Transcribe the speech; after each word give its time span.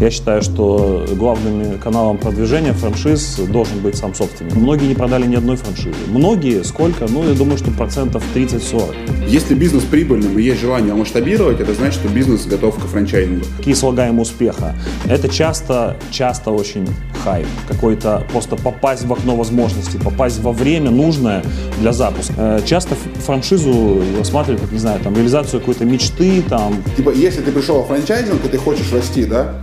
Я 0.00 0.10
считаю, 0.10 0.40
что 0.40 1.04
главным 1.12 1.78
каналом 1.78 2.16
продвижения 2.16 2.72
франшиз 2.72 3.36
должен 3.36 3.80
быть 3.80 3.96
сам 3.96 4.14
собственник. 4.14 4.54
Многие 4.54 4.86
не 4.86 4.94
продали 4.94 5.26
ни 5.26 5.36
одной 5.36 5.56
франшизы. 5.56 5.98
Многие, 6.08 6.64
сколько? 6.64 7.06
Ну, 7.06 7.22
я 7.28 7.34
думаю, 7.34 7.58
что 7.58 7.70
процентов 7.70 8.24
30-40. 8.34 9.28
Если 9.28 9.54
бизнес 9.54 9.84
прибыльным 9.84 10.38
и 10.38 10.42
есть 10.42 10.58
желание 10.62 10.94
масштабировать, 10.94 11.60
это 11.60 11.74
значит, 11.74 12.00
что 12.00 12.08
бизнес 12.08 12.46
готов 12.46 12.76
к 12.76 12.86
франчайзингу. 12.88 13.44
Какие 13.58 13.74
слагаемые 13.74 14.22
успеха? 14.22 14.74
Это 15.04 15.28
часто, 15.28 15.98
часто 16.10 16.50
очень 16.50 16.88
хайп. 17.22 17.46
Какой-то 17.68 18.26
просто 18.32 18.56
попасть 18.56 19.04
в 19.04 19.12
окно 19.12 19.36
возможностей, 19.36 19.98
попасть 19.98 20.40
во 20.40 20.52
время 20.52 20.90
нужное 20.90 21.44
для 21.78 21.92
запуска. 21.92 22.32
Э, 22.38 22.60
часто 22.64 22.94
франшизу 23.26 24.02
рассматривают, 24.18 24.62
как, 24.62 24.72
не 24.72 24.78
знаю, 24.78 24.98
там, 25.00 25.14
реализацию 25.14 25.60
какой-то 25.60 25.84
мечты, 25.84 26.42
там. 26.48 26.82
Типа, 26.96 27.10
если 27.10 27.42
ты 27.42 27.52
пришел 27.52 27.82
в 27.82 27.88
франчайзинг, 27.88 28.42
и 28.46 28.48
ты 28.48 28.56
хочешь 28.56 28.90
расти, 28.92 29.26
да, 29.26 29.56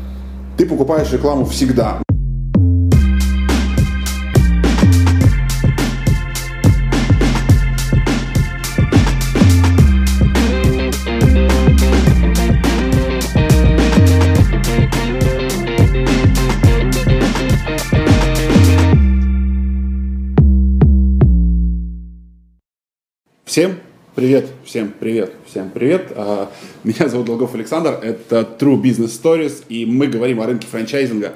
ты 0.58 0.66
покупаешь 0.66 1.12
рекламу 1.12 1.46
всегда. 1.46 2.02
Всем 23.45 23.80
привет, 24.14 24.45
всем 24.67 24.94
привет, 24.99 25.31
всем 25.45 25.70
привет. 25.70 26.12
А, 26.13 26.52
меня 26.84 27.08
зовут 27.08 27.27
Долгов 27.27 27.55
Александр, 27.55 27.91
это 28.03 28.45
True 28.59 28.81
Business 28.81 29.17
Stories, 29.17 29.63
и 29.70 29.85
мы 29.85 30.08
говорим 30.08 30.41
о 30.41 30.45
рынке 30.45 30.67
франчайзинга. 30.67 31.35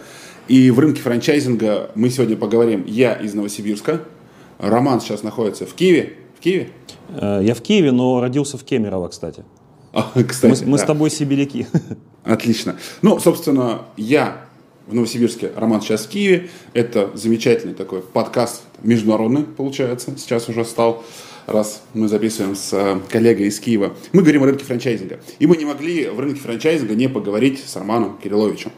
И 0.50 0.70
в 0.70 0.78
рынке 0.80 1.02
франчайзинга 1.02 1.92
мы 1.96 2.10
сегодня 2.10 2.36
поговорим. 2.36 2.84
Я 2.86 3.14
из 3.14 3.34
Новосибирска, 3.34 4.02
Роман 4.60 5.00
сейчас 5.00 5.24
находится 5.24 5.66
в 5.66 5.74
Киеве. 5.74 6.18
В 6.38 6.42
Киеве? 6.42 6.72
Э, 7.08 7.40
я 7.42 7.56
в 7.56 7.62
Киеве, 7.62 7.94
но 7.94 8.20
родился 8.20 8.58
в 8.58 8.66
Кемерово, 8.66 9.08
кстати. 9.08 9.46
А, 9.94 10.12
кстати, 10.28 10.64
мы, 10.66 10.72
мы 10.72 10.78
да. 10.78 10.84
с 10.84 10.88
тобой 10.88 11.10
сибиряки. 11.10 11.68
Отлично. 12.26 12.76
Ну, 13.02 13.18
собственно, 13.18 13.84
я 13.96 14.42
в 14.88 14.94
Новосибирске, 14.94 15.52
Роман 15.56 15.80
сейчас 15.80 16.06
в 16.06 16.10
Киеве. 16.10 16.50
Это 16.74 17.10
замечательный 17.14 17.76
такой 17.76 18.02
подкаст 18.02 18.64
международный, 18.84 19.44
получается, 19.44 20.14
сейчас 20.18 20.50
уже 20.50 20.66
стал 20.66 21.06
раз 21.48 21.84
мы 21.94 22.08
записываем 22.08 22.56
с 22.56 22.74
э, 22.74 23.00
коллегой 23.10 23.48
из 23.48 23.60
Киева. 23.60 23.94
Мы 24.14 24.22
говорим 24.22 24.44
о 24.44 24.46
рынке 24.48 24.64
франчайзинга. 24.64 25.20
И 25.40 25.48
мы 25.48 25.58
не 25.58 25.66
могли 25.66 26.08
в 26.08 26.20
рынке 26.20 26.40
франчайзинга 26.40 26.96
не 26.96 27.08
поговорить 27.10 27.64
с 27.66 27.76
Романом 27.76 28.18
Кирилловичем. 28.18 28.72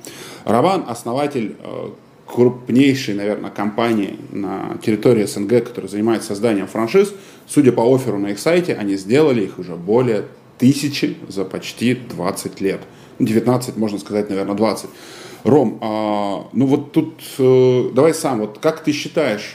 Роман– 0.45 0.85
основатель 0.87 1.55
э, 1.59 1.89
крупнейшей, 2.27 3.13
наверное, 3.13 3.51
компании 3.51 4.17
на 4.31 4.77
территории 4.83 5.25
СНГ, 5.25 5.65
которая 5.65 5.89
занимается 5.89 6.29
созданием 6.29 6.67
франшиз. 6.67 7.13
Судя 7.47 7.71
по 7.71 7.83
оферу 7.93 8.17
на 8.17 8.27
их 8.27 8.39
сайте, 8.39 8.73
они 8.73 8.95
сделали 8.95 9.43
их 9.43 9.59
уже 9.59 9.75
более 9.75 10.25
тысячи 10.57 11.17
за 11.27 11.45
почти 11.45 11.95
20 11.95 12.61
лет. 12.61 12.81
19, 13.19 13.77
можно 13.77 13.99
сказать, 13.99 14.29
наверное, 14.29 14.55
20. 14.55 14.89
Ром, 15.43 15.77
а, 15.81 16.47
ну 16.53 16.65
вот 16.65 16.93
тут 16.93 17.21
э, 17.37 17.89
давай 17.93 18.13
сам, 18.13 18.39
вот 18.39 18.59
как 18.59 18.81
ты 18.83 18.93
считаешь, 18.93 19.53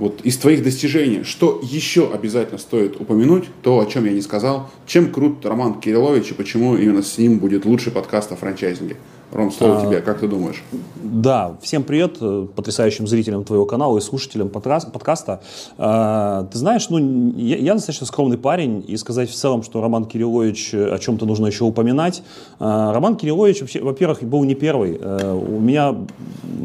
вот 0.00 0.22
из 0.22 0.38
твоих 0.38 0.62
достижений, 0.62 1.24
что 1.24 1.60
еще 1.62 2.10
обязательно 2.10 2.58
стоит 2.58 2.98
упомянуть, 2.98 3.44
то, 3.62 3.78
о 3.78 3.84
чем 3.86 4.06
я 4.06 4.12
не 4.12 4.22
сказал, 4.22 4.70
чем 4.86 5.12
крут 5.12 5.44
Роман 5.44 5.78
Кириллович 5.78 6.30
и 6.30 6.34
почему 6.34 6.74
именно 6.74 7.02
с 7.02 7.18
ним 7.18 7.38
будет 7.38 7.66
лучший 7.66 7.92
подкаст 7.92 8.32
о 8.32 8.36
франчайзинге? 8.36 8.96
Ром, 9.32 9.52
слово 9.52 9.78
а, 9.78 9.86
тебе, 9.86 10.00
как 10.00 10.18
ты 10.20 10.26
думаешь? 10.26 10.64
Да, 10.96 11.56
всем 11.62 11.84
привет, 11.84 12.16
э, 12.20 12.48
потрясающим 12.52 13.06
зрителям 13.06 13.44
твоего 13.44 13.64
канала 13.64 13.96
и 13.98 14.00
слушателям 14.00 14.48
подкаста. 14.48 15.40
А, 15.78 16.48
ты 16.50 16.58
знаешь, 16.58 16.88
ну, 16.90 17.32
я, 17.36 17.56
я 17.56 17.74
достаточно 17.74 18.06
скромный 18.06 18.38
парень, 18.38 18.84
и 18.88 18.96
сказать 18.96 19.30
в 19.30 19.34
целом, 19.34 19.62
что 19.62 19.80
Роман 19.80 20.06
Кириллович 20.06 20.74
э, 20.74 20.92
о 20.92 20.98
чем-то 20.98 21.26
нужно 21.26 21.46
еще 21.46 21.62
упоминать. 21.62 22.24
А, 22.58 22.92
Роман 22.92 23.16
Кириллович, 23.16 23.60
вообще, 23.60 23.80
во-первых, 23.80 24.24
был 24.24 24.42
не 24.42 24.56
первый. 24.56 24.98
А, 25.00 25.32
у 25.32 25.60
меня 25.60 25.94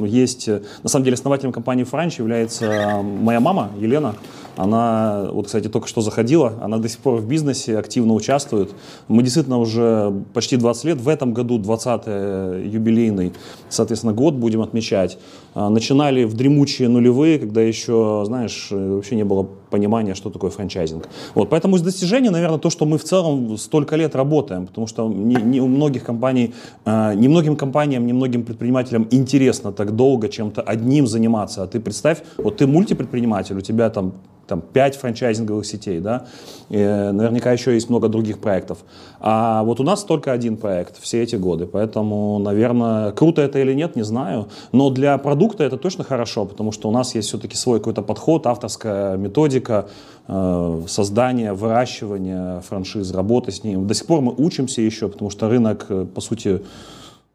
есть, 0.04 0.48
на 0.48 0.90
самом 0.90 1.04
деле, 1.06 1.14
основателем 1.14 1.52
компании 1.52 1.84
«Франч» 1.84 2.18
является 2.18 3.02
моя 3.04 3.40
мама 3.40 3.70
Елена. 3.80 4.16
Она, 4.58 5.30
вот, 5.32 5.48
кстати, 5.48 5.68
только 5.68 5.88
что 5.88 6.02
заходила, 6.02 6.54
она 6.62 6.78
до 6.78 6.88
сих 6.88 7.00
пор 7.00 7.20
в 7.20 7.28
бизнесе 7.28 7.78
активно 7.78 8.14
участвует. 8.14 8.72
Мы 9.08 9.22
действительно 9.22 9.58
уже 9.58 10.14
почти 10.34 10.56
20 10.56 10.86
лет, 10.86 10.98
в 11.02 11.10
этом 11.10 11.34
году 11.34 11.60
20-й 11.60 12.68
юбилейный, 12.68 13.34
соответственно, 13.70 14.14
год 14.14 14.36
будем 14.36 14.62
отмечать. 14.62 15.18
А, 15.56 15.70
начинали 15.70 16.26
в 16.26 16.34
дремучие 16.34 16.90
нулевые, 16.90 17.40
когда 17.40 17.62
еще, 17.62 18.24
знаешь, 18.26 18.68
вообще 18.72 19.16
не 19.16 19.24
было 19.24 19.48
понимания, 19.70 20.14
что 20.14 20.30
такое 20.30 20.52
франчайзинг. 20.52 21.08
Вот, 21.34 21.50
поэтому 21.50 21.78
из 21.78 21.82
достижений, 21.82 22.30
наверное, 22.30 22.60
то, 22.60 22.70
что 22.70 22.86
мы 22.86 22.98
в 22.98 23.04
целом 23.04 23.58
столько 23.58 23.96
лет 23.96 24.16
работаем, 24.16 24.68
потому 24.68 24.86
что 24.88 25.08
не, 25.08 25.36
не 25.36 25.62
у 25.62 25.68
многих 25.68 26.04
компаний, 26.04 26.54
а, 26.84 27.14
не 27.14 27.30
многим 27.30 27.56
компаниям, 27.56 28.06
не 28.06 28.14
многим 28.14 28.44
предпринимателям 28.44 29.08
интересно 29.12 29.72
так 29.72 29.96
долго 29.96 30.28
чем-то 30.28 30.62
одним 30.62 31.08
заниматься. 31.08 31.64
А 31.64 31.68
ты 31.68 31.80
представь, 31.80 32.22
вот 32.38 32.58
ты 32.58 32.68
мультипредприниматель, 32.68 33.58
у 33.58 33.62
тебя 33.62 33.90
там 33.90 34.14
там 34.48 34.62
5 34.62 34.96
франчайзинговых 34.96 35.66
сетей, 35.66 36.00
да, 36.00 36.26
и 36.70 36.78
наверняка 36.78 37.52
еще 37.52 37.74
есть 37.74 37.90
много 37.90 38.08
других 38.08 38.40
проектов. 38.40 38.80
А 39.20 39.64
вот 39.64 39.80
у 39.80 39.84
нас 39.84 40.04
только 40.04 40.32
один 40.32 40.58
проект 40.58 41.02
все 41.02 41.24
эти 41.24 41.36
годы, 41.36 41.66
поэтому, 41.66 42.40
наверное, 42.40 43.12
круто 43.12 43.42
это 43.42 43.60
или 43.60 43.74
нет, 43.74 43.96
не 43.96 44.04
знаю, 44.04 44.48
но 44.72 44.90
для 44.90 45.18
продукта 45.18 45.45
это 45.54 45.78
точно 45.78 46.04
хорошо, 46.04 46.46
потому 46.46 46.72
что 46.72 46.90
у 46.90 46.92
нас 46.92 47.16
есть 47.16 47.28
все-таки 47.28 47.56
свой 47.56 47.80
какой-то 47.80 48.02
подход, 48.02 48.48
авторская 48.48 49.18
методика 49.18 49.88
э, 50.28 50.82
создания, 50.88 51.54
выращивания 51.54 52.60
франшиз, 52.62 53.12
работы 53.12 53.52
с 53.52 53.64
ним. 53.64 53.88
До 53.88 53.94
сих 53.94 54.06
пор 54.08 54.22
мы 54.22 54.34
учимся 54.36 54.82
еще, 54.82 55.08
потому 55.08 55.30
что 55.30 55.50
рынок, 55.50 55.86
э, 55.90 56.06
по 56.06 56.22
сути, 56.22 56.62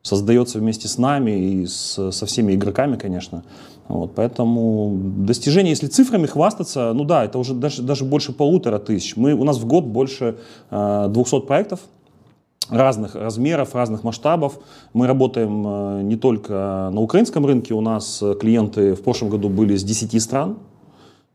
создается 0.03 0.59
вместе 0.59 0.89
с 0.89 0.99
нами 0.99 1.31
и 1.31 1.67
с, 1.67 2.11
со 2.11 2.27
всеми 2.27 2.55
игроками, 2.55 2.97
конечно. 2.97 3.45
Вот, 3.89 4.15
поэтому 4.15 4.97
достижение, 5.27 5.71
если 5.71 5.89
цифрами 5.89 6.27
хвастаться, 6.27 6.93
ну 6.95 7.05
да, 7.05 7.25
это 7.25 7.39
уже 7.39 7.55
даже, 7.55 7.83
даже 7.83 8.05
больше 8.05 8.33
полутора 8.33 8.79
тысяч. 8.79 9.17
Мы, 9.17 9.35
у 9.35 9.45
нас 9.45 9.59
в 9.59 9.67
год 9.67 9.85
больше 9.85 10.37
э, 10.71 11.07
200 11.09 11.41
проектов 11.41 11.81
разных 12.71 13.15
размеров, 13.15 13.75
разных 13.75 14.05
масштабов. 14.05 14.59
Мы 14.93 15.07
работаем 15.07 15.65
э, 15.67 16.03
не 16.03 16.17
только 16.17 16.91
на 16.93 17.01
украинском 17.01 17.45
рынке, 17.47 17.75
у 17.75 17.81
нас 17.81 18.23
клиенты 18.41 18.95
в 18.95 19.03
прошлом 19.03 19.31
году 19.31 19.49
были 19.49 19.77
с 19.77 19.85
10 19.85 20.23
стран, 20.23 20.59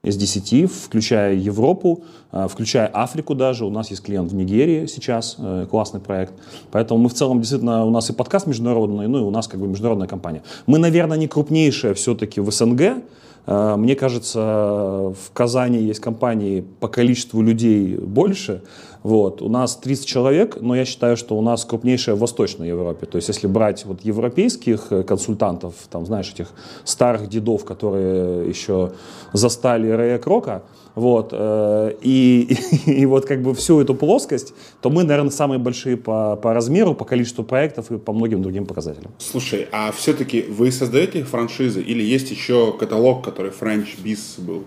из 0.06 0.18
10, 0.18 0.72
включая 0.72 1.34
Европу, 1.36 2.04
э, 2.32 2.48
включая 2.50 2.88
Африку 2.88 3.34
даже. 3.34 3.66
У 3.66 3.72
нас 3.72 3.90
есть 3.90 4.04
клиент 4.04 4.32
в 4.32 4.36
Нигерии 4.36 4.86
сейчас, 4.86 5.36
э, 5.40 5.66
классный 5.70 6.00
проект. 6.00 6.34
Поэтому 6.72 7.00
мы 7.00 7.10
в 7.10 7.14
целом 7.14 7.40
действительно, 7.40 7.86
у 7.86 7.90
нас 7.90 8.10
и 8.10 8.14
подкаст 8.14 8.46
международный, 8.46 9.08
ну 9.08 9.18
и 9.18 9.22
у 9.22 9.32
нас 9.32 9.48
как 9.48 9.60
бы 9.60 9.68
международная 9.68 10.08
компания. 10.08 10.44
Мы, 10.68 10.78
наверное, 10.78 11.18
не 11.18 11.28
крупнейшая 11.28 11.96
все-таки 11.96 12.40
в 12.40 12.52
СНГ, 12.52 12.82
Э, 12.82 13.02
мне 13.48 13.96
кажется, 13.96 14.40
в 14.40 15.32
Казани 15.34 15.80
есть 15.80 16.00
компании 16.00 16.66
по 16.80 16.88
количеству 16.88 17.42
людей 17.42 17.96
больше. 17.96 18.64
Вот. 19.06 19.44
У 19.44 19.50
нас 19.50 19.76
30 19.76 20.08
человек, 20.08 20.58
но 20.62 20.76
я 20.76 20.84
считаю, 20.84 21.16
что 21.16 21.38
у 21.38 21.42
нас 21.44 21.64
крупнейшая 21.64 22.16
в 22.16 22.20
Восточной 22.20 22.70
Европе. 22.70 23.06
То 23.06 23.18
есть 23.18 23.28
если 23.28 23.46
брать 23.46 23.86
вот 23.86 24.02
европейских 24.02 24.92
э, 24.92 25.04
консультантов, 25.04 25.76
там, 25.92 26.08
знаешь, 26.08 26.32
этих 26.34 26.48
старых 26.86 27.30
дедов, 27.30 27.66
которые 27.66 28.50
еще 28.50 28.94
застали 29.32 29.92
Рэя 29.92 30.18
Крока, 30.18 30.64
вот, 30.96 31.30
э, 31.32 31.94
и, 32.02 32.58
и, 32.86 32.92
и 33.02 33.06
вот 33.06 33.26
как 33.26 33.42
бы 33.42 33.54
всю 33.54 33.82
эту 33.82 33.94
плоскость, 33.96 34.54
то 34.82 34.90
мы, 34.90 35.04
наверное, 35.04 35.32
самые 35.32 35.60
большие 35.60 35.98
по, 35.98 36.36
по 36.36 36.54
размеру, 36.54 36.96
по 36.96 37.06
количеству 37.06 37.44
проектов 37.44 37.92
и 37.92 37.98
по 37.98 38.14
многим 38.14 38.42
другим 38.42 38.66
показателям. 38.66 39.12
Слушай, 39.18 39.68
а 39.72 39.92
все-таки 39.92 40.42
вы 40.42 40.72
создаете 40.72 41.24
франшизы 41.24 41.82
или 41.82 42.04
есть 42.04 42.32
еще 42.32 42.74
каталог, 42.78 43.24
который 43.24 43.52
French 43.52 43.98
Biz 44.04 44.42
был? 44.42 44.64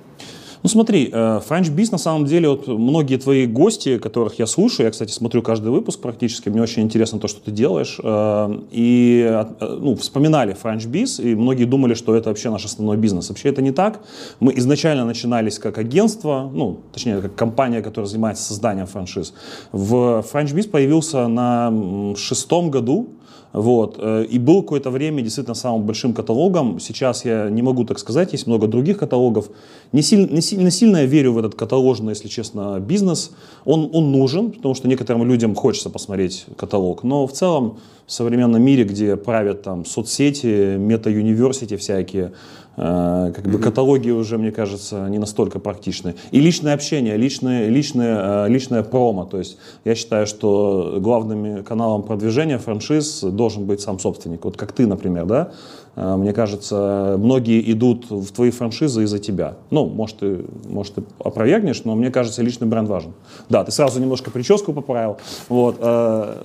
Ну 0.63 0.69
смотри, 0.69 1.09
э, 1.13 1.41
French 1.49 1.75
Biz 1.75 1.89
на 1.93 1.99
самом 1.99 2.25
деле, 2.25 2.49
вот 2.49 2.67
многие 2.67 3.17
твои 3.17 3.47
гости, 3.47 3.99
которых 3.99 4.39
я 4.39 4.47
слушаю, 4.47 4.87
я, 4.87 4.91
кстати, 4.91 5.13
смотрю 5.13 5.43
каждый 5.43 5.71
выпуск 5.71 6.01
практически, 6.01 6.49
мне 6.49 6.61
очень 6.61 6.83
интересно 6.83 7.21
то, 7.21 7.29
что 7.29 7.41
ты 7.41 7.51
делаешь, 7.53 7.99
э, 8.03 8.61
и 8.73 9.27
э, 9.29 9.77
ну, 9.81 9.95
вспоминали 9.95 10.57
French 10.61 10.91
Biz, 10.91 11.23
и 11.23 11.35
многие 11.35 11.65
думали, 11.65 11.95
что 11.95 12.17
это 12.17 12.31
вообще 12.31 12.51
наш 12.51 12.65
основной 12.65 12.97
бизнес. 12.97 13.29
Вообще 13.29 13.51
это 13.51 13.63
не 13.63 13.73
так. 13.73 14.01
Мы 14.41 14.53
изначально 14.59 15.05
начинались 15.05 15.59
как 15.59 15.79
агентство, 15.79 16.51
ну, 16.53 16.81
точнее, 16.93 17.21
как 17.21 17.35
компания, 17.37 17.81
которая 17.81 18.09
занимается 18.09 18.43
созданием 18.43 18.87
франшиз. 18.87 19.35
В 19.71 20.25
French 20.33 20.55
Biz 20.55 20.71
появился 20.71 21.29
на 21.29 22.15
шестом 22.17 22.71
году, 22.71 23.11
Вот. 23.53 23.97
Э, 23.99 24.25
и 24.29 24.39
был 24.39 24.63
какое-то 24.63 24.91
время 24.91 25.23
действительно 25.23 25.55
самым 25.55 25.83
большим 25.83 26.13
каталогом. 26.13 26.81
Сейчас 26.81 27.25
я 27.25 27.49
не 27.49 27.63
могу 27.63 27.85
так 27.85 27.99
сказать, 27.99 28.33
есть 28.33 28.47
много 28.47 28.67
других 28.67 28.99
каталогов. 28.99 29.49
Не 29.93 30.03
сильно, 30.03 30.33
не 30.33 30.41
сильно, 30.41 30.71
сильно 30.71 30.99
я 30.99 31.07
верю 31.07 31.33
в 31.33 31.39
этот 31.39 31.55
каталожный, 31.55 32.11
если 32.11 32.29
честно, 32.29 32.79
бизнес. 32.81 33.31
Он, 33.65 33.89
он 33.93 34.13
нужен, 34.13 34.51
потому 34.53 34.75
что 34.75 34.89
некоторым 34.89 35.25
людям 35.25 35.55
хочется 35.55 35.91
посмотреть 35.91 36.47
каталог. 36.57 37.05
Но 37.05 37.27
в 37.27 37.33
целом 37.33 37.79
в 38.07 38.13
современном 38.13 38.63
мире, 38.63 38.85
где 38.85 39.17
правят 39.17 39.63
там 39.63 39.85
соцсети, 39.85 40.77
мета-юниверсити 40.77 41.77
всякие, 41.77 42.33
как 42.79 43.45
бы 43.49 43.59
каталоги 43.59 44.11
уже, 44.11 44.39
мне 44.39 44.53
кажется, 44.53 45.09
не 45.09 45.19
настолько 45.19 45.59
практичны. 45.59 46.15
И 46.31 46.41
личное 46.41 46.75
общение, 46.75 47.17
личное, 47.17 47.69
личное, 47.69 48.47
э, 48.47 48.49
личное 48.49 48.83
промо. 48.85 49.25
То 49.25 49.39
есть 49.39 49.59
я 49.85 49.97
считаю, 49.97 50.27
что 50.27 50.99
главным 51.01 51.65
каналом 51.65 52.05
продвижения 52.05 52.59
франшиз 52.59 53.23
должен 53.23 53.65
быть 53.65 53.81
сам 53.81 53.99
собственник. 53.99 54.45
Вот 54.45 54.57
как 54.57 54.73
ты, 54.73 54.87
например, 54.87 55.27
да? 55.27 55.53
Э, 55.97 56.17
мне 56.17 56.33
кажется, 56.33 57.17
многие 57.19 57.73
идут 57.73 58.11
в 58.11 58.31
твои 58.31 58.51
франшизы 58.51 59.03
из-за 59.03 59.19
тебя. 59.19 59.57
Ну, 59.71 59.87
может, 59.87 60.19
ты, 60.19 60.45
может, 60.69 60.95
ты 60.95 61.03
опровергнешь, 61.19 61.83
но 61.85 61.97
мне 61.97 62.11
кажется, 62.11 62.43
личный 62.43 62.69
бренд 62.69 62.89
важен. 62.89 63.13
Да, 63.49 63.65
ты 63.65 63.73
сразу 63.73 64.01
немножко 64.01 64.31
прическу 64.31 64.73
поправил. 64.73 65.17
Вот. 65.49 65.77
Э, 65.81 66.37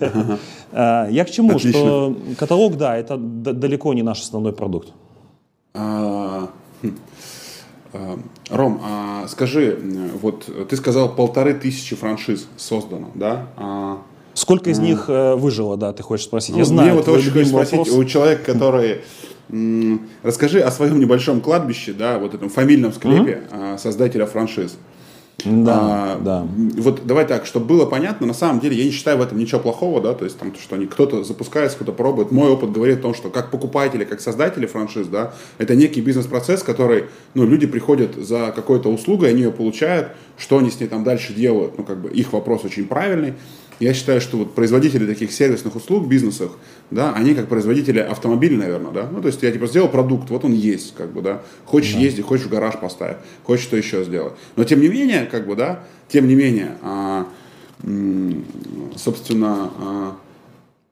э, 0.72 1.08
я 1.10 1.24
к 1.24 1.30
чему? 1.30 1.58
Что 1.58 2.14
каталог, 2.38 2.76
да, 2.76 2.96
это 2.96 3.16
далеко 3.16 3.94
не 3.94 4.02
наш 4.02 4.20
основной 4.20 4.52
продукт. 4.52 4.92
А, 5.74 6.50
хм. 6.82 6.96
Ром, 8.50 8.80
а 8.84 9.26
скажи, 9.28 9.78
вот 10.20 10.44
ты 10.68 10.76
сказал 10.76 11.14
полторы 11.14 11.54
тысячи 11.54 11.96
франшиз 11.96 12.46
создано, 12.56 13.10
да? 13.14 13.48
А 13.56 14.02
Сколько 14.38 14.70
из 14.70 14.78
них 14.78 15.06
э, 15.08 15.34
выжило, 15.34 15.76
да, 15.76 15.92
ты 15.92 16.04
хочешь 16.04 16.26
спросить? 16.26 16.52
Ну, 16.52 16.58
Я 16.58 16.64
знаю. 16.64 16.90
Мне 16.90 16.96
вот 16.96 17.08
очень 17.08 17.32
хочется 17.32 17.50
спросить 17.50 17.88
у 17.92 18.04
человека, 18.04 18.52
который... 18.52 19.00
Расскажи 20.22 20.60
о 20.60 20.70
своем 20.70 21.00
небольшом 21.00 21.40
кладбище, 21.40 21.94
да, 21.94 22.18
вот 22.18 22.34
этом 22.34 22.50
фамильном 22.50 22.92
склепе 22.92 23.44
mm-hmm. 23.50 23.78
создателя 23.78 24.26
франшиз. 24.26 24.76
Да, 25.44 26.14
а, 26.14 26.18
да. 26.18 26.48
Вот 26.78 27.06
давай 27.06 27.24
так, 27.24 27.46
чтобы 27.46 27.66
было 27.66 27.86
понятно, 27.86 28.26
на 28.26 28.34
самом 28.34 28.58
деле 28.58 28.76
я 28.76 28.84
не 28.84 28.90
считаю 28.90 29.18
в 29.18 29.22
этом 29.22 29.38
ничего 29.38 29.60
плохого, 29.60 30.00
да, 30.00 30.12
то 30.12 30.24
есть 30.24 30.36
там, 30.36 30.52
что 30.60 30.74
они, 30.74 30.86
кто-то 30.86 31.22
запускает, 31.22 31.72
кто-то 31.72 31.92
пробует. 31.92 32.32
Мой 32.32 32.50
опыт 32.50 32.72
говорит 32.72 32.98
о 32.98 33.02
том, 33.02 33.14
что 33.14 33.30
как 33.30 33.52
покупатели, 33.52 34.04
как 34.04 34.20
создатели 34.20 34.66
франшиз, 34.66 35.06
да, 35.06 35.32
это 35.58 35.76
некий 35.76 36.00
бизнес-процесс, 36.00 36.64
который, 36.64 37.04
ну, 37.34 37.46
люди 37.46 37.68
приходят 37.68 38.16
за 38.16 38.52
какой-то 38.54 38.92
услугой, 38.92 39.30
они 39.30 39.42
ее 39.42 39.52
получают, 39.52 40.08
что 40.36 40.58
они 40.58 40.70
с 40.70 40.80
ней 40.80 40.88
там 40.88 41.04
дальше 41.04 41.32
делают, 41.32 41.78
ну, 41.78 41.84
как 41.84 41.98
бы 41.98 42.10
их 42.10 42.32
вопрос 42.32 42.64
очень 42.64 42.86
правильный. 42.86 43.34
Я 43.80 43.94
считаю, 43.94 44.20
что 44.20 44.38
вот 44.38 44.54
производители 44.54 45.06
таких 45.06 45.32
сервисных 45.32 45.76
услуг 45.76 46.04
в 46.04 46.08
бизнесах, 46.08 46.52
да, 46.90 47.12
они 47.14 47.34
как 47.34 47.48
производители 47.48 48.00
автомобилей, 48.00 48.56
наверное, 48.56 48.90
да. 48.90 49.08
Ну, 49.10 49.20
то 49.20 49.28
есть 49.28 49.42
я 49.42 49.52
типа 49.52 49.66
сделал 49.68 49.88
продукт, 49.88 50.30
вот 50.30 50.44
он 50.44 50.52
есть, 50.52 50.94
как 50.94 51.12
бы, 51.12 51.22
да. 51.22 51.42
Хочешь 51.64 51.94
да. 51.94 52.00
ездить, 52.00 52.24
хочешь 52.24 52.46
в 52.46 52.50
гараж 52.50 52.78
поставить, 52.80 53.18
хочешь 53.44 53.64
что 53.64 53.76
еще 53.76 54.04
сделать. 54.04 54.34
Но 54.56 54.64
тем 54.64 54.80
не 54.80 54.88
менее, 54.88 55.26
как 55.26 55.46
бы, 55.46 55.54
да, 55.54 55.84
тем 56.08 56.26
не 56.26 56.34
менее, 56.34 56.76
а, 56.82 57.28
собственно, 58.96 59.70
а, 59.78 60.16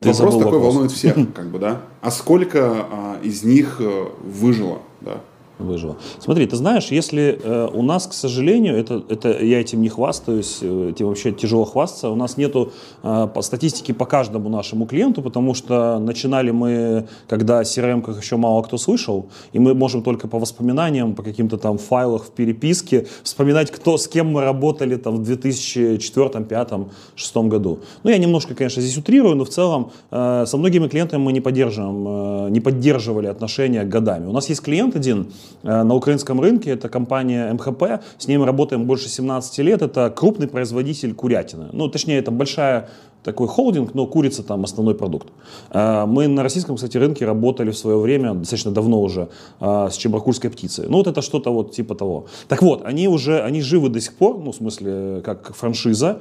Ты 0.01 0.13
вопрос 0.13 0.35
такой 0.35 0.45
вопрос. 0.45 0.63
волнует 0.63 0.93
всех, 0.93 1.17
как 1.35 1.51
бы, 1.51 1.59
да. 1.59 1.83
А 2.03 2.11
сколько 2.13 2.87
а, 2.89 3.21
из 3.23 3.43
них 3.43 3.77
э, 3.81 4.05
выжило, 4.23 4.83
да? 5.01 5.21
Выжила. 5.59 5.97
Смотри, 6.19 6.47
ты 6.47 6.57
знаешь, 6.57 6.89
если 6.89 7.39
э, 7.43 7.69
у 7.73 7.83
нас, 7.83 8.07
к 8.07 8.13
сожалению, 8.13 8.77
это, 8.77 9.03
это 9.09 9.43
я 9.43 9.61
этим 9.61 9.81
не 9.81 9.89
хвастаюсь, 9.89 10.59
этим 10.63 11.07
вообще 11.07 11.33
тяжело 11.33 11.65
хвастаться, 11.65 12.11
у 12.11 12.17
нас 12.17 12.37
нету 12.37 12.73
э, 13.03 13.29
по 13.33 13.43
статистики 13.43 13.93
по 13.93 14.07
каждому 14.07 14.49
нашему 14.49 14.87
клиенту, 14.87 15.23
потому 15.23 15.55
что 15.55 15.99
начинали 15.99 16.51
мы, 16.51 17.09
когда 17.29 17.61
о 17.61 17.63
CRM 17.63 18.19
еще 18.19 18.37
мало 18.37 18.63
кто 18.63 18.79
слышал, 18.79 19.29
и 19.53 19.59
мы 19.59 19.75
можем 19.75 20.03
только 20.03 20.29
по 20.29 20.39
воспоминаниям, 20.39 21.15
по 21.15 21.23
каким-то 21.23 21.57
там 21.59 21.79
файлах 21.79 22.25
в 22.25 22.31
переписке 22.31 23.07
вспоминать, 23.23 23.71
кто, 23.71 23.97
с 23.97 24.09
кем 24.09 24.33
мы 24.33 24.43
работали 24.43 24.97
там 24.97 25.17
в 25.17 25.23
2004, 25.23 26.29
2005, 26.29 26.69
2006 26.69 27.37
году. 27.37 27.81
Ну, 28.03 28.11
я 28.11 28.19
немножко, 28.19 28.55
конечно, 28.55 28.83
здесь 28.83 28.97
утрирую, 28.97 29.37
но 29.37 29.45
в 29.45 29.49
целом 29.49 29.91
э, 30.11 30.45
со 30.47 30.57
многими 30.57 30.89
клиентами 30.89 31.21
мы 31.21 31.33
не 31.33 31.41
поддерживаем, 31.41 32.47
э, 32.47 32.51
не 32.51 32.61
поддерживали 32.61 33.27
отношения 33.27 33.85
годами. 33.85 34.27
У 34.27 34.33
нас 34.33 34.49
есть 34.49 34.63
клиент 34.63 34.97
один, 34.97 35.33
на 35.63 35.95
украинском 35.95 36.41
рынке. 36.41 36.71
Это 36.71 36.89
компания 36.89 37.53
МХП. 37.53 38.03
С 38.19 38.27
ней 38.29 38.39
мы 38.39 38.47
работаем 38.47 38.87
больше 38.87 39.09
17 39.09 39.59
лет. 39.59 39.83
Это 39.83 40.11
крупный 40.11 40.49
производитель 40.49 41.15
курятины. 41.15 41.69
Ну, 41.73 41.89
точнее, 41.89 42.19
это 42.19 42.31
большая 42.31 42.89
такой 43.27 43.49
холдинг, 43.49 43.93
но 43.95 44.07
курица 44.07 44.43
там 44.43 44.63
основной 44.65 44.95
продукт. 44.95 45.29
Э, 45.71 46.07
мы 46.07 46.29
на 46.29 46.43
российском, 46.43 46.77
кстати, 46.77 46.97
рынке 46.97 47.27
работали 47.27 47.71
в 47.71 47.77
свое 47.77 47.99
время, 47.99 48.35
достаточно 48.35 48.71
давно 48.71 49.03
уже, 49.03 49.29
э, 49.61 49.89
с 49.91 49.97
чебаркульской 49.97 50.49
птицей. 50.49 50.87
Ну, 50.89 50.99
вот 50.99 51.09
это 51.09 51.23
что-то 51.23 51.53
вот 51.53 51.73
типа 51.73 51.95
того. 51.97 52.27
Так 52.49 52.63
вот, 52.63 52.85
они 52.85 53.09
уже, 53.09 53.43
они 53.43 53.63
живы 53.63 53.89
до 53.89 54.01
сих 54.01 54.15
пор, 54.15 54.39
ну, 54.39 54.53
в 54.53 54.55
смысле, 54.55 55.23
как 55.25 55.55
франшиза, 55.55 56.21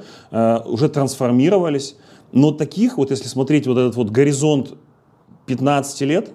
уже 0.66 0.88
трансформировались. 0.88 1.96
Но 2.32 2.50
таких, 2.50 2.98
вот 2.98 3.10
если 3.10 3.28
смотреть 3.28 3.66
вот 3.66 3.78
этот 3.78 3.96
вот 3.96 4.10
горизонт 4.10 4.74
15 5.46 6.00
лет, 6.02 6.30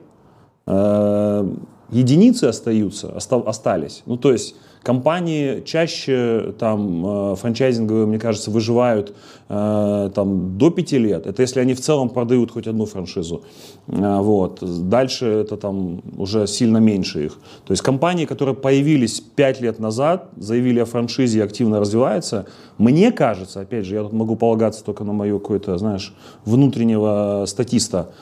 единицы 1.91 2.45
остаются, 2.45 3.13
остались. 3.15 4.03
Ну, 4.05 4.17
то 4.17 4.31
есть 4.31 4.55
Компании 4.83 5.61
чаще 5.63 6.55
там 6.57 7.05
э, 7.05 7.35
франчайзинговые, 7.35 8.07
мне 8.07 8.17
кажется, 8.17 8.49
выживают 8.49 9.15
э, 9.47 10.09
там 10.15 10.57
до 10.57 10.71
пяти 10.71 10.97
лет. 10.97 11.27
Это 11.27 11.43
если 11.43 11.59
они 11.59 11.75
в 11.75 11.81
целом 11.81 12.09
продают 12.09 12.49
хоть 12.49 12.65
одну 12.65 12.87
франшизу. 12.87 13.43
Э, 13.85 14.19
вот. 14.21 14.59
Дальше 14.89 15.27
это 15.27 15.55
там 15.57 16.01
уже 16.17 16.47
сильно 16.47 16.77
меньше 16.79 17.25
их. 17.25 17.33
То 17.63 17.73
есть 17.73 17.83
компании, 17.83 18.25
которые 18.25 18.55
появились 18.55 19.19
пять 19.19 19.61
лет 19.61 19.77
назад, 19.77 20.29
заявили 20.35 20.79
о 20.79 20.85
франшизе 20.85 21.39
и 21.39 21.41
активно 21.43 21.79
развиваются, 21.79 22.47
мне 22.79 23.11
кажется, 23.11 23.61
опять 23.61 23.85
же, 23.85 23.93
я 23.93 24.01
тут 24.01 24.13
могу 24.13 24.35
полагаться 24.35 24.83
только 24.83 25.03
на 25.03 25.13
мою 25.13 25.39
какую-то, 25.39 25.77
знаешь, 25.77 26.15
внутреннего 26.43 27.43
статиста, 27.45 28.13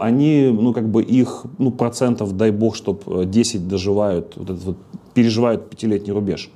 они, 0.00 0.50
ну, 0.52 0.72
как 0.72 0.88
бы 0.88 1.02
их, 1.02 1.44
ну, 1.58 1.70
процентов, 1.70 2.36
дай 2.36 2.50
бог, 2.50 2.76
чтобы 2.76 3.24
10 3.24 3.68
доживают 3.68 4.32
вот 4.36 4.50
этот 4.50 4.64
вот 4.64 4.76
переживают 5.14 5.70
пятилетний 5.70 6.12
рубеж. 6.12 6.50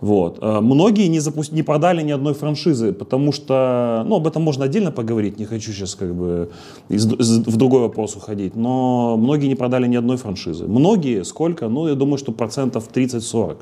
Вот. 0.00 0.38
Э, 0.42 0.60
многие 0.60 1.08
не, 1.08 1.20
запу... 1.20 1.42
не 1.50 1.62
продали 1.62 2.02
ни 2.02 2.12
одной 2.12 2.34
франшизы, 2.34 2.92
потому 2.92 3.32
что, 3.32 4.04
ну, 4.06 4.16
об 4.16 4.26
этом 4.26 4.42
можно 4.42 4.64
отдельно 4.64 4.90
поговорить, 4.90 5.38
не 5.38 5.46
хочу 5.46 5.72
сейчас 5.72 5.94
как 5.94 6.14
бы 6.14 6.50
из, 6.90 7.06
в 7.06 7.56
другой 7.56 7.80
вопрос 7.80 8.16
уходить, 8.16 8.56
но 8.56 9.16
многие 9.16 9.46
не 9.46 9.54
продали 9.54 9.86
ни 9.86 9.96
одной 9.96 10.16
франшизы. 10.16 10.66
Многие, 10.66 11.24
сколько? 11.24 11.68
Ну, 11.68 11.88
я 11.88 11.94
думаю, 11.94 12.18
что 12.18 12.32
процентов 12.32 12.90
30-40. 12.92 13.56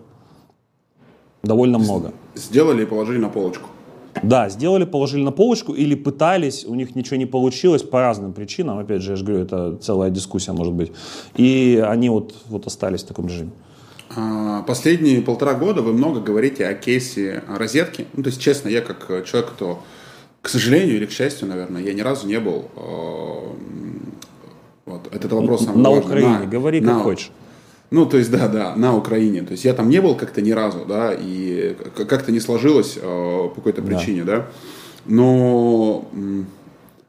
Довольно 1.43 1.79
много. 1.79 2.13
Сделали 2.35 2.83
и 2.83 2.87
положили 2.87 3.19
на 3.19 3.29
полочку. 3.29 3.69
Да, 4.23 4.49
сделали, 4.49 4.85
положили 4.85 5.23
на 5.23 5.33
полочку 5.33 5.73
или 5.73 5.95
пытались, 5.95 6.65
у 6.65 6.75
них 6.75 6.95
ничего 6.95 7.17
не 7.17 7.27
получилось 7.27 7.83
по 7.83 8.01
разным 8.01 8.33
причинам. 8.33 8.79
Опять 8.79 9.03
же, 9.03 9.13
я 9.13 9.17
же 9.17 9.25
говорю, 9.25 9.43
это 9.45 9.77
целая 9.77 10.11
дискуссия 10.11 10.53
может 10.53 10.75
быть. 10.75 10.93
И 11.37 11.83
они 11.87 12.09
вот, 12.09 12.35
вот 12.49 12.67
остались 12.67 13.03
в 13.03 13.07
таком 13.07 13.27
режиме. 13.29 13.51
А, 14.15 14.63
последние 14.63 15.23
полтора 15.23 15.55
года 15.55 15.81
вы 15.83 15.93
много 15.93 16.21
говорите 16.21 16.67
о 16.67 16.75
кейсе 16.75 17.43
розетки. 17.49 18.07
Ну, 18.13 18.23
то 18.23 18.29
есть, 18.29 18.41
честно, 18.41 18.69
я 18.69 18.83
как 18.83 19.25
человек, 19.25 19.51
кто, 19.51 19.83
к 20.43 20.49
сожалению 20.49 20.97
или 20.97 21.07
к 21.07 21.11
счастью, 21.11 21.49
наверное, 21.49 21.83
я 21.83 21.93
ни 21.93 22.01
разу 22.01 22.27
не 22.27 22.39
был... 22.39 22.67
Э, 22.77 23.33
вот, 24.85 25.09
этот 25.15 25.33
вопрос 25.33 25.67
На 25.67 25.73
важен. 25.73 26.05
Украине, 26.05 26.39
на, 26.41 26.47
говори 26.47 26.81
как 26.81 26.89
на, 26.89 27.03
хочешь. 27.03 27.31
Ну, 27.93 28.07
то 28.07 28.17
есть, 28.17 28.31
да, 28.31 28.49
да, 28.49 28.75
на 28.75 28.97
Украине. 28.97 29.43
То 29.43 29.53
есть 29.53 29.67
я 29.67 29.75
там 29.75 29.91
не 29.91 30.01
был 30.01 30.17
как-то 30.17 30.41
ни 30.41 30.51
разу, 30.51 30.87
да, 30.89 31.13
и 31.13 31.77
как-то 31.95 32.33
не 32.33 32.41
сложилось 32.41 32.97
э, 32.97 33.01
по 33.01 33.53
какой-то 33.55 33.83
причине, 33.83 34.25
да. 34.25 34.39
да. 34.39 34.47
Но 35.05 36.09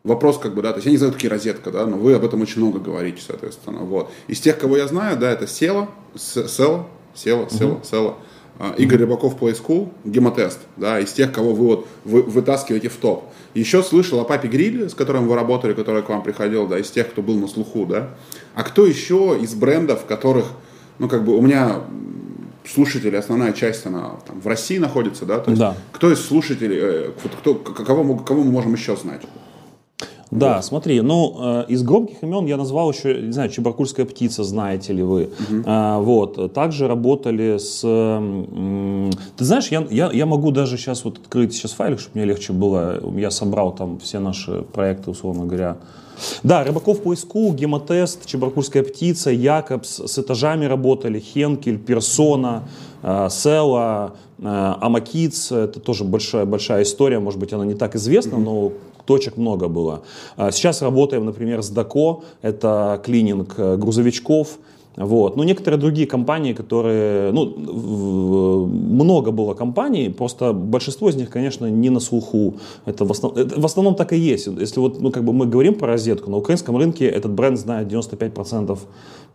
вопрос, 0.03 0.37
как 0.37 0.53
бы, 0.53 0.61
да, 0.61 0.71
то 0.71 0.77
есть 0.77 0.85
я 0.85 0.91
не 0.91 0.97
знаю, 0.97 1.13
такие 1.13 1.29
розетка, 1.29 1.71
да, 1.71 1.85
но 1.85 1.95
вы 1.95 2.13
об 2.13 2.25
этом 2.25 2.41
очень 2.41 2.59
много 2.59 2.79
говорите, 2.79 3.21
соответственно, 3.25 3.79
вот. 3.79 4.11
Из 4.27 4.41
тех, 4.41 4.57
кого 4.59 4.75
я 4.75 4.87
знаю, 4.87 5.17
да, 5.17 5.31
это 5.31 5.47
Села, 5.47 5.89
Села, 6.15 6.85
Села, 7.15 7.49
Села, 7.49 7.79
Села, 7.83 8.15
Игорь 8.77 8.99
Рыбаков 8.99 9.39
Play 9.39 9.57
School, 9.57 9.89
гемотест, 10.03 10.59
да, 10.75 10.99
из 10.99 11.13
тех, 11.13 11.31
кого 11.31 11.53
вы 11.53 11.65
вот 11.65 11.87
вы, 12.03 12.23
вытаскиваете 12.23 12.89
в 12.89 12.97
топ. 12.97 13.31
Еще 13.53 13.83
слышал 13.83 14.19
о 14.19 14.25
папе 14.25 14.49
Гриле, 14.49 14.89
с 14.89 14.93
которым 14.93 15.29
вы 15.29 15.35
работали, 15.35 15.73
который 15.73 16.03
к 16.03 16.09
вам 16.09 16.23
приходил, 16.23 16.67
да, 16.67 16.77
из 16.77 16.91
тех, 16.91 17.09
кто 17.09 17.21
был 17.21 17.35
на 17.35 17.47
слуху, 17.47 17.85
да. 17.85 18.09
А 18.53 18.63
кто 18.63 18.85
еще 18.85 19.37
из 19.39 19.53
брендов, 19.53 20.05
которых 20.05 20.47
ну, 20.99 21.07
как 21.07 21.23
бы 21.25 21.37
у 21.37 21.41
меня 21.41 21.81
слушатели, 22.65 23.15
основная 23.15 23.53
часть, 23.53 23.85
она 23.85 24.11
там, 24.25 24.39
в 24.39 24.47
России 24.47 24.77
находится, 24.77 25.25
да? 25.25 25.39
То 25.39 25.51
есть, 25.51 25.59
да. 25.59 25.75
кто 25.91 26.11
из 26.11 26.25
слушателей, 26.25 26.77
э, 26.79 27.11
кто, 27.39 27.55
кого, 27.55 28.15
кого 28.17 28.43
мы 28.43 28.51
можем 28.51 28.73
еще 28.73 28.95
знать? 28.95 29.21
Да, 30.31 30.55
вот. 30.55 30.65
смотри, 30.65 31.01
ну, 31.01 31.35
э, 31.39 31.65
из 31.67 31.83
громких 31.83 32.23
имен 32.23 32.45
я 32.45 32.57
назвал 32.57 32.91
еще, 32.91 33.21
не 33.21 33.31
знаю, 33.31 33.49
Чебаркульская 33.49 34.05
птица, 34.05 34.43
знаете 34.43 34.93
ли 34.93 35.03
вы. 35.03 35.23
Угу. 35.23 35.63
А, 35.65 35.99
вот, 35.99 36.53
также 36.53 36.87
работали 36.87 37.57
с... 37.57 37.83
М- 37.83 39.11
ты 39.37 39.45
знаешь, 39.45 39.67
я, 39.67 39.85
я, 39.91 40.11
я 40.11 40.25
могу 40.25 40.51
даже 40.51 40.77
сейчас 40.77 41.05
вот 41.05 41.19
открыть 41.19 41.53
сейчас 41.53 41.73
файлик, 41.73 41.99
чтобы 41.99 42.17
мне 42.17 42.25
легче 42.25 42.53
было. 42.53 42.99
Я 43.15 43.29
собрал 43.29 43.75
там 43.75 43.99
все 43.99 44.19
наши 44.19 44.63
проекты, 44.73 45.11
условно 45.11 45.45
говоря. 45.45 45.77
Да, 46.43 46.63
Рыбаков 46.63 47.01
поиску, 47.01 47.53
Гемотест, 47.53 48.25
Чебаркульская 48.25 48.83
птица, 48.83 49.31
Якобс, 49.31 49.99
с 49.99 50.19
этажами 50.19 50.65
работали, 50.65 51.19
Хенкель, 51.19 51.77
Персона, 51.77 52.63
э, 53.01 53.27
Села, 53.29 54.15
э, 54.39 54.43
Амакиц, 54.81 55.51
это 55.51 55.79
тоже 55.79 56.03
большая, 56.03 56.45
большая 56.45 56.83
история, 56.83 57.19
может 57.19 57.39
быть, 57.39 57.53
она 57.53 57.65
не 57.65 57.75
так 57.75 57.95
известна, 57.95 58.37
но 58.37 58.71
точек 59.05 59.37
много 59.37 59.67
было. 59.67 60.03
А 60.37 60.51
сейчас 60.51 60.81
работаем, 60.81 61.25
например, 61.25 61.61
с 61.61 61.69
Дако, 61.69 62.23
это 62.41 63.01
клининг 63.03 63.55
э, 63.57 63.77
грузовичков, 63.77 64.57
вот. 64.95 65.35
Ну, 65.35 65.43
некоторые 65.43 65.79
другие 65.79 66.07
компании, 66.07 66.53
которые, 66.53 67.31
ну, 67.31 68.65
много 68.65 69.31
было 69.31 69.53
компаний, 69.53 70.09
просто 70.09 70.53
большинство 70.53 71.09
из 71.09 71.15
них, 71.15 71.29
конечно, 71.29 71.65
не 71.65 71.89
на 71.89 71.99
слуху. 71.99 72.55
Это 72.85 73.05
в, 73.05 73.11
основ, 73.11 73.35
это 73.35 73.59
в 73.59 73.65
основном 73.65 73.95
так 73.95 74.13
и 74.13 74.17
есть. 74.17 74.47
Если 74.47 74.79
вот, 74.79 75.01
ну, 75.01 75.11
как 75.11 75.23
бы 75.23 75.33
мы 75.33 75.47
говорим 75.47 75.73
про 75.75 75.87
розетку, 75.87 76.29
на 76.29 76.37
украинском 76.37 76.77
рынке 76.77 77.05
этот 77.05 77.31
бренд 77.31 77.57
знает 77.57 77.91
95% 77.91 78.77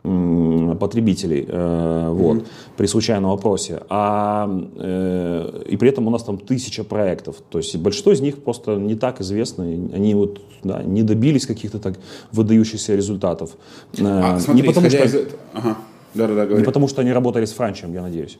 потребителей 0.02 1.46
э, 1.48 2.08
вот, 2.10 2.38
mm-hmm. 2.38 2.46
при 2.76 2.86
случайном 2.86 3.30
вопросе. 3.30 3.82
А, 3.88 4.48
э, 4.76 5.62
и 5.68 5.76
при 5.76 5.88
этом 5.88 6.06
у 6.06 6.10
нас 6.10 6.22
там 6.22 6.38
тысяча 6.38 6.84
проектов. 6.84 7.36
То 7.50 7.58
есть 7.58 7.76
большинство 7.76 8.12
из 8.12 8.20
них 8.20 8.42
просто 8.42 8.76
не 8.76 8.94
так 8.94 9.20
известны. 9.20 9.90
Они 9.92 10.14
вот 10.14 10.40
да, 10.64 10.82
не 10.82 11.02
добились 11.02 11.46
каких-то 11.46 11.78
так 11.78 11.98
выдающихся 12.32 12.94
результатов. 12.94 13.50
Э, 13.98 14.04
а, 14.04 14.40
смотри, 14.40 14.62
не 14.62 14.68
потому, 14.68 14.88
что, 14.88 15.04
из... 15.04 15.14
ага. 15.52 15.76
да, 16.14 16.26
да, 16.26 16.46
да, 16.46 16.56
не 16.56 16.64
потому 16.64 16.88
что 16.88 17.00
они 17.02 17.12
работали 17.12 17.44
с 17.44 17.52
Франчем, 17.52 17.92
я 17.92 18.02
надеюсь. 18.02 18.38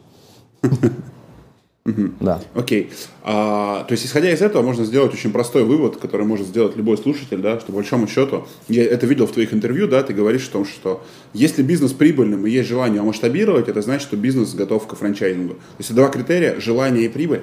Угу. 1.89 2.11
Да. 2.21 2.41
Окей. 2.55 2.91
А, 3.23 3.85
то 3.85 3.93
есть, 3.93 4.05
исходя 4.05 4.31
из 4.31 4.43
этого, 4.43 4.63
можно 4.63 4.85
сделать 4.85 5.13
очень 5.15 5.33
простой 5.33 5.65
вывод, 5.65 5.97
который 5.97 6.27
может 6.27 6.47
сделать 6.47 6.77
любой 6.77 6.99
слушатель, 6.99 7.39
да, 7.39 7.59
что 7.59 7.69
по 7.69 7.73
большому 7.73 8.07
счету, 8.07 8.47
я 8.69 8.85
это 8.85 9.07
видел 9.07 9.27
в 9.27 9.33
твоих 9.33 9.55
интервью, 9.55 9.89
да, 9.89 10.03
ты 10.03 10.13
говоришь 10.13 10.49
о 10.49 10.53
том, 10.53 10.67
что 10.67 11.03
если 11.33 11.63
бизнес 11.63 11.93
прибыльным 11.93 12.47
и 12.47 12.51
есть 12.51 12.69
желание 12.69 12.97
его 12.97 13.07
масштабировать, 13.07 13.69
это 13.69 13.81
значит, 13.83 14.03
что 14.03 14.17
бизнес 14.17 14.55
готов 14.55 14.87
к 14.87 14.97
франчайзингу. 14.97 15.55
То 15.55 15.61
есть, 15.79 15.95
два 15.95 16.09
критерия– 16.09 16.61
желание 16.61 17.07
и 17.07 17.09
прибыль. 17.09 17.43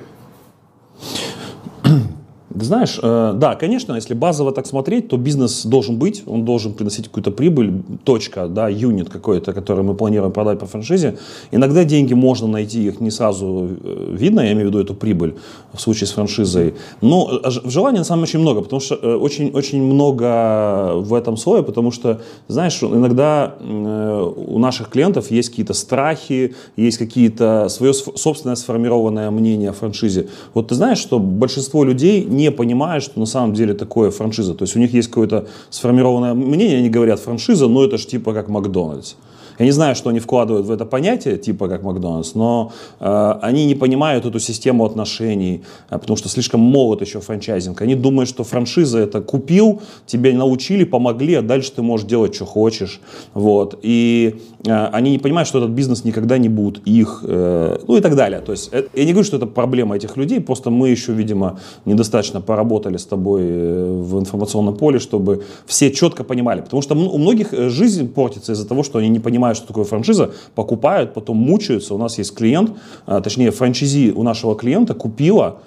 Знаешь, 2.57 2.99
э, 3.01 3.33
да, 3.35 3.55
конечно, 3.55 3.95
если 3.95 4.13
базово 4.13 4.51
так 4.51 4.65
смотреть, 4.65 5.09
то 5.09 5.17
бизнес 5.17 5.65
должен 5.65 5.97
быть, 5.97 6.23
он 6.25 6.45
должен 6.45 6.73
приносить 6.73 7.07
какую-то 7.07 7.31
прибыль, 7.31 7.73
точка, 8.03 8.47
да, 8.47 8.69
юнит 8.69 9.09
какой-то, 9.09 9.51
который 9.51 9.83
мы 9.83 9.93
планируем 9.93 10.31
продать 10.31 10.59
по 10.59 10.65
франшизе. 10.65 11.17
Иногда 11.51 11.83
деньги 11.83 12.13
можно 12.13 12.47
найти, 12.47 12.85
их 12.85 13.01
не 13.01 13.11
сразу 13.11 13.69
э, 13.83 14.15
видно, 14.17 14.39
я 14.39 14.53
имею 14.53 14.67
в 14.67 14.69
виду 14.69 14.79
эту 14.79 14.93
прибыль 14.93 15.35
в 15.73 15.81
случае 15.81 16.07
с 16.07 16.11
франшизой. 16.11 16.75
Но 17.01 17.29
э, 17.43 17.49
желания 17.65 17.99
на 17.99 18.05
самом 18.05 18.23
деле 18.23 18.29
очень 18.29 18.39
много, 18.39 18.61
потому 18.61 18.79
что 18.79 18.95
очень, 18.95 19.51
очень 19.51 19.83
много 19.83 20.93
в 20.95 21.13
этом 21.13 21.35
слое, 21.35 21.61
потому 21.61 21.91
что, 21.91 22.21
знаешь, 22.47 22.81
иногда 22.81 23.55
у 23.61 24.59
наших 24.59 24.89
клиентов 24.89 25.29
есть 25.29 25.49
какие-то 25.49 25.73
страхи, 25.73 26.55
есть 26.77 26.97
какие-то 26.97 27.67
свое 27.69 27.93
собственное 27.93 28.55
сформированное 28.55 29.29
мнение 29.31 29.71
о 29.71 29.73
франшизе. 29.73 30.27
Вот 30.53 30.69
ты 30.69 30.75
знаешь, 30.75 30.99
что 30.99 31.19
большинство 31.19 31.83
людей 31.83 32.23
не 32.23 32.44
не 32.45 32.51
понимают, 32.51 33.03
что 33.03 33.19
на 33.19 33.25
самом 33.25 33.53
деле 33.53 33.73
такое 33.73 34.11
франшиза. 34.11 34.53
То 34.53 34.63
есть 34.63 34.75
у 34.75 34.79
них 34.79 34.93
есть 34.93 35.07
какое-то 35.07 35.47
сформированное 35.69 36.33
мнение, 36.33 36.77
они 36.77 36.89
говорят 36.89 37.19
франшиза, 37.19 37.67
но 37.67 37.83
это 37.83 37.97
же 37.97 38.07
типа 38.07 38.33
как 38.33 38.49
Макдональдс. 38.49 39.15
Я 39.59 39.65
не 39.65 39.71
знаю, 39.71 39.95
что 39.95 40.09
они 40.09 40.19
вкладывают 40.19 40.65
в 40.65 40.71
это 40.71 40.85
понятие, 40.85 41.37
типа 41.37 41.67
как 41.67 41.83
Макдональдс, 41.83 42.35
но 42.35 42.71
э, 42.99 43.39
они 43.41 43.65
не 43.65 43.75
понимают 43.75 44.25
эту 44.25 44.39
систему 44.39 44.85
отношений, 44.85 45.63
э, 45.89 45.97
потому 45.97 46.17
что 46.17 46.29
слишком 46.29 46.59
молод 46.59 47.01
еще 47.01 47.19
франчайзинг. 47.19 47.81
Они 47.81 47.95
думают, 47.95 48.29
что 48.29 48.43
франшиза 48.43 48.99
это 48.99 49.21
купил, 49.21 49.81
тебя 50.05 50.33
научили, 50.33 50.83
помогли, 50.83 51.35
а 51.35 51.41
дальше 51.41 51.71
ты 51.71 51.81
можешь 51.81 52.07
делать, 52.07 52.35
что 52.35 52.45
хочешь. 52.45 53.01
Вот. 53.33 53.79
И 53.81 54.35
э, 54.65 54.87
они 54.91 55.11
не 55.11 55.19
понимают, 55.19 55.47
что 55.47 55.59
этот 55.59 55.71
бизнес 55.71 56.03
никогда 56.03 56.37
не 56.37 56.49
будет 56.49 56.87
их, 56.87 57.23
э, 57.27 57.77
ну 57.87 57.97
и 57.97 58.01
так 58.01 58.15
далее. 58.15 58.41
То 58.41 58.51
есть, 58.51 58.69
э, 58.71 58.85
я 58.93 59.05
не 59.05 59.11
говорю, 59.11 59.25
что 59.25 59.37
это 59.37 59.45
проблема 59.45 59.95
этих 59.95 60.17
людей, 60.17 60.39
просто 60.39 60.69
мы 60.69 60.89
еще, 60.89 61.13
видимо, 61.13 61.59
недостаточно 61.85 62.41
поработали 62.41 62.97
с 62.97 63.05
тобой 63.05 63.41
э, 63.43 64.01
в 64.01 64.19
информационном 64.19 64.75
поле, 64.75 64.99
чтобы 64.99 65.43
все 65.65 65.91
четко 65.91 66.23
понимали. 66.23 66.61
Потому 66.61 66.81
что 66.81 66.95
у 66.95 67.17
многих 67.17 67.53
э, 67.53 67.69
жизнь 67.69 68.07
портится 68.07 68.53
из-за 68.53 68.67
того, 68.67 68.83
что 68.83 68.99
они 68.99 69.09
не 69.09 69.19
понимают, 69.19 69.44
понимают, 69.45 69.57
что 69.57 69.67
такое 69.67 69.83
франшиза, 69.83 70.31
покупают, 70.55 71.13
потом 71.13 71.37
мучаются. 71.37 71.93
У 71.93 71.97
нас 71.97 72.17
есть 72.17 72.33
клиент, 72.33 72.71
а, 73.05 73.21
точнее 73.21 73.51
франчизи 73.51 74.11
у 74.15 74.23
нашего 74.23 74.55
клиента 74.55 74.93
купила, 74.93 75.57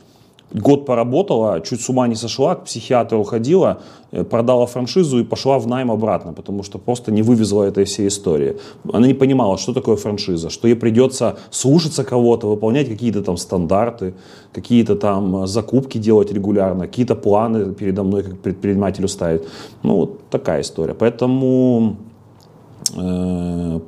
год 0.54 0.86
поработала, 0.86 1.60
чуть 1.60 1.80
с 1.80 1.88
ума 1.90 2.08
не 2.08 2.16
сошла, 2.16 2.54
к 2.54 2.64
психиатру 2.64 3.22
ходила, 3.24 3.76
э, 4.12 4.24
продала 4.24 4.66
франшизу 4.66 5.18
и 5.18 5.24
пошла 5.24 5.58
в 5.58 5.66
найм 5.66 5.90
обратно, 5.90 6.32
потому 6.32 6.62
что 6.62 6.78
просто 6.78 7.12
не 7.12 7.22
вывезла 7.22 7.64
этой 7.64 7.84
всей 7.84 8.08
истории. 8.08 8.56
Она 8.92 9.06
не 9.06 9.14
понимала, 9.14 9.58
что 9.58 9.72
такое 9.72 9.96
франшиза, 9.96 10.48
что 10.48 10.68
ей 10.68 10.74
придется 10.74 11.34
слушаться 11.50 12.04
кого-то, 12.04 12.48
выполнять 12.48 12.88
какие-то 12.88 13.22
там 13.22 13.36
стандарты, 13.36 14.12
какие-то 14.52 14.96
там 14.96 15.36
э, 15.36 15.46
закупки 15.46 15.98
делать 15.98 16.32
регулярно, 16.32 16.86
какие-то 16.86 17.14
планы 17.14 17.74
передо 17.74 18.02
мной 18.02 18.22
как 18.22 18.38
предпринимателю 18.38 19.08
ставить. 19.08 19.42
Ну, 19.82 19.96
вот 19.96 20.30
такая 20.30 20.60
история. 20.60 20.94
Поэтому 20.94 21.96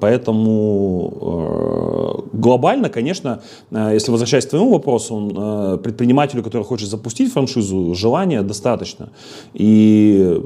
поэтому 0.01 1.13
э, 1.21 2.37
глобально, 2.37 2.89
конечно, 2.89 3.43
э, 3.71 3.91
если 3.95 4.11
возвращаясь 4.11 4.47
к 4.47 4.51
твоему 4.51 4.71
вопросу, 4.71 5.79
предпринимателю, 5.83 6.43
который 6.43 6.65
хочет 6.65 6.89
запустить 6.89 7.33
франшизу, 7.33 7.95
желания 7.95 8.43
достаточно. 8.43 9.11
И, 9.55 10.41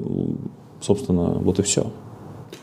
собственно, 0.81 1.39
вот 1.39 1.59
и 1.59 1.63
все. 1.63 1.91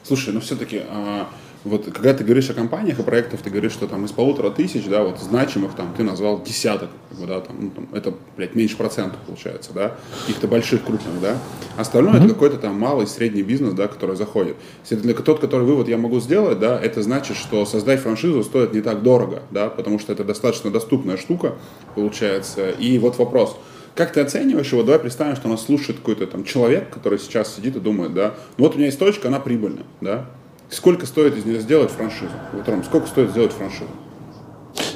Слушай, 0.04 0.34
ну 0.34 0.40
все-таки 0.40 0.82
а, 0.90 1.28
вот 1.64 1.86
когда 1.86 2.14
ты 2.14 2.24
говоришь 2.24 2.50
о 2.50 2.54
компаниях 2.54 3.00
и 3.00 3.04
проектах, 3.04 3.42
ты 3.42 3.50
говоришь, 3.50 3.74
что 3.74 3.88
там 3.88 4.06
из 4.06 4.12
полутора 4.12 4.50
тысяч, 4.50 4.86
да, 4.86 5.04
вот 5.04 5.20
значимых 5.20 5.76
там 5.76 5.94
ты 5.96 6.04
назвал 6.04 6.42
десяток, 6.42 6.90
как 7.10 7.20
бы, 7.20 7.28
да, 7.28 7.42
там, 7.42 7.56
ну, 7.60 7.70
там, 7.70 7.88
это, 7.94 8.14
блядь, 8.36 8.56
меньше 8.56 8.78
процентов 8.78 9.20
получается, 9.26 9.72
да, 9.74 9.96
каких-то 10.22 10.48
больших, 10.48 10.84
крупных, 10.84 11.22
да. 11.22 11.38
Остальное 11.78 12.16
mm-hmm. 12.16 12.26
это 12.26 12.34
какой-то 12.34 12.58
там 12.58 12.80
малый, 12.80 13.06
средний 13.06 13.44
бизнес, 13.44 13.74
да, 13.74 13.88
который 13.88 14.16
заходит. 14.16 14.56
Если 14.90 14.96
для 14.96 15.14
тот, 15.14 15.40
который 15.40 15.66
вывод 15.66 15.88
я 15.88 15.98
могу 15.98 16.20
сделать, 16.20 16.60
да, 16.60 16.80
это 16.80 17.04
значит, 17.04 17.38
что 17.38 17.66
создать 17.66 18.00
франшизу 18.00 18.44
стоит 18.44 18.74
не 18.74 18.82
так 18.82 19.04
дорого, 19.04 19.44
да, 19.52 19.70
потому 19.70 20.00
что 20.00 20.14
это 20.14 20.24
достаточно 20.24 20.72
доступная 20.72 21.18
штука, 21.18 21.56
получается. 21.94 22.72
И 22.72 22.98
вот 22.98 23.20
вопрос, 23.20 23.56
как 23.94 24.14
ты 24.14 24.22
оцениваешь 24.22 24.72
его? 24.72 24.84
Давай 24.84 25.00
представим, 25.00 25.36
что 25.36 25.48
нас 25.48 25.66
слушает 25.66 26.00
какой-то 26.00 26.26
там 26.26 26.44
человек, 26.44 26.90
который 26.90 27.20
сейчас 27.20 27.56
сидит 27.56 27.76
и 27.76 27.80
думает, 27.80 28.14
да, 28.14 28.34
ну 28.58 28.66
вот 28.66 28.74
у 28.74 28.78
меня 28.78 28.88
есть 28.88 28.98
точка, 28.98 29.28
она 29.28 29.40
прибыльная, 29.40 29.86
да, 30.00 30.28
Сколько 30.72 31.06
стоит 31.06 31.38
из 31.38 31.46
нее 31.46 31.60
сделать 31.60 31.92
франшизу? 31.92 32.32
Вот, 32.54 32.68
Ром, 32.68 32.84
сколько 32.84 33.06
стоит 33.08 33.32
сделать 33.32 33.52
франшизу? 33.52 33.90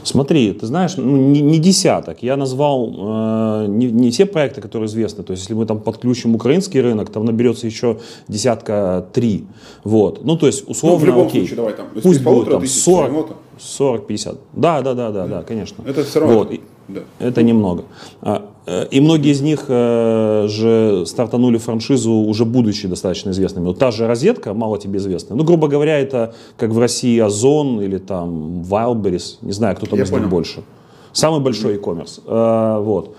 Смотри, 0.04 0.54
ты 0.54 0.68
знаешь, 0.68 0.96
ну, 0.96 1.18
не, 1.18 1.42
не 1.42 1.60
десяток. 1.60 2.24
Я 2.24 2.38
назвал 2.38 2.88
э, 2.88 3.68
не, 3.68 3.88
не 3.88 4.12
все 4.12 4.26
проекты, 4.26 4.62
которые 4.62 4.88
известны. 4.88 5.24
То 5.24 5.32
есть, 5.32 5.44
если 5.44 5.54
мы 5.54 5.66
там 5.66 5.82
подключим 5.82 6.36
украинский 6.36 6.80
рынок, 6.80 7.10
там 7.10 7.26
наберется 7.26 7.66
еще 7.68 8.00
десятка 8.30 9.06
три. 9.12 9.46
Вот. 9.84 10.24
Ну, 10.24 10.38
то 10.38 10.48
есть, 10.48 10.70
условно, 10.70 11.00
ну, 11.00 11.04
в 11.04 11.08
любом 11.08 11.28
окей. 11.28 11.42
случае, 11.42 11.56
давай 11.58 11.74
там. 11.74 11.88
Пусть 12.02 12.24
будет 12.24 12.50
там 12.50 12.66
40, 12.66 13.36
40-50. 13.60 14.38
Да, 14.54 14.82
да, 14.82 14.94
да, 14.94 15.12
да, 15.12 15.28
да, 15.28 15.42
конечно. 15.42 15.84
Это 15.86 16.06
все 16.06 16.22
равно. 16.22 16.38
Вот. 16.38 16.54
Да. 16.88 17.02
Это 17.20 17.44
немного. 17.44 17.84
А, 18.22 18.50
э, 18.66 18.88
и 18.92 19.00
многие 19.00 19.32
из 19.32 19.42
них 19.42 19.66
э, 19.68 20.48
же 20.48 21.06
стартанули 21.06 21.58
франшизу, 21.58 22.12
уже 22.12 22.46
будучи 22.46 22.88
достаточно 22.88 23.32
известными. 23.32 23.66
Вот 23.66 23.80
та 23.80 23.92
же 23.92 24.08
розетка, 24.08 24.54
мало 24.54 24.78
тебе 24.78 25.00
известная. 25.00 25.38
Ну, 25.38 25.44
грубо 25.44 25.68
говоря, 25.68 26.00
это 26.00 26.34
как 26.58 26.72
в 26.72 26.80
России 26.80 27.20
Озон 27.20 27.82
или 27.82 27.98
там 27.98 28.62
Wildberries. 28.62 29.38
Не 29.42 29.54
знаю, 29.54 29.76
кто 29.76 29.86
там 29.86 30.00
из 30.00 30.12
них 30.12 30.30
больше. 30.30 30.64
Самый 31.12 31.40
большой 31.40 31.76
e-commerce. 31.76 32.22
Э, 32.28 32.82
вот. 32.82 33.16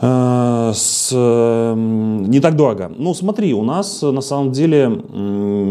Э, 0.00 0.72
с, 0.74 1.12
не 1.12 2.40
так 2.40 2.56
дорого. 2.56 2.92
Ну, 2.96 3.14
смотри, 3.14 3.52
у 3.54 3.64
нас 3.64 4.02
на 4.02 4.20
самом 4.20 4.52
деле, 4.52 5.02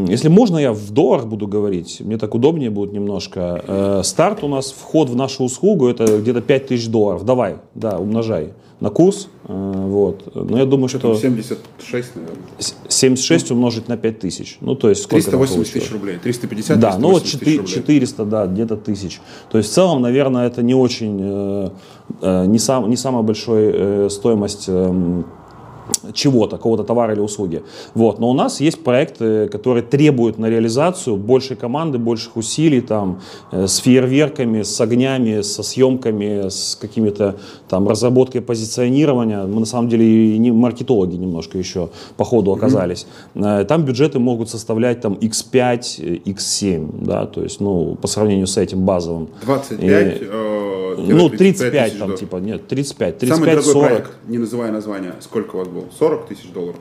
если 0.07 0.27
можно, 0.27 0.57
я 0.57 0.74
в 0.74 0.91
долларах 0.91 1.27
буду 1.27 1.48
говорить, 1.48 2.01
мне 2.01 2.17
так 2.17 2.36
удобнее 2.36 2.69
будет 2.69 2.93
немножко. 2.93 3.63
Э, 3.67 4.01
старт 4.03 4.43
у 4.43 4.48
нас, 4.48 4.72
вход 4.72 5.10
в 5.10 5.15
нашу 5.15 5.43
услугу, 5.43 5.88
это 5.88 6.19
где-то 6.19 6.41
5000 6.41 6.88
долларов. 6.88 7.25
Давай, 7.25 7.57
да, 7.74 7.98
умножай 7.98 8.53
на 8.79 8.89
курс. 8.89 9.27
Э, 9.48 9.74
вот. 9.88 10.34
Но 10.36 10.57
я 10.57 10.65
думаю, 10.65 10.88
что... 10.88 11.15
76, 11.15 12.15
наверное. 12.15 12.38
76 12.88 13.51
умножить 13.51 13.88
на 13.88 13.98
5 13.98 14.19
тысяч. 14.19 14.57
Ну, 14.62 14.75
то 14.75 14.89
есть 14.89 15.03
сколько 15.03 15.25
380 15.25 15.74
тысяч 15.74 15.91
рублей. 15.91 16.17
350 16.22 16.79
Да, 16.79 16.98
ну 16.98 17.12
вот 17.12 17.25
4, 17.25 17.65
400, 17.65 18.25
да, 18.25 18.46
где-то 18.46 18.77
тысяч. 18.77 19.19
То 19.50 19.57
есть 19.57 19.72
в 19.72 19.74
целом, 19.74 20.01
наверное, 20.01 20.48
это 20.48 20.62
не 20.62 20.75
очень, 20.75 21.19
э, 21.22 21.69
э, 22.22 22.46
не, 22.46 22.60
сам, 22.60 22.89
не 22.89 22.98
самая 22.98 23.24
большая 23.24 24.10
стоимость 24.10 24.65
эм, 24.67 25.25
чего-то, 26.13 26.58
какого-то 26.58 26.84
товара 26.84 27.13
или 27.13 27.22
услуги. 27.22 27.63
Вот. 27.94 28.20
Но 28.20 28.29
у 28.29 28.34
нас 28.34 28.62
есть 28.62 28.84
проекты, 28.84 29.48
которые 29.48 29.84
требуют 29.84 30.38
на 30.38 30.48
реализацию 30.48 31.17
большей 31.17 31.56
команды, 31.56 31.98
больших 31.98 32.38
усилий, 32.38 32.82
там, 32.82 33.22
э, 33.51 33.67
с 33.67 33.77
фейерверками, 33.77 34.63
с 34.63 34.82
огнями, 34.82 35.41
со 35.41 35.63
съемками, 35.63 36.50
с 36.50 36.77
какими-то 36.79 37.36
там 37.70 37.88
разработкой 37.88 38.41
позиционирования. 38.41 39.44
Мы 39.44 39.60
на 39.60 39.65
самом 39.65 39.89
деле 39.89 40.06
и 40.06 40.38
не 40.38 40.51
маркетологи 40.51 41.15
немножко 41.15 41.58
еще 41.58 41.89
по 42.17 42.24
ходу 42.24 42.51
оказались. 42.51 43.08
Mm-hmm. 43.36 43.65
Там 43.65 43.86
бюджеты 43.86 44.20
могут 44.20 44.50
составлять 44.50 45.01
там 45.01 45.13
x5, 45.13 46.24
x7, 46.24 47.06
да, 47.06 47.25
то 47.25 47.44
есть, 47.44 47.60
ну, 47.60 47.96
по 48.01 48.08
сравнению 48.08 48.48
с 48.48 48.58
этим 48.58 48.86
базовым. 48.86 49.29
25, 49.44 49.82
и, 50.22 50.25
э, 50.29 50.76
ну, 50.98 51.30
35 51.30 52.00
там, 52.00 52.16
типа, 52.16 52.38
нет, 52.38 52.68
35, 52.68 53.20
35, 53.20 53.30
Самый 53.30 53.46
дорогой 53.46 53.74
40. 53.74 53.88
проект, 53.88 54.12
не 54.27 54.38
называя 54.38 54.72
название, 54.72 55.13
сколько 55.20 55.56
у 55.56 55.60
вас 55.60 55.68
был? 55.68 55.86
40 55.98 56.27
тысяч 56.27 56.50
долларов? 56.51 56.77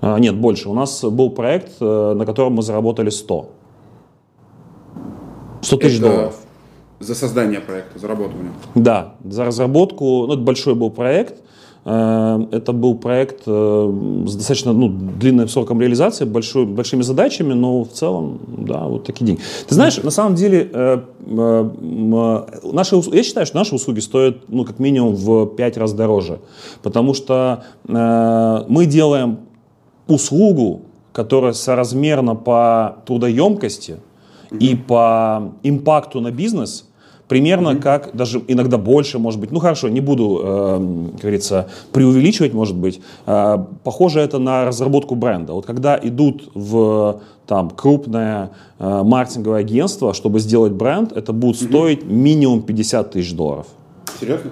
А, 0.00 0.18
нет, 0.18 0.34
больше. 0.36 0.68
У 0.68 0.74
нас 0.74 1.02
был 1.02 1.30
проект, 1.30 1.72
э, 1.80 2.14
на 2.14 2.26
котором 2.26 2.54
мы 2.54 2.62
заработали 2.62 3.10
100. 3.10 3.50
100 5.62 5.76
тысяч 5.76 6.00
долларов. 6.00 6.36
За 7.00 7.14
создание 7.14 7.60
проекта, 7.60 7.98
за 7.98 8.08
работу 8.08 8.30
в 8.30 8.42
нем? 8.42 8.52
Да, 8.74 9.14
за 9.24 9.44
разработку. 9.44 10.26
Ну, 10.26 10.32
это 10.34 10.42
большой 10.42 10.74
был 10.74 10.90
проект. 10.90 11.42
Э, 11.84 12.46
это 12.50 12.72
был 12.72 12.94
проект 12.94 13.42
э, 13.46 14.22
с 14.26 14.34
достаточно 14.36 14.72
ну, 14.72 14.88
длинным 14.88 15.48
сроком 15.48 15.80
реализации, 15.80 16.24
большой, 16.24 16.64
большими 16.66 17.02
задачами, 17.02 17.52
но 17.52 17.84
в 17.84 17.90
целом, 17.90 18.40
да, 18.46 18.84
вот 18.84 19.04
такие 19.04 19.26
деньги. 19.26 19.40
Ты 19.68 19.74
знаешь, 19.74 19.96
на 20.02 20.10
самом 20.10 20.34
деле, 20.34 20.70
наши, 21.26 22.96
я 23.12 23.22
считаю, 23.22 23.46
что 23.46 23.56
наши 23.56 23.74
услуги 23.74 24.00
стоят, 24.00 24.48
ну, 24.48 24.64
как 24.64 24.78
минимум 24.78 25.14
в 25.14 25.46
5 25.46 25.76
раз 25.76 25.92
дороже, 25.92 26.38
потому 26.82 27.14
что 27.14 27.64
мы 27.86 28.86
делаем 28.86 29.38
услугу, 30.06 30.82
которая 31.12 31.52
соразмерна 31.52 32.34
по 32.34 32.96
трудоемкости 33.06 33.98
и 34.58 34.74
по 34.74 35.52
импакту 35.62 36.20
на 36.20 36.30
бизнес, 36.30 36.88
примерно 37.28 37.70
mm-hmm. 37.70 37.80
как, 37.80 38.10
даже 38.14 38.42
иногда 38.48 38.78
больше, 38.78 39.18
может 39.18 39.40
быть, 39.40 39.50
ну 39.50 39.60
хорошо, 39.60 39.88
не 39.88 40.00
буду, 40.00 40.40
э, 40.42 41.08
как 41.12 41.20
говорится, 41.20 41.68
преувеличивать, 41.92 42.52
может 42.52 42.76
быть, 42.76 43.00
э, 43.26 43.58
похоже 43.82 44.20
это 44.20 44.38
на 44.38 44.64
разработку 44.64 45.14
бренда. 45.14 45.52
Вот 45.52 45.66
когда 45.66 45.98
идут 46.02 46.50
в 46.54 47.20
там 47.46 47.70
крупное 47.70 48.50
э, 48.78 49.02
маркетинговое 49.02 49.60
агентство, 49.60 50.14
чтобы 50.14 50.40
сделать 50.40 50.72
бренд, 50.72 51.12
это 51.12 51.32
будет 51.32 51.56
mm-hmm. 51.56 51.68
стоить 51.68 52.04
минимум 52.04 52.62
50 52.62 53.12
тысяч 53.12 53.32
долларов. 53.34 53.66
Серьезно? 54.20 54.50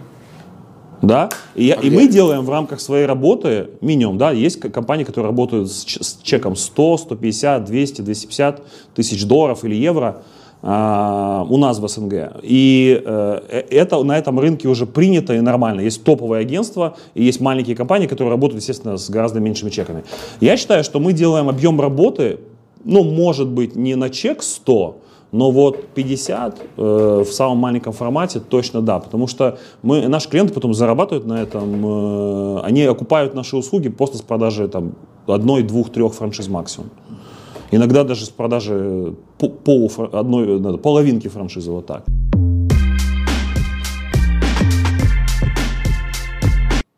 Да? 1.03 1.31
И, 1.57 1.69
а 1.71 1.81
и 1.81 1.91
мы 1.91 2.07
делаем 2.07 2.45
в 2.45 2.51
рамках 2.51 2.81
своей 2.81 3.07
работы 3.07 3.71
минимум, 3.81 4.19
да, 4.19 4.31
есть 4.31 4.61
компании, 4.61 5.03
которые 5.03 5.31
работают 5.31 5.71
с, 5.71 5.85
с 5.85 6.21
чеком 6.23 6.55
100, 6.55 6.99
150, 6.99 7.65
200, 7.65 8.03
250 8.03 8.63
тысяч 8.95 9.25
долларов 9.27 9.65
или 9.65 9.75
евро 9.75 10.23
у 10.63 11.57
нас 11.57 11.81
в 11.81 11.89
СНГ. 11.89 12.41
И 12.43 13.03
э, 13.05 13.63
это 13.71 14.01
на 14.05 14.17
этом 14.17 14.39
рынке 14.39 14.69
уже 14.69 14.87
принято 14.87 15.35
и 15.35 15.41
нормально. 15.41 15.81
Есть 15.81 16.05
топовые 16.05 16.41
агентства 16.41 16.97
и 17.15 17.25
есть 17.25 17.41
маленькие 17.41 17.75
компании, 17.75 18.07
которые 18.07 18.31
работают, 18.31 18.61
естественно, 18.61 18.97
с 18.97 19.11
гораздо 19.11 19.41
меньшими 19.41 19.71
чеками. 19.71 20.05
Я 20.41 20.57
считаю, 20.57 20.85
что 20.85 21.01
мы 21.01 21.15
делаем 21.15 21.49
объем 21.49 21.81
работы, 21.81 22.39
ну, 22.85 23.03
может 23.03 23.49
быть, 23.49 23.75
не 23.75 23.97
на 23.97 24.09
чек 24.09 24.43
100, 24.43 24.99
но 25.33 25.51
вот 25.51 25.89
50 25.95 26.61
э, 26.77 27.25
в 27.27 27.33
самом 27.33 27.59
маленьком 27.59 27.93
формате 27.93 28.39
точно 28.39 28.83
да, 28.83 29.01
потому 29.01 29.27
что 29.27 29.59
мы, 29.83 30.07
наши 30.07 30.29
клиенты 30.29 30.53
потом 30.53 30.75
зарабатывают 30.75 31.27
на 31.27 31.43
этом, 31.43 32.59
э, 32.59 32.61
они 32.63 32.83
окупают 32.85 33.35
наши 33.35 33.57
услуги 33.57 33.89
просто 33.89 34.19
с 34.19 34.23
продажи 34.23 34.69
там, 34.69 34.93
одной, 35.27 35.63
двух, 35.63 35.91
трех 35.91 36.15
франшиз 36.15 36.49
максимум. 36.49 36.91
Иногда 37.75 38.05
даже 38.05 38.27
с 38.27 38.29
продажи 38.29 39.15
пол, 39.39 39.91
одной, 40.13 40.79
половинки 40.79 41.29
франшизы, 41.29 41.71
вот 41.71 41.87
так. 41.87 42.05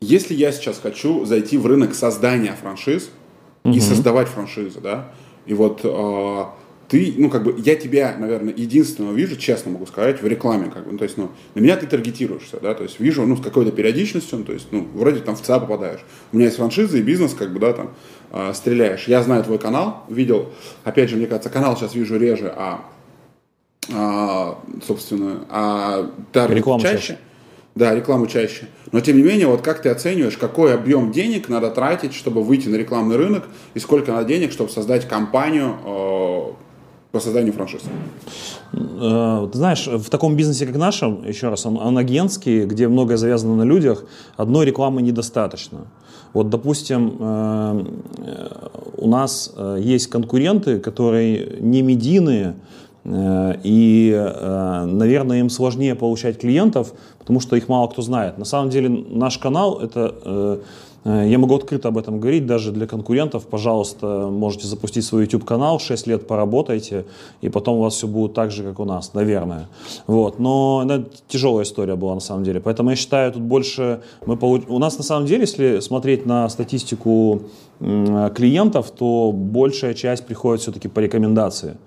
Если 0.01 0.33
я 0.33 0.51
сейчас 0.51 0.77
хочу 0.83 1.23
зайти 1.23 1.57
в 1.57 1.65
рынок 1.65 1.95
создания 1.95 2.53
франшиз 2.61 3.09
угу. 3.63 3.73
и 3.73 3.79
создавать 3.79 4.27
франшизы, 4.27 4.81
да, 4.81 5.13
и 5.45 5.53
вот 5.53 5.79
э, 5.85 6.43
ты, 6.87 7.13
ну, 7.17 7.29
как 7.29 7.43
бы, 7.43 7.55
я 7.57 7.75
тебя, 7.75 8.15
наверное, 8.17 8.53
единственного 8.55 9.13
вижу, 9.13 9.37
честно 9.37 9.71
могу 9.71 9.85
сказать, 9.85 10.21
в 10.21 10.27
рекламе, 10.27 10.69
как 10.69 10.85
бы, 10.85 10.91
ну, 10.91 10.97
то 10.97 11.05
есть, 11.05 11.17
ну, 11.17 11.31
на 11.55 11.59
меня 11.61 11.77
ты 11.77 11.87
таргетируешься, 11.87 12.59
да, 12.61 12.73
то 12.73 12.83
есть, 12.83 12.99
вижу, 12.99 13.25
ну, 13.25 13.37
с 13.37 13.41
какой-то 13.41 13.71
периодичностью, 13.71 14.39
ну, 14.39 14.43
то 14.45 14.53
есть, 14.53 14.67
ну, 14.71 14.87
вроде 14.93 15.21
там 15.21 15.35
в 15.35 15.41
ЦА 15.41 15.59
попадаешь. 15.59 16.01
У 16.31 16.35
меня 16.35 16.47
есть 16.47 16.57
франшиза 16.57 16.97
и 16.97 17.01
бизнес, 17.01 17.33
как 17.33 17.53
бы, 17.53 17.59
да, 17.59 17.73
там, 17.73 17.91
э, 18.35 18.53
стреляешь. 18.53 19.07
Я 19.07 19.23
знаю 19.23 19.43
твой 19.43 19.57
канал, 19.57 20.03
видел, 20.07 20.49
опять 20.83 21.09
же, 21.09 21.15
мне 21.15 21.25
кажется, 21.25 21.49
канал 21.49 21.75
сейчас 21.75 21.95
вижу 21.95 22.17
реже, 22.19 22.53
а, 22.55 22.81
а 23.91 24.59
собственно, 24.85 25.45
а 25.49 26.11
таргет 26.31 26.57
Реклама 26.57 26.83
чаще. 26.83 26.97
чаще. 26.97 27.17
Да, 27.75 27.93
рекламу 27.93 28.25
чаще. 28.27 28.67
Но 28.93 29.01
тем 29.01 29.17
не 29.17 29.23
менее, 29.23 29.47
вот 29.47 29.61
как 29.61 29.81
ты 29.81 29.89
оцениваешь, 29.89 30.37
какой 30.37 30.73
объем 30.73 31.11
денег 31.11 31.49
надо 31.49 31.69
тратить, 31.71 32.13
чтобы 32.13 32.41
выйти 32.41 32.69
на 32.69 32.77
рекламный 32.77 33.17
рынок, 33.17 33.43
и 33.73 33.79
сколько 33.79 34.13
надо 34.13 34.25
денег, 34.25 34.53
чтобы 34.53 34.69
создать 34.69 35.05
компанию, 35.09 35.75
э, 35.85 36.41
по 37.11 37.19
созданию 37.19 37.51
франшиз? 37.51 37.81
Э, 38.71 39.49
ты 39.51 39.57
знаешь, 39.57 39.87
в 39.87 40.09
таком 40.09 40.37
бизнесе, 40.37 40.65
как 40.65 40.77
нашем, 40.77 41.27
еще 41.27 41.49
раз, 41.49 41.65
он, 41.65 41.77
он 41.77 41.97
агентский, 41.97 42.63
где 42.63 42.87
многое 42.87 43.17
завязано 43.17 43.57
на 43.57 43.63
людях, 43.63 44.05
одной 44.37 44.65
рекламы 44.65 45.01
недостаточно. 45.01 45.87
Вот, 46.35 46.49
допустим, 46.49 47.15
э, 47.17 47.85
у 48.97 49.07
нас 49.07 49.53
э, 49.55 49.77
есть 49.81 50.07
конкуренты, 50.07 50.79
которые 50.79 51.57
не 51.61 51.81
медийные, 51.81 52.55
и, 53.07 54.31
наверное, 54.87 55.39
им 55.41 55.51
сложнее 55.51 55.93
получать 55.93 56.39
клиентов, 56.39 56.91
потому 57.19 57.39
что 57.39 57.55
их 57.55 57.69
мало 57.69 57.87
кто 57.87 58.01
знает. 58.01 58.39
На 58.39 58.45
самом 58.45 58.71
деле 58.71 58.89
наш 58.89 59.37
канал 59.37 59.79
это 59.79 60.15
Э, 60.25 60.57
я 61.05 61.37
могу 61.37 61.55
открыто 61.55 61.89
об 61.89 61.99
этом 61.99 62.19
говорить 62.19 62.47
даже 62.47 62.71
для 62.71 62.87
конкурентов. 62.87 63.45
Пожалуйста, 63.45 64.27
можете 64.31 64.67
запустить 64.67 65.05
свой 65.05 65.23
YouTube-канал, 65.23 65.79
6 65.79 66.07
лет 66.07 66.27
поработайте, 66.27 67.05
и 67.41 67.49
потом 67.49 67.77
у 67.77 67.81
вас 67.81 67.93
все 67.93 68.07
будет 68.07 68.33
так 68.33 68.49
же, 68.51 68.63
как 68.63 68.79
у 68.79 68.85
нас, 68.85 69.13
наверное. 69.13 69.67
Вот. 70.07 70.39
Но 70.39 70.83
это 70.83 71.05
тяжелая 71.27 71.63
история 71.63 71.95
была 71.95 72.15
на 72.15 72.21
самом 72.21 72.43
деле. 72.43 72.59
Поэтому 72.59 72.89
я 72.89 72.95
считаю, 72.95 73.31
тут 73.31 73.43
больше 73.43 74.01
мы 74.25 74.35
получ... 74.35 74.63
У 74.67 74.79
нас 74.79 74.97
на 74.97 75.03
самом 75.03 75.27
деле, 75.27 75.41
если 75.41 75.79
смотреть 75.79 76.25
на 76.25 76.49
статистику 76.49 77.41
клиентов, 77.79 78.89
то 78.89 79.31
большая 79.31 79.93
часть 79.93 80.25
приходит 80.25 80.61
все-таки 80.61 80.87
по 80.87 80.99
рекомендации. 80.99 81.77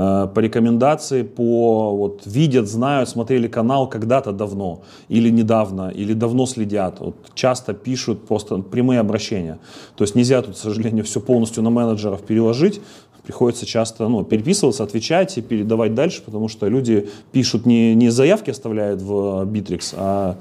Э, 0.00 0.28
по 0.32 0.38
рекомендации, 0.38 1.22
по 1.22 1.96
вот 1.96 2.22
видят, 2.24 2.68
знают, 2.68 3.08
смотрели 3.08 3.48
канал 3.48 3.88
когда-то 3.88 4.30
давно 4.30 4.82
или 5.08 5.28
недавно, 5.28 5.88
или 5.88 6.12
давно 6.12 6.46
следят. 6.46 7.00
Вот 7.00 7.16
часто 7.34 7.74
пишут 7.74 8.24
просто 8.28 8.58
прямые 8.58 9.00
обращения. 9.00 9.58
То 9.96 10.04
есть 10.04 10.14
нельзя 10.14 10.40
тут, 10.40 10.54
к 10.54 10.58
сожалению, 10.58 11.04
все 11.04 11.20
полностью 11.20 11.64
на 11.64 11.70
менеджеров 11.70 12.22
переложить. 12.22 12.80
Приходится 13.24 13.66
часто 13.66 14.06
ну, 14.06 14.22
переписываться, 14.22 14.84
отвечать 14.84 15.36
и 15.36 15.42
передавать 15.42 15.94
дальше, 15.94 16.22
потому 16.24 16.46
что 16.46 16.68
люди 16.68 17.08
пишут 17.32 17.66
не, 17.66 17.96
не 17.96 18.10
заявки 18.10 18.50
оставляют 18.50 19.02
в 19.02 19.44
Bittrex, 19.46 19.94
а 19.96 20.36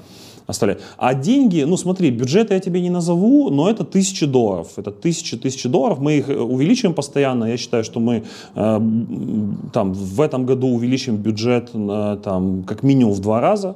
оставлять. 0.47 0.79
А 0.97 1.13
деньги, 1.13 1.63
ну 1.63 1.77
смотри, 1.77 2.09
бюджет 2.09 2.51
я 2.51 2.59
тебе 2.59 2.81
не 2.81 2.89
назову, 2.89 3.49
но 3.49 3.69
это 3.69 3.83
тысячи 3.83 4.25
долларов. 4.25 4.67
Это 4.77 4.91
тысячи, 4.91 5.37
тысячи 5.37 5.69
долларов. 5.69 5.99
Мы 5.99 6.17
их 6.17 6.29
э, 6.29 6.39
увеличиваем 6.39 6.95
постоянно. 6.95 7.45
Я 7.45 7.57
считаю, 7.57 7.83
что 7.83 7.99
мы 7.99 8.23
э, 8.55 8.81
там 9.73 9.93
в 9.93 10.21
этом 10.21 10.45
году 10.45 10.67
увеличим 10.67 11.17
бюджет 11.17 11.69
э, 11.73 12.17
там 12.23 12.63
как 12.63 12.83
минимум 12.83 13.13
в 13.13 13.19
два 13.19 13.41
раза 13.41 13.75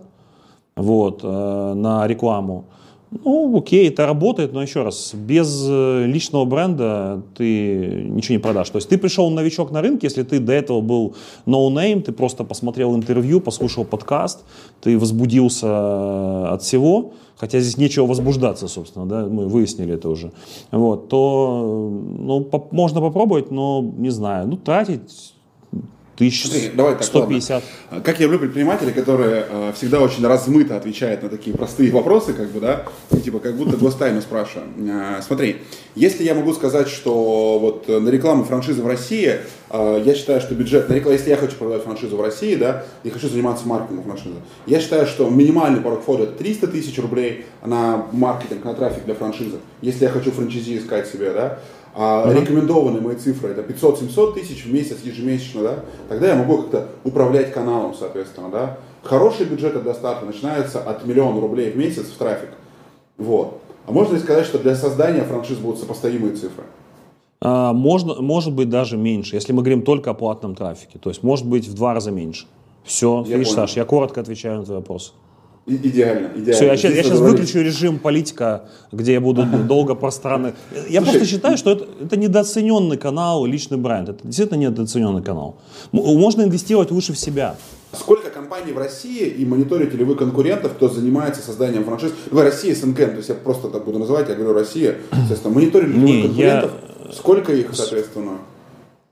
вот, 0.76 1.20
э, 1.24 1.74
на 1.76 2.08
рекламу. 2.08 2.66
Ну, 3.12 3.58
окей, 3.58 3.90
это 3.90 4.06
работает, 4.06 4.54
но 4.54 4.62
еще 4.62 4.84
раз, 4.84 5.14
без 5.14 5.68
э, 5.68 6.06
личного 6.06 6.46
бренда 6.46 7.22
ты 7.36 8.06
ничего 8.10 8.36
не 8.36 8.40
продашь. 8.40 8.70
То 8.70 8.78
есть 8.78 8.88
ты 8.88 8.98
пришел 8.98 9.30
новичок 9.30 9.70
на 9.72 9.82
рынке, 9.82 10.08
если 10.08 10.24
ты 10.24 10.40
до 10.40 10.54
этого 10.54 10.80
был 10.80 11.16
no-name, 11.46 12.02
ты 12.04 12.14
просто 12.14 12.46
посмотрел 12.46 12.96
интервью, 12.96 13.42
послушал 13.42 13.84
подкаст, 13.84 14.46
ты 14.80 14.98
возбудился 14.98 15.68
э, 15.68 16.46
от 16.54 16.62
всего, 16.64 17.12
хотя 17.36 17.60
здесь 17.60 17.76
нечего 17.76 18.06
возбуждаться, 18.06 18.70
собственно, 18.70 19.06
да, 19.06 19.26
мы 19.26 19.50
выяснили 19.50 19.96
это 19.96 20.08
уже, 20.08 20.32
вот, 20.72 21.10
то, 21.10 21.92
ну, 22.18 22.46
по 22.46 22.66
можно 22.72 23.02
попробовать, 23.02 23.52
но 23.52 23.82
не 23.82 24.10
знаю, 24.10 24.48
ну, 24.48 24.56
тратить 24.56 25.34
1150. 26.22 27.64
Как 28.04 28.20
я 28.20 28.26
люблю 28.26 28.40
предпринимателей, 28.40 28.92
которые 28.92 29.46
э, 29.50 29.74
всегда 29.76 30.00
очень 30.02 30.26
размыто 30.26 30.78
отвечают 30.78 31.24
на 31.24 31.30
такие 31.30 31.56
простые 31.56 31.92
вопросы, 31.92 32.34
как 32.34 32.50
бы, 32.52 32.60
да, 32.60 32.84
и, 33.12 33.18
типа 33.18 33.40
как 33.40 33.56
будто 33.56 33.76
гостайну 33.78 34.22
спрашиваем. 34.22 34.70
Э, 34.88 35.22
смотри, 35.26 35.58
если 35.96 36.24
я 36.24 36.36
могу 36.36 36.54
сказать, 36.54 36.88
что 36.88 37.58
вот 37.60 37.88
на 37.88 38.10
рекламу 38.10 38.44
франшизы 38.44 38.84
в 38.84 38.88
России, 38.88 39.40
э, 39.70 40.04
я 40.06 40.14
считаю, 40.16 40.42
что 40.42 40.54
бюджет 40.54 40.90
на 40.90 40.94
рекламу, 40.94 41.18
если 41.18 41.32
я 41.32 41.38
хочу 41.38 41.56
продавать 41.56 41.84
франшизу 41.84 42.18
в 42.18 42.22
России, 42.22 42.56
да, 42.56 42.86
и 43.04 43.10
хочу 43.10 43.28
заниматься 43.28 43.68
маркетингом 43.68 44.06
франшизы, 44.06 44.36
я 44.68 44.80
считаю, 44.80 45.08
что 45.08 45.28
минимальный 45.30 45.82
порог 45.82 46.02
входа 46.02 46.28
300 46.28 46.68
тысяч 46.68 46.98
рублей 47.00 47.46
на 47.66 48.06
маркетинг, 48.12 48.64
на 48.64 48.76
трафик 48.76 49.06
для 49.06 49.16
франшизы, 49.16 49.58
если 49.82 50.06
я 50.06 50.12
хочу 50.12 50.32
франшизи 50.32 50.78
искать 50.78 51.08
себе, 51.08 51.32
да, 51.32 51.60
а 51.94 52.26
uh-huh. 52.26 52.40
рекомендованные 52.40 53.02
мои 53.02 53.16
цифры 53.16 53.50
это 53.50 53.62
500-700 53.62 54.34
тысяч 54.34 54.66
в 54.66 54.74
месяц 54.74 55.00
ежемесячно, 55.04 55.62
да, 55.64 55.80
тогда 56.10 56.30
я 56.30 56.36
могу 56.36 56.58
как-то 56.58 56.88
управлять 57.04 57.54
каналом, 57.54 57.94
соответственно, 57.94 58.50
да. 58.50 58.78
Хороший 59.04 59.46
бюджет 59.46 59.82
для 59.82 59.94
старта 59.94 60.26
начинается 60.26 60.82
от 60.82 61.06
миллиона 61.06 61.42
рублей 61.42 61.72
в 61.72 61.78
месяц 61.78 62.06
в 62.06 62.18
трафик. 62.18 62.50
Вот. 63.18 63.60
А 63.88 63.92
можно 63.92 64.14
ли 64.14 64.20
сказать, 64.20 64.46
что 64.46 64.60
для 64.60 64.76
создания 64.76 65.24
франшиз 65.24 65.58
будут 65.58 65.80
сопоставимые 65.80 66.36
цифры? 66.36 66.64
А, 67.42 67.74
можно, 67.74 68.22
может 68.22 68.54
быть 68.54 68.70
даже 68.70 68.98
меньше, 68.98 69.36
если 69.36 69.54
мы 69.54 69.64
говорим 69.64 69.82
только 69.82 70.12
о 70.12 70.14
платном 70.14 70.56
трафике. 70.56 71.00
То 71.00 71.10
есть 71.10 71.24
может 71.24 71.48
быть 71.48 71.68
в 71.68 71.74
два 71.74 71.94
раза 71.94 72.12
меньше. 72.12 72.46
Все, 72.84 73.24
я 73.28 73.38
видишь, 73.38 73.54
понял. 73.54 73.68
Саш, 73.68 73.78
я 73.78 73.86
коротко 73.86 74.22
отвечаю 74.22 74.60
на 74.60 74.66
твой 74.66 74.78
вопрос. 74.78 75.14
Идеально, 75.68 76.32
идеально. 76.36 76.54
Все, 76.54 76.66
я 76.66 76.76
сейчас, 76.76 76.94
я 76.94 77.04
сейчас 77.04 77.20
выключу 77.20 77.60
режим 77.60 78.00
политика, 78.00 78.66
где 78.92 79.14
я 79.14 79.22
буду 79.22 79.46
долго 79.68 79.94
пространно. 79.94 80.54
Я 80.90 81.02
Слушай, 81.02 81.18
просто 81.20 81.26
считаю, 81.26 81.58
что 81.58 81.72
это, 81.72 81.88
это 82.04 82.18
недооцененный 82.18 82.98
канал, 82.98 83.46
личный 83.46 83.78
бренд. 83.78 84.10
Это 84.10 84.20
действительно 84.24 84.58
недооцененный 84.58 85.22
канал. 85.22 85.58
Можно 85.92 86.44
инвестировать 86.44 86.90
лучше 86.90 87.14
в 87.14 87.20
себя. 87.20 87.56
Сколько 87.94 88.30
компаний 88.30 88.72
в 88.72 88.78
России 88.78 89.28
и 89.28 89.46
мониторите 89.46 89.98
ли 89.98 90.04
вы 90.04 90.16
конкурентов, 90.16 90.74
кто 90.74 90.90
занимается 90.90 91.42
созданием 91.42 91.84
франшиз? 91.84 92.14
Вы 92.32 92.42
Россия 92.42 92.74
СНГ, 92.74 92.96
то 92.96 93.18
есть 93.18 93.30
я 93.30 93.36
просто 93.36 93.68
так 93.68 93.86
буду 93.86 94.00
называть, 94.00 94.30
я 94.30 94.36
говорю 94.36 94.54
Россия, 94.54 94.98
соответственно, 95.12 95.54
мониторили 95.56 95.92
ли 95.92 96.00
вы 96.00 96.22
конкурентов? 96.28 96.72
Я... 97.06 97.14
Сколько 97.14 97.54
их, 97.54 97.70
соответственно? 97.74 98.38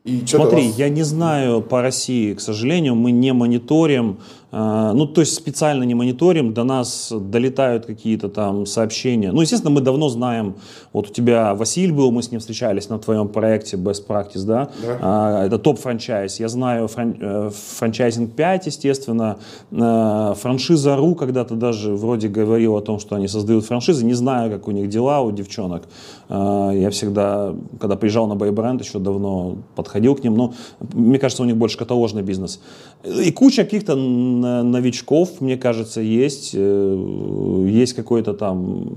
И 0.05 0.23
Смотри, 0.25 0.67
вас... 0.67 0.77
я 0.77 0.89
не 0.89 1.03
знаю 1.03 1.61
по 1.61 1.81
России, 1.81 2.33
к 2.33 2.39
сожалению, 2.39 2.95
мы 2.95 3.11
не 3.11 3.33
мониторим 3.33 4.19
ну, 4.51 5.05
то 5.05 5.21
есть 5.21 5.35
специально 5.35 5.83
не 5.83 5.95
мониторим, 5.95 6.53
до 6.53 6.63
нас 6.63 7.11
долетают 7.11 7.85
какие-то 7.85 8.29
там 8.29 8.65
сообщения. 8.65 9.31
Ну, 9.31 9.41
естественно, 9.41 9.71
мы 9.71 9.81
давно 9.81 10.09
знаем, 10.09 10.55
вот 10.93 11.09
у 11.09 11.13
тебя 11.13 11.53
Василь 11.53 11.91
был, 11.91 12.11
мы 12.11 12.23
с 12.23 12.31
ним 12.31 12.39
встречались 12.39 12.89
на 12.89 12.97
твоем 12.99 13.27
проекте 13.27 13.77
Best 13.77 14.07
Practice, 14.07 14.45
да? 14.45 14.69
да. 14.81 14.97
А, 15.01 15.45
это 15.45 15.59
топ-франчайз. 15.59 16.39
Я 16.39 16.47
знаю 16.47 16.87
фран... 16.87 17.15
Э, 17.19 17.51
франчайзинг 17.51 18.33
5, 18.33 18.65
естественно. 18.65 19.37
А, 19.71 20.33
франшиза 20.33 20.95
РУ 20.95 21.15
когда-то 21.15 21.55
даже 21.55 21.93
вроде 21.93 22.27
говорил 22.27 22.75
о 22.75 22.81
том, 22.81 22.99
что 22.99 23.15
они 23.15 23.27
создают 23.27 23.65
франшизы. 23.65 24.05
Не 24.05 24.13
знаю, 24.13 24.51
как 24.51 24.67
у 24.67 24.71
них 24.71 24.89
дела, 24.89 25.21
у 25.21 25.31
девчонок. 25.31 25.83
А, 26.27 26.71
я 26.71 26.89
всегда, 26.89 27.53
когда 27.79 27.95
приезжал 27.95 28.27
на 28.27 28.35
Байбренд, 28.35 28.81
еще 28.81 28.99
давно 28.99 29.57
подходил 29.75 30.15
к 30.15 30.23
ним. 30.23 30.35
Но 30.35 30.53
мне 30.93 31.19
кажется, 31.19 31.43
у 31.43 31.45
них 31.45 31.57
больше 31.57 31.77
каталожный 31.77 32.23
бизнес. 32.23 32.59
И 33.03 33.31
куча 33.31 33.63
каких-то 33.63 33.95
новичков, 34.41 35.41
мне 35.41 35.57
кажется, 35.57 36.01
есть. 36.01 36.51
Э, 36.53 37.65
есть 37.67 37.93
какой-то 37.93 38.33
там... 38.33 38.89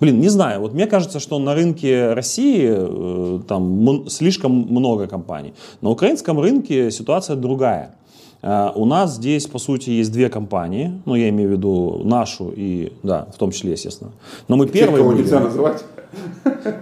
Блин, 0.00 0.20
не 0.20 0.28
знаю. 0.28 0.60
Вот 0.60 0.74
мне 0.74 0.86
кажется, 0.86 1.20
что 1.20 1.38
на 1.38 1.54
рынке 1.54 2.12
России 2.12 2.68
э, 2.70 3.40
там 3.46 4.08
слишком 4.08 4.52
много 4.52 5.06
компаний. 5.06 5.54
На 5.80 5.90
украинском 5.90 6.40
рынке 6.40 6.90
ситуация 6.90 7.36
другая. 7.36 7.94
Э, 8.42 8.70
у 8.74 8.84
нас 8.84 9.14
здесь, 9.14 9.46
по 9.46 9.58
сути, 9.58 9.90
есть 9.90 10.12
две 10.12 10.28
компании, 10.28 11.00
ну, 11.04 11.14
я 11.14 11.28
имею 11.28 11.48
в 11.50 11.52
виду 11.52 12.00
нашу 12.04 12.52
и, 12.54 12.92
да, 13.02 13.26
в 13.34 13.38
том 13.38 13.50
числе, 13.52 13.72
естественно. 13.72 14.10
Но 14.48 14.56
мы 14.56 14.66
первые... 14.66 14.98
Кого 14.98 15.10
были. 15.10 15.22
нельзя 15.22 15.40
называть? 15.40 15.84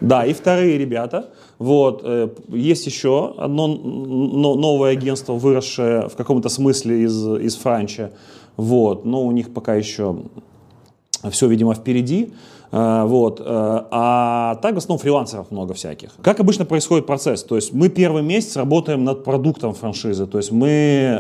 Да, 0.01 0.27
и 0.27 0.33
вторые 0.33 0.79
ребята. 0.79 1.31
Вот. 1.59 2.05
Есть 2.49 2.87
еще 2.87 3.35
одно 3.37 3.67
новое 3.67 4.93
агентство, 4.93 5.35
выросшее 5.35 6.09
в 6.09 6.17
каком-то 6.17 6.49
смысле 6.49 7.03
из, 7.03 7.27
из 7.39 7.57
франча. 7.57 8.13
Вот. 8.57 9.05
Но 9.05 9.25
у 9.25 9.31
них 9.33 9.53
пока 9.53 9.75
еще 9.75 10.17
все, 11.31 11.49
видимо, 11.49 11.75
впереди. 11.75 12.33
Э, 12.73 13.05
вот. 13.07 13.41
Э, 13.41 13.45
а 13.91 14.57
так 14.63 14.75
в 14.75 14.79
основном 14.79 14.99
фрилансеров 14.99 15.51
много 15.51 15.75
всяких. 15.75 16.11
Как 16.23 16.41
обычно 16.41 16.65
происходит 16.65 17.07
процесс? 17.07 17.43
То 17.43 17.57
есть 17.57 17.73
мы 17.73 17.89
первый 17.89 18.23
месяц 18.23 18.57
работаем 18.57 19.05
над 19.05 19.25
продуктом 19.25 19.75
франшизы. 19.75 20.27
То 20.27 20.39
есть 20.39 20.53
мы, 20.53 20.69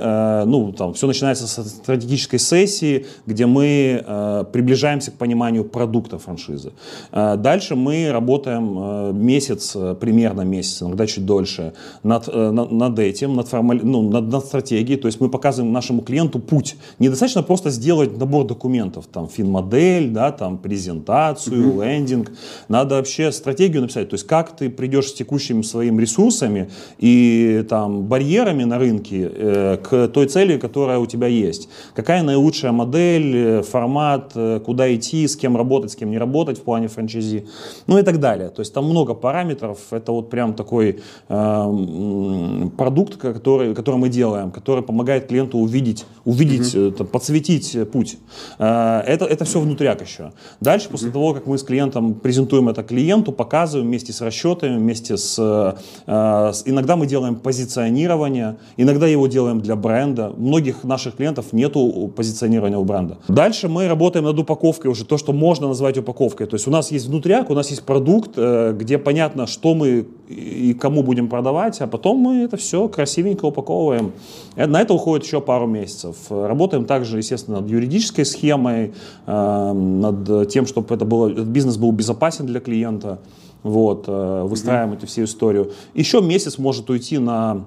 э, 0.00 0.44
ну, 0.46 0.72
там, 0.72 0.94
все 0.94 1.06
начинается 1.06 1.46
с 1.46 1.68
стратегической 1.68 2.38
сессии, 2.38 3.06
где 3.26 3.46
мы 3.46 4.04
приближаемся 4.52 5.10
к 5.10 5.14
пониманию 5.14 5.64
продукта 5.64 6.18
франшизы. 6.18 6.72
Дальше 7.12 7.76
мы 7.76 8.10
работаем 8.10 9.16
месяц, 9.16 9.76
примерно 10.00 10.42
месяц, 10.42 10.82
иногда 10.82 11.06
чуть 11.06 11.24
дольше, 11.26 11.72
над, 12.02 12.26
над, 12.32 12.98
этим, 12.98 13.34
над, 13.34 13.48
формаль... 13.48 13.80
ну, 13.82 14.02
над, 14.02 14.30
над 14.30 14.44
стратегией. 14.44 14.98
То 14.98 15.06
есть 15.06 15.20
мы 15.20 15.28
показываем 15.28 15.72
нашему 15.72 16.02
клиенту 16.02 16.38
путь. 16.38 16.76
Недостаточно 16.98 17.42
просто 17.42 17.70
сделать 17.70 18.16
набор 18.18 18.46
документов, 18.46 19.06
там, 19.06 19.28
фин-модель, 19.28 20.10
да, 20.10 20.32
там, 20.32 20.58
презентацию, 20.58 21.39
презентацию, 21.40 21.74
mm-hmm. 21.74 21.86
лендинг. 21.86 22.32
Надо 22.68 22.96
вообще 22.96 23.32
стратегию 23.32 23.82
написать. 23.82 24.08
То 24.08 24.14
есть 24.14 24.26
как 24.26 24.56
ты 24.56 24.70
придешь 24.70 25.08
с 25.08 25.12
текущими 25.12 25.62
своими 25.62 26.00
ресурсами 26.00 26.70
и 26.98 27.64
там 27.68 28.02
барьерами 28.02 28.64
на 28.64 28.78
рынке 28.78 29.30
э, 29.32 29.76
к 29.82 30.08
той 30.08 30.26
цели, 30.26 30.58
которая 30.58 30.98
у 30.98 31.06
тебя 31.06 31.26
есть. 31.26 31.68
Какая 31.94 32.22
наилучшая 32.22 32.72
модель, 32.72 33.36
э, 33.36 33.62
формат, 33.62 34.32
э, 34.34 34.60
куда 34.64 34.94
идти, 34.94 35.26
с 35.26 35.36
кем 35.36 35.56
работать, 35.56 35.92
с 35.92 35.96
кем 35.96 36.10
не 36.10 36.18
работать 36.18 36.58
в 36.58 36.62
плане 36.62 36.88
франчайзи, 36.88 37.46
ну 37.86 37.98
и 37.98 38.02
так 38.02 38.20
далее. 38.20 38.48
То 38.48 38.60
есть 38.60 38.72
там 38.72 38.84
много 38.84 39.14
параметров. 39.14 39.78
Это 39.90 40.12
вот 40.12 40.30
прям 40.30 40.54
такой 40.54 41.00
э, 41.28 42.68
продукт, 42.76 43.16
который, 43.16 43.74
который 43.74 43.96
мы 43.96 44.08
делаем, 44.08 44.50
который 44.50 44.82
помогает 44.82 45.26
клиенту 45.26 45.58
увидеть, 45.58 46.06
увидеть, 46.24 46.74
mm-hmm. 46.74 46.92
там, 46.92 47.06
подсветить 47.06 47.76
путь. 47.90 48.18
Э, 48.58 49.02
это, 49.06 49.24
это 49.24 49.44
все 49.44 49.60
внутряк 49.60 50.02
еще. 50.02 50.32
Дальше, 50.60 50.88
mm-hmm. 50.88 50.90
после 50.90 51.10
того, 51.10 51.29
как 51.34 51.46
мы 51.46 51.58
с 51.58 51.62
клиентом 51.62 52.14
презентуем 52.14 52.68
это 52.68 52.82
клиенту, 52.82 53.32
показываем 53.32 53.88
вместе 53.88 54.12
с 54.12 54.20
расчетами, 54.20 54.76
вместе 54.76 55.16
с, 55.16 55.36
э, 55.38 56.52
с... 56.52 56.62
Иногда 56.66 56.96
мы 56.96 57.06
делаем 57.06 57.36
позиционирование, 57.36 58.56
иногда 58.76 59.06
его 59.06 59.26
делаем 59.26 59.60
для 59.60 59.76
бренда. 59.76 60.30
У 60.36 60.40
многих 60.42 60.84
наших 60.84 61.16
клиентов 61.16 61.52
нету 61.52 62.10
позиционирования 62.16 62.78
у 62.78 62.84
бренда. 62.84 63.18
Дальше 63.28 63.68
мы 63.68 63.88
работаем 63.88 64.24
над 64.24 64.38
упаковкой 64.38 64.90
уже, 64.90 65.04
то, 65.04 65.18
что 65.18 65.32
можно 65.32 65.68
назвать 65.68 65.98
упаковкой. 65.98 66.46
То 66.46 66.54
есть 66.54 66.66
у 66.66 66.70
нас 66.70 66.90
есть 66.90 67.06
внутряк, 67.06 67.50
у 67.50 67.54
нас 67.54 67.70
есть 67.70 67.82
продукт, 67.84 68.32
э, 68.36 68.74
где 68.78 68.98
понятно, 68.98 69.46
что 69.46 69.74
мы 69.74 70.06
и 70.28 70.74
кому 70.74 71.02
будем 71.02 71.28
продавать, 71.28 71.80
а 71.80 71.86
потом 71.86 72.18
мы 72.18 72.44
это 72.44 72.56
все 72.56 72.88
красивенько 72.88 73.46
упаковываем. 73.46 74.12
Э, 74.56 74.66
на 74.66 74.80
это 74.80 74.94
уходит 74.94 75.26
еще 75.26 75.40
пару 75.40 75.66
месяцев. 75.66 76.16
Работаем 76.30 76.84
также, 76.84 77.18
естественно, 77.18 77.60
над 77.60 77.70
юридической 77.70 78.24
схемой, 78.24 78.92
э, 79.26 79.72
над 79.72 80.48
тем, 80.50 80.66
чтобы 80.66 80.94
это 80.94 81.04
было, 81.04 81.19
этот 81.28 81.46
бизнес 81.46 81.76
был 81.76 81.92
безопасен 81.92 82.46
для 82.46 82.60
клиента. 82.60 83.20
Вот, 83.62 84.04
э, 84.08 84.42
выстраиваем 84.44 84.92
mm-hmm. 84.92 84.96
эту 84.96 85.06
всю 85.06 85.24
историю. 85.24 85.72
Еще 85.94 86.20
месяц 86.22 86.56
может 86.56 86.88
уйти 86.88 87.18
на 87.18 87.66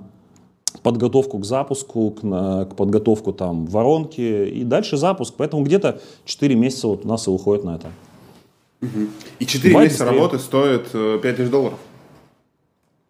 подготовку 0.82 1.38
к 1.38 1.46
запуску, 1.46 2.12
к, 2.12 2.24
на, 2.24 2.66
к 2.66 2.76
подготовку 2.76 3.32
там 3.32 3.68
воронки 3.68 4.22
и 4.50 4.64
дальше 4.64 4.98
запуск. 4.98 5.36
Поэтому 5.38 5.64
где-то 5.64 6.02
4 6.26 6.56
месяца 6.56 6.88
вот 6.88 7.06
у 7.06 7.08
нас 7.08 7.28
и 7.28 7.30
уходит 7.30 7.64
на 7.64 7.76
это. 7.76 7.92
Угу. 8.82 9.08
И 9.40 9.46
4 9.46 9.74
Бывает 9.74 9.92
месяца 9.92 10.06
быстрее. 10.06 10.20
работы 10.20 10.40
стоит 10.40 11.22
5 11.22 11.36
тысяч 11.36 11.50
долларов? 11.50 11.80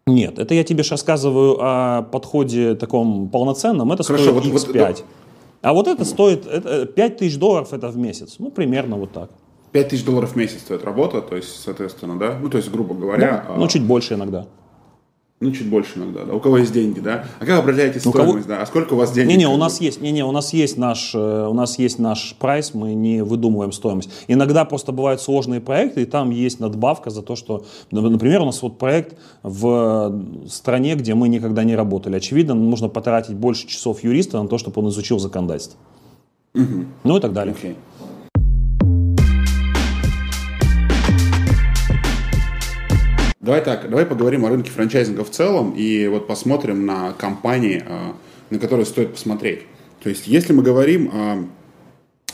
Нет, 0.06 0.38
это 0.38 0.54
я 0.54 0.64
тебе 0.66 0.84
рассказываю 0.84 1.58
о 1.62 2.02
подходе 2.02 2.76
таком 2.76 3.30
полноценном. 3.30 3.92
Это 3.94 4.04
Хорошо, 4.04 4.32
стоит 4.32 4.52
вот, 4.52 4.54
X5. 4.54 4.88
Вот, 4.88 5.06
а 5.62 5.74
вот 5.74 5.88
это 5.88 6.04
стоит, 6.04 6.46
это, 6.46 6.86
5 6.86 7.18
тысяч 7.18 7.38
долларов 7.38 7.72
это 7.72 7.88
в 7.88 7.98
месяц. 7.98 8.36
Ну, 8.38 8.52
примерно 8.52 8.98
вот 8.98 9.14
так. 9.14 9.32
5 9.74 9.90
тысяч 9.90 10.06
долларов 10.06 10.34
в 10.34 10.36
месяц 10.36 10.62
стоит 10.62 10.84
работа, 10.84 11.22
то 11.22 11.36
есть, 11.36 11.62
соответственно, 11.62 12.18
да? 12.18 12.38
Ну, 12.40 12.50
то 12.50 12.58
есть, 12.58 12.72
грубо 12.72 12.94
говоря... 12.94 13.46
Да, 13.48 13.56
ну, 13.58 13.68
чуть 13.68 13.84
больше 13.84 14.14
иногда. 14.14 14.46
Ну, 15.40 15.52
чуть 15.52 15.68
больше 15.68 15.98
иногда, 15.98 16.24
да. 16.24 16.34
У 16.36 16.40
кого 16.40 16.60
есть 16.60 16.72
деньги, 16.72 17.00
да? 17.00 17.26
А 17.40 17.46
как 17.46 17.60
определяете 17.60 18.00
стоимость, 18.00 18.46
кого... 18.46 18.56
да? 18.56 18.62
А 18.62 18.66
сколько 18.66 18.94
у 18.94 18.98
вас 18.98 19.12
денег? 19.12 19.30
Не-не, 19.30 19.48
у 19.48 19.58
нас 19.58 19.82
есть, 19.82 20.00
не-не, 20.00 20.24
у 20.24 20.32
нас 20.32 20.54
есть 20.54 20.78
наш, 20.78 21.14
э, 21.16 21.48
у 21.50 21.54
нас 21.54 21.80
есть 21.80 22.00
наш 22.00 22.36
прайс, 22.40 22.74
мы 22.74 22.94
не 22.94 23.24
выдумываем 23.24 23.72
стоимость. 23.72 24.10
Иногда 24.28 24.64
просто 24.64 24.92
бывают 24.92 25.20
сложные 25.20 25.60
проекты, 25.60 26.04
и 26.04 26.06
там 26.06 26.30
есть 26.30 26.60
надбавка 26.60 27.10
за 27.10 27.24
то, 27.24 27.36
что, 27.36 27.66
например, 27.92 28.42
у 28.42 28.46
нас 28.46 28.62
вот 28.62 28.78
проект 28.78 29.18
в 29.42 30.24
стране, 30.48 30.96
где 30.96 31.14
мы 31.14 31.28
никогда 31.28 31.64
не 31.64 31.76
работали. 31.76 32.16
Очевидно, 32.16 32.54
нужно 32.54 32.88
потратить 32.88 33.36
больше 33.36 33.68
часов 33.68 34.04
юриста 34.04 34.42
на 34.42 34.48
то, 34.48 34.58
чтобы 34.58 34.82
он 34.82 34.90
изучил 34.90 35.20
законодательство. 35.20 35.78
Угу. 36.56 36.86
Ну 37.04 37.18
и 37.18 37.20
так 37.20 37.34
далее. 37.34 37.56
Okay. 37.56 37.76
Давай 43.44 43.62
так, 43.62 43.90
давай 43.90 44.06
поговорим 44.06 44.46
о 44.46 44.50
рынке 44.50 44.72
франчайзинга 44.72 45.26
в 45.26 45.30
целом 45.30 45.74
и 45.76 46.08
вот 46.08 46.28
посмотрим 46.28 46.86
на 46.86 47.12
компании, 47.12 47.84
э, 47.86 48.12
на 48.50 48.58
которые 48.58 48.86
стоит 48.86 49.12
посмотреть. 49.12 49.64
То 50.02 50.08
есть, 50.08 50.28
если 50.28 50.54
мы 50.54 50.64
говорим 50.64 51.12
о 51.14 51.50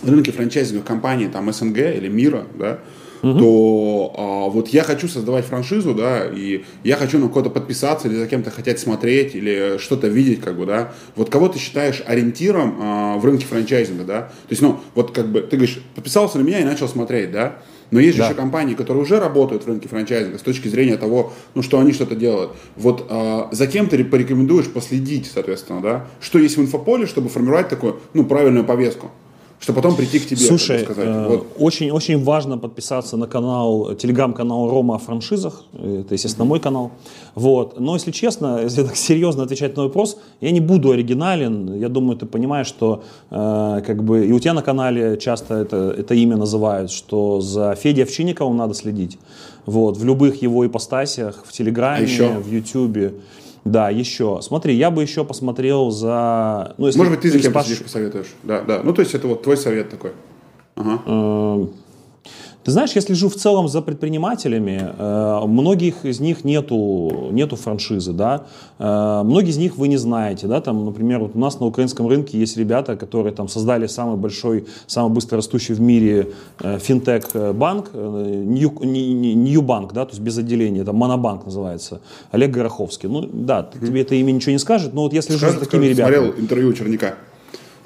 рынке 0.03 0.31
франчайзинговых 0.31 0.85
компаний, 0.85 1.27
там, 1.27 1.51
СНГ 1.51 1.77
или 1.79 2.07
мира, 2.09 2.45
да, 2.53 2.81
угу. 3.23 3.39
то 3.39 4.13
а, 4.17 4.49
вот 4.49 4.67
я 4.67 4.83
хочу 4.83 5.07
создавать 5.07 5.45
франшизу, 5.45 5.95
да, 5.95 6.27
и 6.27 6.63
я 6.83 6.95
хочу 6.95 7.17
на 7.17 7.27
кого-то 7.27 7.49
подписаться 7.49 8.07
или 8.07 8.15
за 8.15 8.27
кем-то 8.27 8.51
хотеть 8.51 8.77
смотреть 8.77 9.33
или 9.33 9.79
что-то 9.79 10.07
видеть, 10.09 10.41
как 10.41 10.59
бы, 10.59 10.67
да. 10.67 10.93
Вот 11.15 11.31
кого 11.31 11.47
ты 11.47 11.57
считаешь 11.57 12.03
ориентиром 12.05 12.77
а, 12.79 13.17
в 13.17 13.25
рынке 13.25 13.47
франчайзинга, 13.47 14.03
да? 14.03 14.21
То 14.21 14.51
есть, 14.51 14.61
ну, 14.61 14.79
вот 14.93 15.09
как 15.09 15.27
бы 15.31 15.41
ты 15.41 15.57
говоришь, 15.57 15.81
подписался 15.95 16.37
на 16.37 16.43
меня 16.43 16.59
и 16.59 16.63
начал 16.63 16.87
смотреть, 16.87 17.31
да? 17.31 17.57
Но 17.91 17.99
есть 17.99 18.17
же 18.17 18.23
да. 18.23 18.27
еще 18.27 18.35
компании, 18.35 18.75
которые 18.75 19.03
уже 19.03 19.19
работают 19.19 19.63
в 19.63 19.67
рынке 19.67 19.87
франчайзинга 19.87 20.37
с 20.37 20.41
точки 20.41 20.67
зрения 20.67 20.97
того, 20.97 21.33
ну, 21.55 21.61
что 21.61 21.79
они 21.79 21.91
что-то 21.91 22.15
делают. 22.15 22.51
Вот 22.75 23.05
э, 23.09 23.43
за 23.51 23.67
кем 23.67 23.87
ты 23.87 24.03
порекомендуешь 24.03 24.67
последить, 24.67 25.29
соответственно, 25.33 25.81
да? 25.81 26.07
Что 26.19 26.39
есть 26.39 26.57
в 26.57 26.61
инфополе, 26.61 27.05
чтобы 27.05 27.29
формировать 27.29 27.69
такую, 27.69 27.99
ну, 28.13 28.25
правильную 28.25 28.65
повестку? 28.65 29.11
Чтобы 29.59 29.81
потом 29.81 29.95
прийти 29.95 30.19
к 30.19 30.25
тебе. 30.25 30.37
Слушай, 30.39 30.79
сказать. 30.79 31.05
Э, 31.05 31.27
вот. 31.27 31.47
очень, 31.59 31.91
очень 31.91 32.23
важно 32.23 32.57
подписаться 32.57 33.17
на 33.17 33.27
канал, 33.27 33.93
телеграм-канал 33.95 34.69
Рома 34.69 34.95
о 34.95 34.97
франшизах, 34.97 35.63
это, 35.73 36.13
естественно, 36.13 36.45
mm-hmm. 36.45 36.47
мой 36.47 36.59
канал. 36.59 36.91
Вот. 37.35 37.79
Но, 37.79 37.95
если 37.95 38.11
честно, 38.11 38.61
если 38.63 38.83
так 38.83 38.95
серьезно 38.95 39.43
отвечать 39.43 39.75
на 39.75 39.83
вопрос, 39.83 40.17
я 40.41 40.51
не 40.51 40.61
буду 40.61 40.91
оригинален. 40.91 41.75
Я 41.75 41.89
думаю, 41.89 42.17
ты 42.17 42.25
понимаешь, 42.25 42.67
что 42.67 43.03
э, 43.31 43.81
как 43.85 44.03
бы 44.03 44.25
и 44.25 44.31
у 44.31 44.39
тебя 44.39 44.53
на 44.53 44.61
канале 44.61 45.17
часто 45.17 45.55
это, 45.55 45.93
это 45.97 46.13
имя 46.13 46.37
называют, 46.37 46.89
что 46.91 47.41
за 47.41 47.75
Федей 47.75 48.03
Овчинниковым 48.03 48.55
надо 48.55 48.73
следить. 48.73 49.17
Вот. 49.65 49.97
В 49.97 50.05
любых 50.05 50.41
его 50.41 50.65
ипостасиях, 50.65 51.43
в 51.45 51.51
Телеграме, 51.51 51.99
а 51.99 52.01
еще? 52.01 52.29
в 52.29 52.49
Ютубе. 52.51 53.13
Да, 53.71 53.89
еще. 53.89 54.39
Смотри, 54.41 54.75
я 54.75 54.89
бы 54.89 55.01
еще 55.01 55.23
посмотрел 55.23 55.91
за... 55.91 56.73
Ну, 56.77 56.87
если 56.87 56.97
Может 56.97 57.13
быть, 57.13 57.21
ты 57.21 57.31
за 57.31 57.39
кем 57.39 57.51
спраш... 57.51 57.83
посоветуешь. 57.83 58.33
Да, 58.43 58.61
да. 58.61 58.81
Ну, 58.83 58.93
то 58.93 59.01
есть 59.01 59.13
это 59.13 59.27
вот 59.27 59.43
твой 59.43 59.57
совет 59.57 59.89
такой. 59.89 60.11
Ага. 60.75 61.69
Ты 62.63 62.71
знаешь, 62.71 62.91
я 62.91 63.01
слежу 63.01 63.29
в 63.29 63.35
целом 63.35 63.69
за 63.69 63.81
предпринимателями. 63.81 64.93
Э, 64.97 65.45
многих 65.47 66.03
из 66.03 66.19
них 66.19 66.43
нету, 66.43 67.29
нету 67.31 67.55
франшизы, 67.55 68.11
да. 68.11 68.47
Э, 68.79 69.21
многие 69.23 69.51
из 69.51 69.57
них 69.57 69.77
вы 69.77 69.87
не 69.87 69.95
знаете, 69.95 70.47
да. 70.47 70.59
Там, 70.59 70.83
например, 70.83 71.19
вот 71.19 71.31
у 71.35 71.39
нас 71.39 71.59
на 71.59 71.65
украинском 71.65 72.07
рынке 72.07 72.37
есть 72.37 72.57
ребята, 72.57 72.97
которые 72.97 73.33
там 73.33 73.47
создали 73.47 73.87
самый 73.87 74.17
большой, 74.17 74.67
самый 74.87 75.13
быстро 75.13 75.37
растущий 75.37 75.73
в 75.73 75.79
мире 75.79 76.29
э, 76.59 76.79
финтех-банк, 76.79 77.93
Нью-банк, 77.93 79.93
да, 79.93 80.05
то 80.05 80.11
есть 80.11 80.21
без 80.21 80.37
отделения, 80.37 80.81
это 80.81 80.91
Монобанк 80.91 81.45
называется, 81.45 82.01
Олег 82.31 82.51
Гороховский. 82.51 83.07
Ну, 83.07 83.27
да, 83.31 83.69
тебе 83.81 84.01
это 84.01 84.15
имя 84.15 84.31
ничего 84.31 84.51
не 84.51 84.59
скажет, 84.59 84.93
но 84.93 85.03
вот 85.03 85.13
я 85.13 85.21
слежу 85.21 85.39
Скажет, 85.39 85.59
за 85.59 85.65
такими 85.65 85.85
ребятами. 85.85 86.15
Смотрел 86.15 86.43
интервью 86.43 86.73
Черняка. 86.73 87.15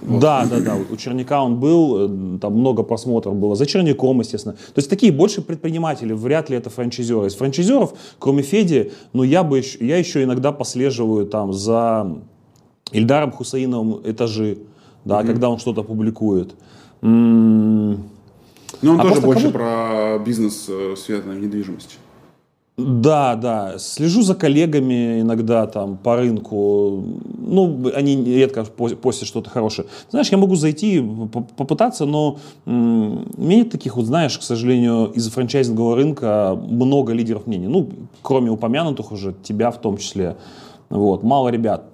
Вот. 0.05 0.19
Да, 0.19 0.45
да, 0.45 0.59
да. 0.59 0.75
У 0.89 0.95
Черняка 0.95 1.41
он 1.43 1.59
был, 1.59 2.35
э, 2.35 2.39
там 2.39 2.53
много 2.53 2.83
просмотров 2.83 3.35
было. 3.35 3.55
За 3.55 3.65
Черняком, 3.65 4.19
естественно. 4.19 4.55
То 4.55 4.79
есть 4.79 4.89
такие 4.89 5.11
больше 5.11 5.41
предприниматели, 5.41 6.13
вряд 6.13 6.49
ли 6.49 6.57
это 6.57 6.69
франчайзеры. 6.69 7.27
Из 7.27 7.35
франчайзеров, 7.35 7.93
кроме 8.19 8.43
Феди, 8.43 8.91
ну 9.13 9.23
я 9.23 9.43
бы 9.43 9.59
еще, 9.59 9.85
я 9.85 9.97
еще 9.97 10.23
иногда 10.23 10.51
послеживаю 10.51 11.25
там 11.25 11.53
за 11.53 12.17
Ильдаром 12.91 13.31
Хусаиновым 13.31 14.01
этажи, 14.03 14.57
да, 15.05 15.21
mm-hmm. 15.21 15.27
когда 15.27 15.49
он 15.49 15.59
что-то 15.59 15.83
публикует. 15.83 16.53
М-м- 17.01 18.03
ну, 18.81 18.91
он 18.91 18.99
а 18.99 19.03
тоже 19.03 19.21
больше 19.21 19.51
кому... 19.51 19.53
про 19.53 20.19
бизнес, 20.19 20.65
э, 20.67 20.95
связанный 20.97 21.39
недвижимости. 21.39 21.95
Да, 22.75 23.36
да. 23.36 23.77
Слежу 23.77 24.23
за 24.23 24.33
коллегами 24.33 25.21
иногда 25.21 25.67
там 25.67 25.95
по 25.95 26.15
рынку. 26.15 27.03
Ну, 27.38 27.91
они 27.93 28.23
редко 28.23 28.63
постят 28.65 29.27
что-то 29.27 29.51
хорошее. 29.51 29.88
Знаешь, 30.09 30.29
я 30.29 30.39
могу 30.39 30.55
зайти, 30.55 30.99
попытаться, 31.55 32.05
но 32.05 32.39
у 32.65 32.71
меня 32.71 33.57
нет 33.57 33.69
таких 33.69 33.95
вот, 33.95 34.05
знаешь, 34.05 34.38
к 34.39 34.41
сожалению, 34.41 35.12
из 35.13 35.29
франчайзингового 35.29 35.95
рынка 35.95 36.59
много 36.59 37.13
лидеров 37.13 37.45
мнений. 37.45 37.67
Ну, 37.67 37.89
кроме 38.23 38.49
упомянутых 38.49 39.12
уже, 39.12 39.36
тебя 39.43 39.69
в 39.69 39.79
том 39.79 39.97
числе. 39.97 40.36
Вот, 40.93 41.23
мало 41.23 41.49
ребят. 41.49 41.86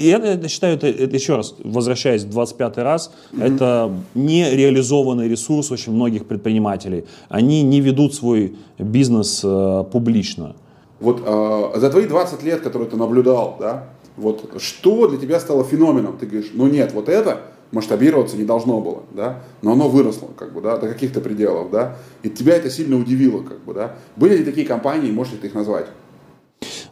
И 0.00 0.08
это, 0.08 0.32
я 0.32 0.48
считаю, 0.48 0.74
это, 0.74 0.88
это 0.88 1.14
еще 1.14 1.36
раз, 1.36 1.54
возвращаясь 1.62 2.24
в 2.24 2.30
25 2.30 2.78
раз, 2.78 3.12
mm-hmm. 3.32 3.54
это 3.54 3.92
нереализованный 4.16 5.28
ресурс 5.28 5.70
очень 5.70 5.92
многих 5.92 6.26
предпринимателей. 6.26 7.04
Они 7.28 7.62
не 7.62 7.80
ведут 7.80 8.14
свой 8.16 8.56
бизнес 8.80 9.42
э, 9.44 9.84
публично. 9.92 10.56
Вот 10.98 11.22
э, 11.24 11.78
за 11.78 11.88
твои 11.88 12.06
20 12.06 12.42
лет, 12.42 12.62
которые 12.62 12.90
ты 12.90 12.96
наблюдал, 12.96 13.58
да, 13.60 13.84
вот 14.16 14.50
что 14.58 15.06
для 15.06 15.18
тебя 15.18 15.38
стало 15.38 15.62
феноменом? 15.62 16.18
Ты 16.18 16.26
говоришь, 16.26 16.50
ну 16.52 16.66
нет, 16.66 16.92
вот 16.94 17.08
это 17.08 17.42
масштабироваться 17.70 18.36
не 18.36 18.44
должно 18.44 18.80
было, 18.80 19.04
да, 19.12 19.44
но 19.62 19.72
оно 19.72 19.88
выросло, 19.88 20.28
как 20.36 20.52
бы, 20.52 20.60
да, 20.60 20.78
до 20.78 20.88
каких-то 20.88 21.20
пределов, 21.20 21.70
да, 21.70 21.96
и 22.24 22.28
тебя 22.28 22.56
это 22.56 22.70
сильно 22.70 22.96
удивило, 22.96 23.40
как 23.44 23.60
бы, 23.60 23.72
да. 23.72 23.94
Были 24.16 24.38
ли 24.38 24.44
такие 24.44 24.66
компании, 24.66 25.12
можете 25.12 25.36
ты 25.36 25.46
их 25.46 25.54
назвать? 25.54 25.86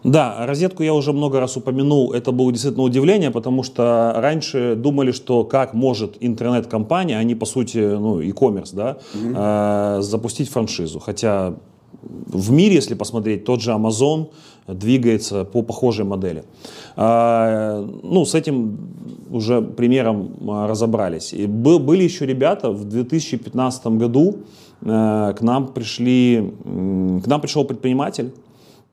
Да, 0.05 0.47
розетку 0.47 0.83
я 0.83 0.95
уже 0.95 1.13
много 1.13 1.41
раз 1.41 1.57
упомянул. 1.57 2.13
Это 2.13 2.33
было 2.33 2.53
действительно 2.53 2.85
удивление, 2.85 3.31
потому 3.31 3.63
что 3.63 4.13
раньше 4.17 4.75
думали, 4.77 5.13
что 5.13 5.45
как 5.45 5.75
может 5.75 6.17
интернет-компания, 6.21 7.19
они 7.19 7.35
по 7.35 7.47
сути, 7.47 7.79
ну, 7.79 8.21
e-commerce, 8.21 8.71
да, 8.75 8.99
угу. 9.15 9.35
э, 9.37 9.99
запустить 10.03 10.51
франшизу. 10.51 11.01
Хотя 11.01 11.55
в 12.03 12.51
мире, 12.51 12.77
если 12.77 12.95
посмотреть, 12.95 13.45
тот 13.45 13.61
же 13.61 13.73
Amazon 13.73 14.29
двигается 14.67 15.45
по 15.45 15.63
похожей 15.63 16.05
модели. 16.05 16.45
Э, 16.97 17.87
ну, 18.03 18.25
с 18.25 18.35
этим 18.35 18.79
уже 19.31 19.61
примером 19.61 20.31
разобрались. 20.67 21.33
И 21.33 21.47
был, 21.47 21.79
были 21.79 22.05
еще 22.05 22.27
ребята 22.27 22.71
в 22.71 22.85
2015 22.85 23.87
году, 23.87 24.39
к 24.83 25.37
нам 25.41 25.69
пришли, 25.75 26.55
к 26.65 27.27
нам 27.27 27.41
пришел 27.43 27.65
предприниматель, 27.65 28.33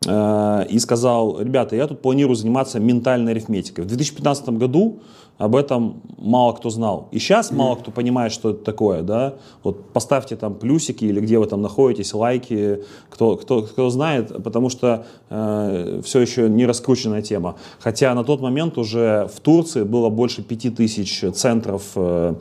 и 0.08 0.80
сказал, 0.80 1.42
ребята, 1.42 1.76
я 1.76 1.88
тут 1.88 2.02
планирую 2.02 2.36
заниматься 2.36 2.80
ментальной 2.80 3.34
арифметикой. 3.34 3.84
В 3.84 3.88
2015 3.88 4.50
году 4.50 5.00
об 5.38 5.56
этом 5.56 6.02
мало 6.18 6.54
кто 6.54 6.70
знал. 6.70 7.10
И 7.12 7.20
сейчас 7.20 7.52
мало 7.52 7.76
кто 7.76 7.92
понимает, 7.92 8.32
что 8.32 8.52
это 8.52 8.64
такое, 8.64 9.04
да. 9.04 9.36
Вот 9.64 9.90
поставьте 9.94 10.36
там 10.36 10.56
плюсики 10.56 11.06
или 11.06 11.20
где 11.20 11.38
вы 11.38 11.46
там 11.46 11.62
находитесь, 11.62 12.14
лайки, 12.14 12.84
кто, 13.10 13.38
кто, 13.38 13.62
кто 13.62 13.90
знает, 13.90 14.44
потому 14.44 14.70
что 14.70 15.06
э, 15.30 16.02
все 16.04 16.20
еще 16.20 16.50
не 16.50 16.66
раскрученная 16.66 17.22
тема. 17.22 17.56
Хотя 17.80 18.14
на 18.16 18.24
тот 18.24 18.42
момент 18.42 18.78
уже 18.78 19.30
в 19.34 19.40
Турции 19.40 19.84
было 19.84 20.10
больше 20.10 20.42
5000 20.42 21.32
центров 21.34 21.84
э, 21.96 22.34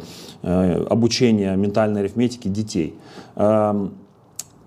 э, 0.42 0.85
обучения 0.88 1.55
ментальной 1.55 2.00
арифметики 2.00 2.48
детей. 2.48 2.94
Э, 3.35 3.88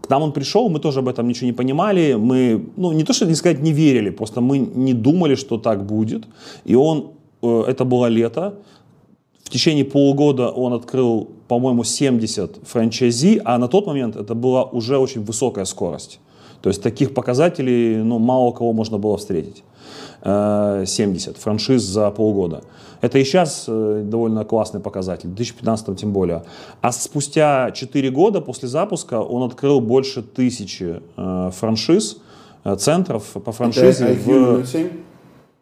к 0.09 0.11
нам 0.11 0.23
он 0.23 0.31
пришел, 0.31 0.69
мы 0.69 0.79
тоже 0.79 0.99
об 0.99 1.07
этом 1.07 1.27
ничего 1.27 1.45
не 1.45 1.53
понимали, 1.53 2.15
мы, 2.15 2.65
ну, 2.77 2.93
не 2.93 3.03
то, 3.03 3.13
что 3.13 3.25
не 3.25 3.35
сказать, 3.35 3.61
не 3.61 3.71
верили, 3.73 4.09
просто 4.09 4.41
мы 4.41 4.57
не 4.57 4.93
думали, 4.93 5.35
что 5.35 5.57
так 5.57 5.85
будет. 5.85 6.23
И 6.65 6.75
он, 6.75 7.11
э, 7.43 7.63
это 7.67 7.85
было 7.85 8.07
лето, 8.07 8.53
в 9.43 9.49
течение 9.51 9.85
полугода 9.85 10.49
он 10.49 10.73
открыл, 10.73 11.29
по-моему, 11.47 11.83
70 11.83 12.59
франчайзи, 12.63 13.41
а 13.45 13.59
на 13.59 13.67
тот 13.67 13.85
момент 13.85 14.15
это 14.15 14.33
была 14.33 14.63
уже 14.63 14.97
очень 14.97 15.23
высокая 15.23 15.65
скорость. 15.65 16.19
То 16.61 16.69
есть 16.69 16.83
таких 16.83 17.13
показателей 17.13 17.97
ну, 17.97 18.19
мало 18.19 18.51
кого 18.51 18.73
можно 18.73 18.97
было 18.97 19.17
встретить. 19.17 19.63
70 20.21 21.27
э, 21.27 21.39
франшиз 21.39 21.81
за 21.81 22.11
полгода. 22.11 22.63
Это 23.01 23.19
и 23.19 23.23
сейчас 23.23 23.65
э, 23.67 24.01
довольно 24.03 24.43
классный 24.43 24.81
показатель, 24.81 25.29
в 25.29 25.35
2015 25.35 25.97
тем 25.97 26.11
более. 26.11 26.43
А 26.81 26.91
спустя 26.91 27.71
4 27.71 28.09
года 28.09 28.41
после 28.41 28.67
запуска 28.67 29.21
он 29.21 29.43
открыл 29.43 29.79
больше 29.79 30.21
тысячи 30.21 31.01
э, 31.15 31.51
франшиз, 31.57 32.17
центров 32.77 33.23
по 33.23 33.53
франшизе 33.53 34.05
Это 34.05 34.29
в... 34.29 34.63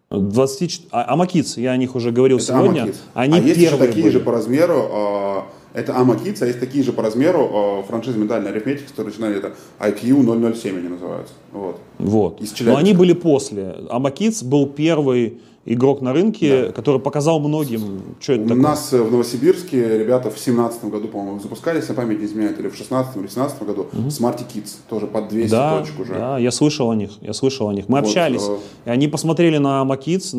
20... 0.10 0.88
А, 0.92 1.14
Амакиц, 1.14 1.58
я 1.58 1.72
о 1.72 1.78
них 1.78 1.96
уже 1.96 2.12
говорил 2.12 2.38
Это 2.38 2.48
сегодня. 2.48 2.82
Амакиц. 2.84 3.02
Они 3.14 3.38
а 3.38 3.42
есть 3.42 3.60
еще 3.60 3.78
такие 3.78 4.04
были. 4.04 4.14
же 4.14 4.20
по 4.22 4.32
размеру 4.32 4.90
а, 4.90 5.48
это 5.74 5.92
Kids, 5.92 6.42
а 6.42 6.46
есть 6.46 6.60
такие 6.60 6.84
же 6.84 6.92
по 6.94 7.04
размеру 7.04 7.82
э, 7.84 7.88
франшизы 7.88 8.18
ментальной 8.18 8.52
арифметики, 8.52 8.88
которые 8.88 9.12
начинали 9.14 9.38
это 9.38 9.54
IQ 9.80 10.54
007 10.56 10.78
они 10.78 10.88
называются. 10.88 11.34
Вот. 11.52 11.80
вот. 12.00 12.42
Но 12.62 12.76
они 12.76 12.94
были 12.94 13.14
после. 13.14 13.76
Kids 13.90 14.44
был 14.44 14.68
первый 14.68 15.40
игрок 15.68 16.02
на 16.02 16.14
рынке, 16.14 16.68
да. 16.68 16.72
который 16.72 17.02
показал 17.02 17.40
многим, 17.40 18.02
что 18.20 18.34
это 18.34 18.44
У 18.44 18.48
такое. 18.48 18.64
нас 18.64 18.94
э, 18.94 19.02
в 19.02 19.12
Новосибирске 19.12 20.00
ребята 20.00 20.32
в 20.32 20.40
17 20.40 20.86
году, 20.86 21.10
по-моему, 21.10 21.40
запускались, 21.40 21.82
если 21.82 21.94
память 21.94 22.20
не 22.20 22.26
изменяет, 22.26 22.58
или 22.60 22.70
в 22.70 22.76
16 22.76 23.18
или 23.18 23.28
17 23.28 23.64
году, 23.64 23.82
угу. 23.82 24.08
Smarty 24.08 24.46
Kids, 24.48 24.78
тоже 24.90 25.08
под 25.08 25.28
200 25.28 25.52
да, 25.52 25.80
точек 25.80 26.00
уже. 26.00 26.14
Да, 26.14 26.38
я 26.38 26.52
слышал 26.52 26.90
о 26.90 26.96
них, 26.96 27.12
я 27.22 27.34
слышал 27.34 27.68
о 27.68 27.74
них. 27.74 27.90
Мы 27.90 28.00
вот, 28.00 28.08
общались, 28.08 28.48
э... 28.48 28.58
и 28.86 28.90
они 28.90 29.08
посмотрели 29.10 29.58
на 29.58 29.84
Макиц 29.84 30.34
э, 30.34 30.38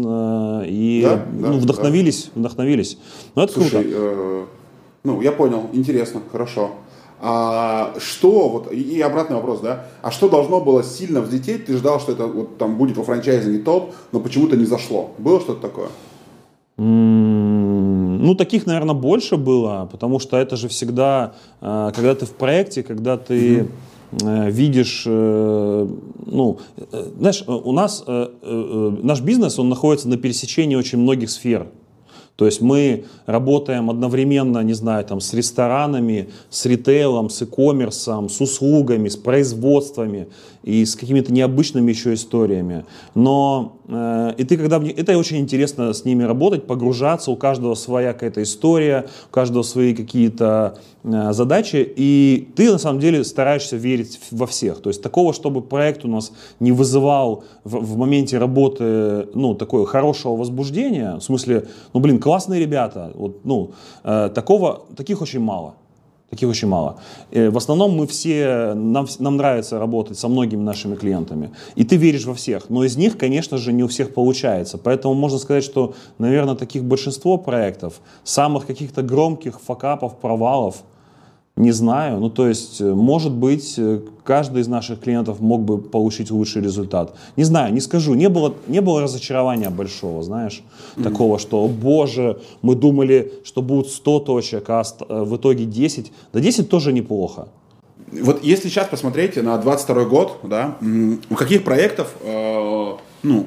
и 0.67 1.03
да, 1.05 1.27
ну, 1.31 1.53
да, 1.53 1.53
вдохновились, 1.53 2.31
да. 2.35 2.41
вдохновились. 2.41 2.99
Ну, 3.35 3.43
это 3.43 3.53
Слушай, 3.53 3.83
круто. 3.83 3.89
Э, 3.93 4.45
ну, 5.05 5.21
я 5.21 5.33
понял, 5.33 5.71
интересно, 5.73 6.21
хорошо. 6.31 6.71
А 7.21 7.95
что, 7.99 8.49
вот, 8.49 8.73
и 8.73 9.01
обратный 9.01 9.37
вопрос, 9.37 9.61
да, 9.61 9.87
а 10.03 10.13
что 10.13 10.29
должно 10.29 10.61
было 10.61 10.85
сильно 10.85 11.21
взлететь? 11.21 11.67
Ты 11.67 11.77
ждал, 11.77 11.99
что 11.99 12.13
это 12.13 12.27
вот 12.27 12.59
там 12.59 12.77
будет 12.77 12.97
во 12.97 13.03
франчайзинге 13.03 13.59
топ, 13.59 13.93
но 14.13 14.21
почему-то 14.21 14.57
не 14.57 14.67
зашло. 14.67 15.11
Было 15.19 15.41
что-то 15.41 15.61
такое? 15.61 15.89
Ну, 16.77 18.35
таких, 18.37 18.67
наверное, 18.67 18.95
больше 18.95 19.37
было, 19.37 19.89
потому 19.91 20.21
что 20.21 20.37
это 20.37 20.57
же 20.57 20.69
всегда, 20.69 21.35
э, 21.61 21.91
когда 21.95 22.15
ты 22.15 22.27
в 22.27 22.33
проекте, 22.33 22.85
когда 22.85 23.17
ты 23.17 23.69
mm-hmm. 24.13 24.51
видишь, 24.51 25.03
э, 25.07 25.89
ну, 26.27 26.59
знаешь, 27.19 27.43
у 27.47 27.73
нас, 27.73 28.05
наш 28.07 29.21
бизнес, 29.23 29.59
он 29.59 29.69
находится 29.69 30.09
на 30.09 30.19
пересечении 30.19 30.77
очень 30.77 30.99
многих 30.99 31.31
сфер. 31.31 31.69
То 32.39 32.47
есть 32.47 32.61
мы 32.61 33.05
работаем 33.27 33.91
одновременно, 33.91 34.61
не 34.61 34.73
знаю, 34.73 35.05
там, 35.05 35.21
с 35.21 35.35
ресторанами, 35.35 36.29
с 36.51 36.67
ритейлом, 36.67 37.31
с 37.31 37.43
e-commerce, 37.43 38.29
с 38.29 38.41
услугами, 38.41 39.09
с 39.09 39.17
производствами 39.17 40.29
и 40.63 40.85
с 40.85 40.95
какими-то 40.95 41.33
необычными 41.33 41.91
еще 41.91 42.15
историями. 42.15 42.85
Но 43.17 43.79
э, 43.89 44.35
и 44.39 44.45
ты 44.45 44.57
когда 44.57 44.81
это 44.81 45.19
очень 45.19 45.39
интересно 45.39 45.93
с 45.93 46.05
ними 46.05 46.23
работать, 46.23 46.69
погружаться, 46.69 47.33
у 47.33 47.37
каждого 47.37 47.75
своя 47.75 48.13
какая-то 48.13 48.41
история, 48.45 49.07
у 49.29 49.35
каждого 49.35 49.65
свои 49.65 49.93
какие-то 49.93 50.79
задачи, 51.33 51.93
и 51.97 52.49
ты 52.57 52.71
на 52.71 52.79
самом 52.79 53.01
деле 53.01 53.25
стараешься 53.25 53.77
верить 53.77 54.21
во 54.31 54.47
всех. 54.47 54.81
То 54.81 54.91
есть 54.91 55.03
такого, 55.03 55.33
чтобы 55.33 55.61
проект 55.63 56.05
у 56.05 56.09
нас 56.09 56.33
не 56.61 56.73
вызывал 56.73 57.45
в, 57.65 57.77
в 57.77 57.97
моменте 57.97 58.39
работы, 58.39 59.29
ну, 59.35 59.55
такое 59.55 59.85
хорошего 59.87 60.37
возбуждения, 60.37 61.17
в 61.17 61.23
смысле, 61.23 61.67
ну, 61.95 62.01
блин, 62.01 62.19
классные 62.19 62.61
ребята, 62.61 63.13
вот, 63.15 63.45
ну, 63.45 63.71
э, 64.05 64.31
такого, 64.35 64.87
таких 64.97 65.23
очень 65.23 65.41
мало. 65.41 65.75
Таких 66.31 66.49
очень 66.51 66.69
мало. 66.69 66.99
Э, 67.31 67.49
в 67.49 67.57
основном 67.57 67.97
мы 67.97 68.07
все, 68.07 68.75
нам, 68.75 69.07
нам 69.19 69.37
нравится 69.37 69.79
работать 69.79 70.19
со 70.19 70.29
многими 70.29 70.63
нашими 70.63 70.95
клиентами. 70.95 71.53
И 71.75 71.85
ты 71.85 71.97
веришь 71.97 72.27
во 72.27 72.35
всех. 72.35 72.69
Но 72.69 72.85
из 72.85 72.99
них, 72.99 73.17
конечно 73.17 73.57
же, 73.57 73.73
не 73.73 73.83
у 73.83 73.89
всех 73.89 74.13
получается. 74.13 74.77
Поэтому 74.77 75.15
можно 75.15 75.39
сказать, 75.39 75.65
что, 75.65 75.95
наверное, 76.19 76.55
таких 76.55 76.85
большинство 76.85 77.39
проектов, 77.39 78.01
самых 78.25 78.67
каких-то 78.67 79.03
громких 79.03 79.61
факапов, 79.61 80.19
провалов– 80.19 80.83
не 81.59 81.73
знаю. 81.73 82.21
Ну, 82.21 82.31
то 82.31 82.49
есть, 82.49 82.81
э, 82.81 82.95
может 82.95 83.33
быть, 83.33 83.75
э, 83.79 84.01
каждый 84.25 84.63
из 84.63 84.69
наших 84.69 85.01
клиентов 85.01 85.41
мог 85.41 85.63
бы 85.63 85.79
получить 85.79 86.31
лучший 86.31 86.63
результат. 86.63 87.15
Не 87.37 87.45
знаю, 87.45 87.75
не 87.75 87.81
скажу. 87.81 88.15
Не 88.15 88.29
было, 88.29 88.55
не 88.69 88.81
было 88.81 89.03
разочарования 89.03 89.71
большого, 89.71 90.23
знаешь, 90.23 90.63
mm-hmm. 90.63 91.03
такого, 91.03 91.39
что, 91.39 91.65
о 91.65 91.69
боже, 91.69 92.39
мы 92.63 92.75
думали, 92.75 93.33
что 93.45 93.63
будут 93.63 93.89
100 93.89 94.21
точек, 94.21 94.71
а 94.71 94.83
э, 95.09 95.25
в 95.25 95.37
итоге 95.37 95.65
10. 95.65 96.13
Да 96.33 96.41
10 96.41 96.69
тоже 96.69 96.93
неплохо. 96.93 97.49
Вот 98.13 98.43
если 98.45 98.69
сейчас 98.69 98.87
посмотреть 98.89 99.37
на 99.37 99.59
22 99.59 100.05
год, 100.05 100.39
да, 100.43 100.77
у 101.29 101.35
каких 101.35 101.65
проектов, 101.65 102.15
э, 102.23 102.93
ну, 103.23 103.47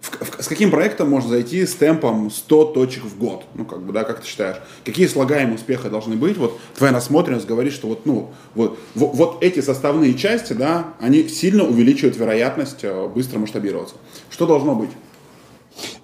в, 0.00 0.42
с 0.42 0.48
каким 0.48 0.70
проектом 0.70 1.10
можно 1.10 1.30
зайти 1.30 1.66
с 1.66 1.74
темпом 1.74 2.30
100 2.30 2.64
точек 2.66 3.04
в 3.04 3.18
год? 3.18 3.44
Ну, 3.54 3.64
как 3.64 3.82
бы, 3.82 3.92
да, 3.92 4.04
как 4.04 4.20
ты 4.20 4.26
считаешь? 4.26 4.56
Какие 4.84 5.06
слагаемые 5.06 5.56
успеха 5.56 5.90
должны 5.90 6.16
быть? 6.16 6.36
Вот 6.36 6.58
твоя 6.76 6.92
насмотренность 6.92 7.46
говорит, 7.46 7.72
что 7.72 7.88
вот, 7.88 8.06
ну, 8.06 8.30
вот, 8.54 8.78
вот, 8.94 9.14
вот 9.14 9.42
эти 9.42 9.60
составные 9.60 10.14
части, 10.14 10.52
да, 10.52 10.94
они 11.00 11.28
сильно 11.28 11.64
увеличивают 11.64 12.16
вероятность 12.16 12.84
э, 12.84 13.08
быстро 13.08 13.38
масштабироваться. 13.38 13.96
Что 14.30 14.46
должно 14.46 14.74
быть? 14.74 14.90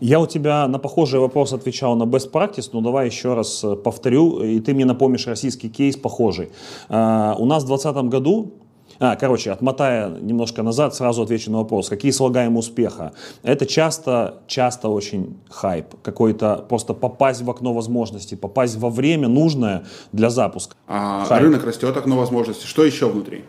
Я 0.00 0.20
у 0.20 0.26
тебя 0.26 0.68
на 0.68 0.78
похожий 0.78 1.20
вопрос 1.20 1.52
отвечал 1.52 1.96
на 1.96 2.04
best 2.04 2.30
practice, 2.30 2.70
но 2.72 2.80
давай 2.80 3.06
еще 3.06 3.34
раз 3.34 3.62
э, 3.64 3.76
повторю, 3.76 4.42
и 4.42 4.60
ты 4.60 4.74
мне 4.74 4.84
напомнишь 4.84 5.26
российский 5.26 5.68
кейс 5.68 5.96
похожий. 5.96 6.50
Uh, 6.88 7.34
у 7.38 7.46
нас 7.46 7.64
в 7.64 7.66
2020 7.66 8.10
году 8.10 8.54
а, 8.98 9.16
короче, 9.16 9.50
отмотая 9.50 10.08
немножко 10.08 10.62
назад, 10.62 10.94
сразу 10.94 11.22
отвечу 11.22 11.50
на 11.50 11.58
вопрос. 11.58 11.88
Какие 11.88 12.12
слагаемые 12.12 12.58
успеха? 12.58 13.12
Это 13.42 13.66
часто, 13.66 14.42
часто 14.46 14.88
очень 14.88 15.36
хайп. 15.50 15.86
Какой-то 16.02 16.64
просто 16.68 16.94
попасть 16.94 17.42
в 17.42 17.50
окно 17.50 17.72
возможностей, 17.72 18.36
попасть 18.36 18.76
во 18.76 18.90
время 18.90 19.28
нужное 19.28 19.84
для 20.12 20.30
запуска. 20.30 20.76
А 20.86 21.24
хайп. 21.24 21.42
рынок 21.42 21.64
растет, 21.64 21.96
окно 21.96 22.16
возможностей. 22.16 22.66
Что 22.66 22.84
еще 22.84 23.08
внутри? 23.08 23.44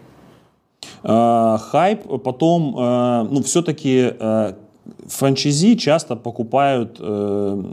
А, 1.03 1.57
хайп, 1.57 2.23
потом, 2.23 2.75
а, 2.77 3.27
ну, 3.29 3.43
все-таки 3.43 4.13
а, 4.19 4.55
франчайзи 5.07 5.75
часто 5.75 6.15
покупают 6.15 6.97
э, 6.99 7.63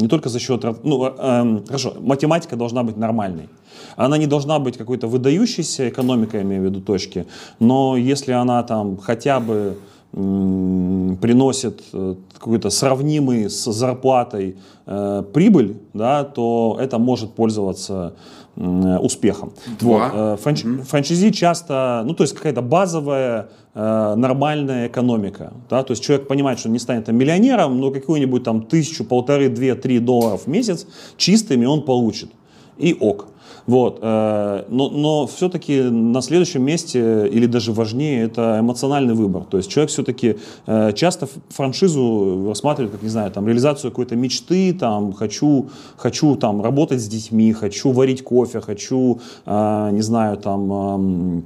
не 0.00 0.08
только 0.08 0.28
за 0.28 0.38
счет... 0.38 0.64
Ну, 0.82 1.06
э, 1.06 1.60
хорошо, 1.66 1.94
математика 2.00 2.56
должна 2.56 2.82
быть 2.82 2.96
нормальной. 2.96 3.48
Она 3.96 4.18
не 4.18 4.26
должна 4.26 4.58
быть 4.58 4.76
какой-то 4.76 5.06
выдающейся 5.06 5.88
экономикой, 5.88 6.36
я 6.36 6.42
имею 6.42 6.62
в 6.62 6.64
виду 6.64 6.80
точки, 6.80 7.26
но 7.60 7.96
если 7.96 8.32
она 8.32 8.62
там 8.62 8.96
хотя 8.98 9.40
бы 9.40 9.76
приносит 10.14 11.82
э, 11.92 12.14
какой-то 12.38 12.70
сравнимый 12.70 13.50
с 13.50 13.64
зарплатой 13.72 14.56
э, 14.86 15.24
прибыль, 15.32 15.76
да, 15.92 16.22
то 16.22 16.78
это 16.80 16.98
может 16.98 17.32
пользоваться 17.32 18.14
э, 18.54 18.98
успехом. 18.98 19.54
Вот. 19.80 20.02
Э, 20.14 20.36
франч, 20.40 20.64
mm-hmm. 20.64 20.82
Франчайзи 20.82 21.32
часто, 21.32 22.04
ну 22.06 22.14
то 22.14 22.22
есть 22.22 22.32
какая-то 22.32 22.62
базовая 22.62 23.48
э, 23.74 24.14
нормальная 24.16 24.86
экономика, 24.86 25.52
да, 25.68 25.82
то 25.82 25.90
есть 25.90 26.04
человек 26.04 26.28
понимает, 26.28 26.60
что 26.60 26.68
он 26.68 26.74
не 26.74 26.78
станет 26.78 27.06
там, 27.06 27.16
миллионером, 27.16 27.80
но 27.80 27.90
какую-нибудь 27.90 28.44
там 28.44 28.62
тысячу, 28.62 29.04
полторы, 29.04 29.48
две, 29.48 29.74
три 29.74 29.98
долларов 29.98 30.42
в 30.44 30.46
месяц 30.46 30.86
чистыми 31.16 31.66
он 31.66 31.82
получит. 31.82 32.30
И 32.78 32.96
ок. 33.00 33.26
Вот. 33.66 33.98
Э, 34.02 34.64
но, 34.68 34.90
но 34.90 35.26
все-таки 35.26 35.82
на 35.82 36.20
следующем 36.20 36.62
месте, 36.62 37.28
или 37.28 37.46
даже 37.46 37.72
важнее, 37.72 38.24
это 38.24 38.58
эмоциональный 38.60 39.14
выбор. 39.14 39.44
То 39.44 39.56
есть 39.56 39.70
человек 39.70 39.90
все-таки 39.90 40.36
э, 40.66 40.92
часто 40.92 41.28
франшизу 41.48 42.46
рассматривает, 42.48 42.92
как, 42.92 43.02
не 43.02 43.08
знаю, 43.08 43.30
там, 43.30 43.46
реализацию 43.46 43.90
какой-то 43.90 44.16
мечты, 44.16 44.72
там, 44.74 45.12
хочу, 45.12 45.68
хочу 45.96 46.36
там, 46.36 46.62
работать 46.62 47.00
с 47.00 47.08
детьми, 47.08 47.52
хочу 47.52 47.92
варить 47.92 48.22
кофе, 48.22 48.60
хочу, 48.60 49.20
э, 49.46 49.90
не 49.92 50.02
знаю, 50.02 50.36
там, 50.36 51.44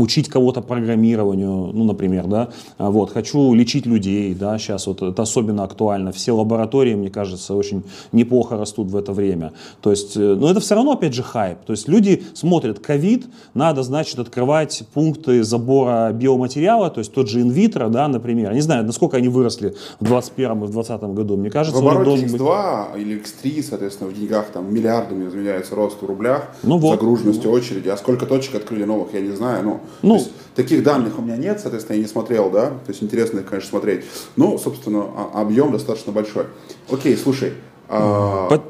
учить 0.00 0.28
кого-то 0.28 0.62
программированию, 0.62 1.70
ну, 1.72 1.84
например, 1.84 2.26
да, 2.26 2.48
а 2.78 2.90
вот, 2.90 3.12
хочу 3.12 3.52
лечить 3.54 3.86
людей, 3.86 4.34
да, 4.34 4.58
сейчас 4.58 4.86
вот 4.86 5.02
это 5.02 5.22
особенно 5.22 5.64
актуально, 5.64 6.12
все 6.12 6.32
лаборатории, 6.32 6.94
мне 6.94 7.10
кажется, 7.10 7.54
очень 7.54 7.82
неплохо 8.12 8.56
растут 8.56 8.90
в 8.90 8.96
это 8.96 9.12
время, 9.12 9.52
то 9.82 9.90
есть, 9.90 10.16
э, 10.16 10.20
но 10.20 10.50
это 10.50 10.60
все 10.60 10.74
равно, 10.74 10.92
опять 10.92 11.14
же, 11.14 11.22
хайп, 11.22 11.58
то 11.66 11.72
есть 11.72 11.88
люди 11.88 12.22
смотрят, 12.34 12.78
ковид, 12.78 13.26
надо, 13.54 13.82
значит, 13.82 14.18
открывать 14.18 14.82
пункты 14.94 15.44
забора 15.44 16.12
биоматериала, 16.12 16.90
то 16.90 17.00
есть 17.00 17.12
тот 17.12 17.28
же 17.28 17.42
инвитро, 17.42 17.88
да, 17.88 18.08
например, 18.08 18.54
не 18.54 18.62
знаю, 18.62 18.84
насколько 18.84 19.18
они 19.18 19.28
выросли 19.28 19.74
в 20.00 20.04
21 20.04 20.64
и 20.64 20.66
в 20.66 20.70
20 20.70 21.02
году, 21.02 21.36
мне 21.36 21.50
кажется, 21.50 21.82
в 21.82 21.88
обороте 21.88 22.24
X2 22.24 22.92
быть... 22.92 23.02
или 23.02 23.22
X3, 23.22 23.62
соответственно, 23.62 24.10
в 24.10 24.14
деньгах 24.14 24.46
там 24.46 24.72
миллиардами 24.72 25.28
изменяется 25.28 25.74
рост 25.74 26.00
в 26.00 26.06
рублях, 26.06 26.48
ну, 26.62 26.78
вот. 26.78 26.92
загруженности 26.92 27.46
очереди, 27.46 27.88
а 27.88 27.96
сколько 27.96 28.26
точек 28.26 28.54
открыли 28.54 28.84
новых, 28.84 29.12
я 29.14 29.20
не 29.20 29.32
знаю, 29.32 29.64
ну, 29.64 29.80
ну, 30.02 30.16
есть, 30.16 30.30
таких 30.54 30.82
данных 30.82 31.18
у 31.18 31.22
меня 31.22 31.36
нет, 31.36 31.60
соответственно, 31.60 31.96
я 31.96 32.02
не 32.02 32.08
смотрел, 32.08 32.50
да, 32.50 32.70
то 32.70 32.88
есть 32.88 33.02
интересно, 33.02 33.42
конечно, 33.42 33.70
смотреть. 33.70 34.04
Но, 34.36 34.58
собственно, 34.58 35.06
а, 35.16 35.40
объем 35.40 35.72
достаточно 35.72 36.12
большой. 36.12 36.46
Окей, 36.90 37.16
слушай. 37.16 37.54
А... 37.88 38.48
Под... 38.48 38.62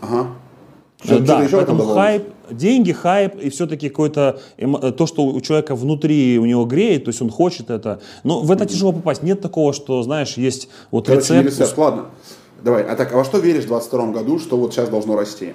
Ага. 0.00 0.28
Что, 1.02 1.18
да, 1.20 1.42
еще 1.42 1.56
поэтому 1.56 1.84
хайп, 1.84 2.28
деньги, 2.50 2.92
хайп 2.92 3.36
и 3.36 3.50
все-таки 3.50 3.90
какое-то 3.90 4.40
то, 4.96 5.06
что 5.06 5.26
у 5.26 5.40
человека 5.40 5.74
внутри 5.74 6.38
у 6.38 6.46
него 6.46 6.64
греет, 6.64 7.04
то 7.04 7.10
есть 7.10 7.20
он 7.20 7.30
хочет 7.30 7.70
это. 7.70 8.00
Но 8.22 8.40
в 8.40 8.50
это 8.50 8.64
mm-hmm. 8.64 8.68
тяжело 8.68 8.92
попасть. 8.92 9.22
Нет 9.22 9.40
такого, 9.42 9.74
что, 9.74 10.02
знаешь, 10.02 10.38
есть 10.38 10.68
вот 10.90 11.06
Короче, 11.06 11.34
рецепт. 11.40 11.46
рецепт. 11.46 11.78
Ладно, 11.78 12.06
давай. 12.62 12.84
А 12.84 12.96
так, 12.96 13.12
а 13.12 13.16
во 13.16 13.24
что 13.24 13.38
веришь 13.38 13.64
в 13.64 13.68
22 13.68 14.06
году, 14.12 14.38
что 14.38 14.56
вот 14.56 14.72
сейчас 14.72 14.88
должно 14.88 15.16
расти? 15.16 15.52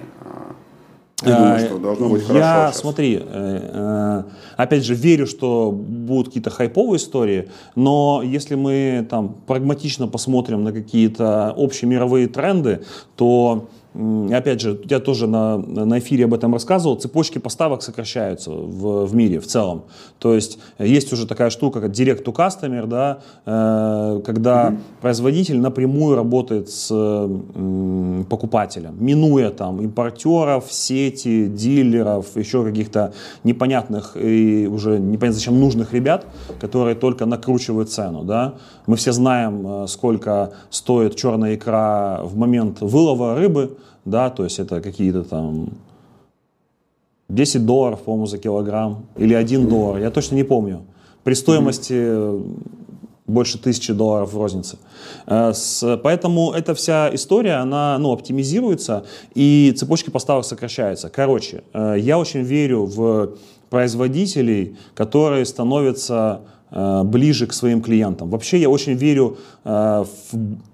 Ты 1.20 1.26
думаешь, 1.26 1.62
что 1.62 1.78
должно 1.78 2.08
быть 2.08 2.22
хорошо 2.22 2.38
Я, 2.38 2.72
смотри, 2.72 3.20
э, 3.22 3.22
э, 3.26 4.22
опять 4.56 4.84
же, 4.84 4.94
верю, 4.94 5.26
что 5.26 5.70
будут 5.70 6.28
какие-то 6.28 6.50
хайповые 6.50 6.96
истории, 6.96 7.50
но 7.74 8.22
если 8.24 8.54
мы 8.54 9.06
там 9.08 9.36
прагматично 9.46 10.08
посмотрим 10.08 10.64
на 10.64 10.72
какие-то 10.72 11.52
общие 11.56 11.88
мировые 11.88 12.26
тренды, 12.26 12.84
то 13.16 13.68
опять 13.94 14.60
же, 14.60 14.80
я 14.88 15.00
тоже 15.00 15.26
на, 15.26 15.58
на 15.58 15.98
эфире 15.98 16.24
об 16.24 16.34
этом 16.34 16.52
рассказывал, 16.52 16.96
цепочки 16.96 17.38
поставок 17.38 17.82
сокращаются 17.82 18.50
в, 18.50 19.06
в 19.06 19.14
мире 19.14 19.40
в 19.40 19.46
целом. 19.46 19.82
То 20.18 20.34
есть 20.34 20.58
есть 20.78 21.12
уже 21.12 21.26
такая 21.26 21.50
штука, 21.50 21.80
как 21.80 21.90
direct 21.90 22.24
to 22.24 22.32
customer, 22.32 22.86
да, 22.86 23.18
э, 23.46 24.20
когда 24.24 24.68
mm-hmm. 24.68 24.78
производитель 25.00 25.58
напрямую 25.60 26.14
работает 26.16 26.70
с 26.70 26.88
э, 26.90 28.24
покупателем, 28.28 28.96
минуя 29.04 29.50
там 29.50 29.80
импортеров, 29.80 30.72
сети, 30.72 31.46
дилеров, 31.46 32.36
еще 32.36 32.64
каких-то 32.64 33.12
непонятных 33.44 34.16
и 34.16 34.68
уже 34.70 34.98
непонятно 34.98 35.32
зачем 35.32 35.58
нужных 35.58 35.92
ребят, 35.92 36.26
которые 36.60 36.94
только 36.94 37.26
накручивают 37.26 37.90
цену. 37.90 38.22
Да. 38.22 38.54
Мы 38.90 38.96
все 38.96 39.12
знаем, 39.12 39.84
э, 39.84 39.86
сколько 39.86 40.50
стоит 40.68 41.14
черная 41.14 41.54
икра 41.54 42.22
в 42.24 42.36
момент 42.36 42.80
вылова 42.80 43.36
рыбы, 43.36 43.78
да, 44.04 44.30
то 44.30 44.42
есть 44.42 44.58
это 44.58 44.80
какие-то 44.80 45.22
там 45.22 45.68
10 47.28 47.64
долларов, 47.64 48.00
по-моему, 48.00 48.26
за 48.26 48.38
килограмм, 48.38 49.06
или 49.16 49.34
1 49.34 49.68
доллар, 49.68 50.00
я 50.00 50.10
точно 50.10 50.34
не 50.34 50.42
помню. 50.42 50.80
При 51.22 51.34
стоимости 51.34 52.42
больше 53.28 53.58
тысячи 53.58 53.92
долларов 53.92 54.32
в 54.32 54.36
рознице. 54.36 54.76
Э, 55.28 55.52
поэтому 56.02 56.50
эта 56.50 56.74
вся 56.74 57.14
история, 57.14 57.62
она 57.62 57.96
ну, 57.96 58.10
оптимизируется, 58.10 59.04
и 59.36 59.72
цепочки 59.76 60.10
поставок 60.10 60.44
сокращаются. 60.44 61.10
Короче, 61.10 61.62
э, 61.74 61.94
я 62.00 62.18
очень 62.18 62.40
верю 62.40 62.86
в 62.86 63.34
производителей, 63.68 64.76
которые 64.96 65.44
становятся 65.44 66.40
Э, 66.40 66.59
ближе 66.70 67.46
к 67.46 67.52
своим 67.52 67.82
клиентам. 67.82 68.30
Вообще 68.30 68.58
я 68.58 68.68
очень 68.68 68.94
верю 68.94 69.38
э, 69.64 70.04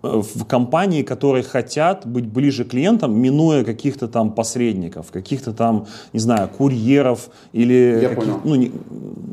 в, 0.03 0.22
в 0.22 0.44
компании, 0.44 1.03
которые 1.03 1.42
хотят 1.42 2.07
быть 2.07 2.26
ближе 2.26 2.64
к 2.64 2.68
клиентам, 2.68 3.18
минуя 3.18 3.64
каких-то 3.64 4.09
там 4.09 4.32
посредников, 4.32 5.11
каких-то 5.11 5.53
там, 5.53 5.86
не 6.12 6.20
знаю, 6.20 6.49
курьеров 6.49 7.30
или... 7.53 7.99
Я 8.03 8.11
понял. 8.11 8.40
Ну, 8.44 8.55
не, 8.57 8.72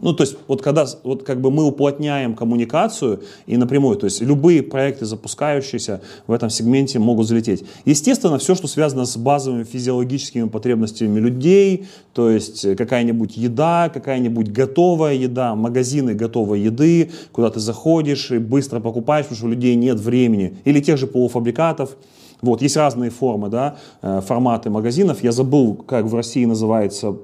ну, 0.04 0.14
то 0.14 0.24
есть 0.24 0.36
вот 0.48 0.62
когда 0.62 0.86
вот 1.04 1.24
как 1.24 1.40
бы 1.40 1.50
мы 1.50 1.64
уплотняем 1.64 2.36
коммуникацию 2.36 3.22
и 3.48 3.56
напрямую, 3.56 3.98
то 3.98 4.06
есть 4.06 4.22
любые 4.22 4.62
проекты, 4.62 5.06
запускающиеся 5.06 6.02
в 6.28 6.34
этом 6.34 6.50
сегменте, 6.50 7.00
могут 7.00 7.28
залететь. 7.28 7.64
Естественно, 7.86 8.38
все, 8.38 8.54
что 8.54 8.68
связано 8.68 9.06
с 9.06 9.16
базовыми 9.16 9.64
физиологическими 9.64 10.50
потребностями 10.50 11.20
людей, 11.20 11.88
то 12.14 12.30
есть 12.30 12.76
какая-нибудь 12.76 13.38
еда, 13.38 13.90
какая-нибудь 13.94 14.52
готовая 14.52 15.14
еда, 15.14 15.56
магазины 15.56 16.14
готовой 16.14 16.60
еды, 16.60 17.12
куда 17.32 17.50
ты 17.50 17.62
заходишь 17.62 18.32
и 18.32 18.40
быстро 18.40 18.82
покупаешь, 18.82 19.26
потому 19.26 19.38
что 19.38 19.48
у 19.48 19.50
людей 19.50 19.76
нет 19.76 20.00
времени. 20.00 20.58
Или 20.66 20.82
тех 20.82 20.98
же 20.98 21.08
полуфабрикатов. 21.08 21.96
Вот, 22.42 22.62
есть 22.62 22.76
разные 22.76 23.10
формы, 23.10 23.48
да, 23.48 23.78
э, 24.02 24.20
форматы 24.20 24.70
магазинов. 24.70 25.24
Я 25.24 25.32
забыл, 25.32 25.76
как 25.76 26.06
в 26.06 26.14
России 26.14 26.44
называется 26.44 27.16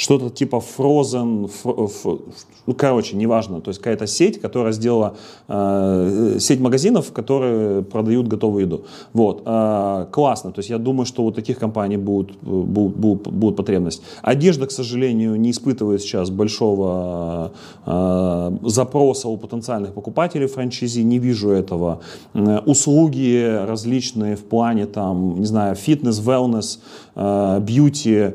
что-то 0.00 0.30
типа 0.30 0.62
Frozen, 0.78 1.50
ну, 2.66 2.74
короче, 2.74 3.16
неважно, 3.16 3.60
то 3.60 3.68
есть 3.68 3.80
какая-то 3.80 4.06
сеть, 4.06 4.40
которая 4.40 4.72
сделала, 4.72 5.14
э, 5.48 6.36
сеть 6.40 6.60
магазинов, 6.60 7.12
которые 7.12 7.82
продают 7.82 8.26
готовую 8.26 8.64
еду. 8.64 8.84
Вот, 9.12 9.42
э, 9.44 10.06
классно, 10.10 10.52
то 10.52 10.60
есть 10.60 10.70
я 10.70 10.78
думаю, 10.78 11.04
что 11.04 11.22
вот 11.22 11.34
таких 11.34 11.58
компаний 11.58 11.98
будут, 11.98 12.36
будут, 12.40 12.96
будут, 12.96 13.28
будут 13.28 13.56
потребность. 13.56 14.02
Одежда, 14.22 14.66
к 14.66 14.70
сожалению, 14.70 15.38
не 15.38 15.50
испытывает 15.50 16.00
сейчас 16.00 16.30
большого 16.30 17.52
э, 17.84 18.52
запроса 18.62 19.28
у 19.28 19.36
потенциальных 19.36 19.92
покупателей 19.92 20.46
франчайзи, 20.46 21.02
не 21.02 21.18
вижу 21.18 21.50
этого. 21.50 22.00
Э, 22.32 22.60
услуги 22.64 23.66
различные 23.66 24.36
в 24.36 24.44
плане, 24.44 24.86
там, 24.86 25.40
не 25.40 25.46
знаю, 25.46 25.74
фитнес, 25.74 26.20
wellness, 26.20 26.78
э, 27.09 27.09
бьюти, 27.60 28.34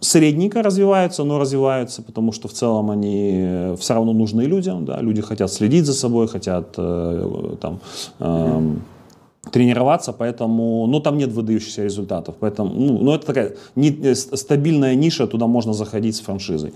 средненько 0.00 0.62
развиваются, 0.62 1.24
но 1.24 1.38
развиваются, 1.38 2.02
потому 2.02 2.32
что 2.32 2.48
в 2.48 2.52
целом 2.52 2.90
они 2.90 3.74
все 3.78 3.94
равно 3.94 4.12
нужны 4.12 4.42
людям, 4.42 4.84
да, 4.84 5.00
люди 5.00 5.22
хотят 5.22 5.52
следить 5.52 5.84
за 5.84 5.92
собой, 5.92 6.28
хотят 6.28 6.74
э, 6.78 7.56
там, 7.60 7.80
э, 8.20 8.76
тренироваться, 9.50 10.12
поэтому, 10.12 10.86
ну, 10.86 11.00
там 11.00 11.18
нет 11.18 11.32
выдающихся 11.32 11.82
результатов, 11.84 12.34
поэтому, 12.40 12.70
ну, 12.74 12.98
ну 12.98 13.12
это 13.12 13.26
такая 13.26 13.52
не, 13.74 13.90
э, 13.90 14.14
стабильная 14.14 14.94
ниша, 14.94 15.26
туда 15.26 15.46
можно 15.46 15.72
заходить 15.72 16.16
с 16.16 16.20
франшизой. 16.20 16.72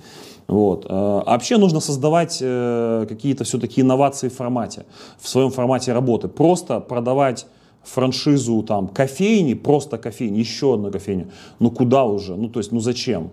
Вот. 0.49 0.87
А 0.89 1.23
вообще 1.27 1.59
нужно 1.59 1.81
создавать 1.81 2.39
э, 2.43 3.07
какие-то 3.09 3.45
все-таки 3.45 3.83
инновации 3.83 4.29
в 4.29 4.35
формате, 4.35 4.85
в 5.21 5.29
своем 5.29 5.51
формате 5.51 5.93
работы. 5.93 6.27
Просто 6.29 6.81
продавать 6.81 7.47
франшизу 7.85 8.63
там 8.63 8.89
кофейни, 8.89 9.55
просто 9.55 9.99
кофейни, 9.99 10.39
еще 10.39 10.75
одна 10.75 10.91
кофейня. 10.91 11.31
Ну 11.59 11.71
куда 11.71 12.05
уже? 12.05 12.37
Ну 12.37 12.49
то 12.49 12.61
есть, 12.61 12.73
ну 12.73 12.81
зачем? 12.81 13.31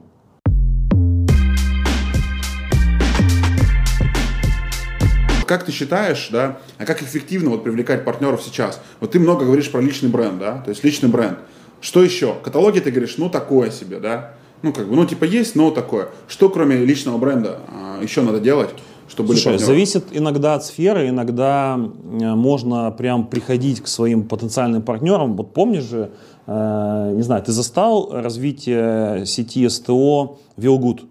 как 5.48 5.64
ты 5.64 5.72
считаешь, 5.72 6.28
да, 6.30 6.60
а 6.78 6.86
как 6.86 7.02
эффективно 7.02 7.50
вот 7.50 7.64
привлекать 7.64 8.04
партнеров 8.04 8.44
сейчас? 8.44 8.82
Вот 9.00 9.12
ты 9.12 9.20
много 9.20 9.46
говоришь 9.46 9.72
про 9.72 9.80
личный 9.80 10.10
бренд, 10.10 10.40
да, 10.40 10.58
то 10.60 10.70
есть 10.70 10.84
личный 10.84 11.10
бренд. 11.10 11.40
Что 11.80 12.04
еще? 12.04 12.36
Каталоги 12.44 12.80
ты 12.80 12.92
говоришь, 12.92 13.18
ну 13.18 13.30
такое 13.30 13.72
себе, 13.72 14.00
да? 14.00 14.34
Ну 14.62 14.74
как 14.74 14.88
бы, 14.88 14.96
ну 14.96 15.06
типа 15.06 15.24
есть, 15.24 15.56
но 15.56 15.72
такое. 15.72 16.10
Что 16.28 16.50
кроме 16.50 16.78
личного 16.78 17.18
бренда 17.18 17.60
а, 17.68 18.00
еще 18.02 18.22
надо 18.22 18.40
делать? 18.40 18.72
Слушай, 19.26 19.54
были 19.54 19.58
зависит 19.58 20.06
иногда 20.12 20.56
от 20.56 20.66
сферы, 20.66 21.10
иногда 21.10 21.78
э, 21.78 22.36
можно 22.36 22.92
прям 22.92 23.28
приходить 23.28 23.82
к 23.82 23.88
своим 23.88 24.28
потенциальным 24.28 24.82
партнерам. 24.82 25.36
Вот 25.36 25.54
помнишь 25.54 25.84
же, 25.84 26.12
э, 26.46 27.14
не 27.16 27.22
знаю, 27.22 27.44
ты 27.44 27.52
застал 27.52 28.10
развитие 28.12 29.26
сети 29.26 29.68
СТО 29.68 30.38
Вилгуд? 30.58 31.06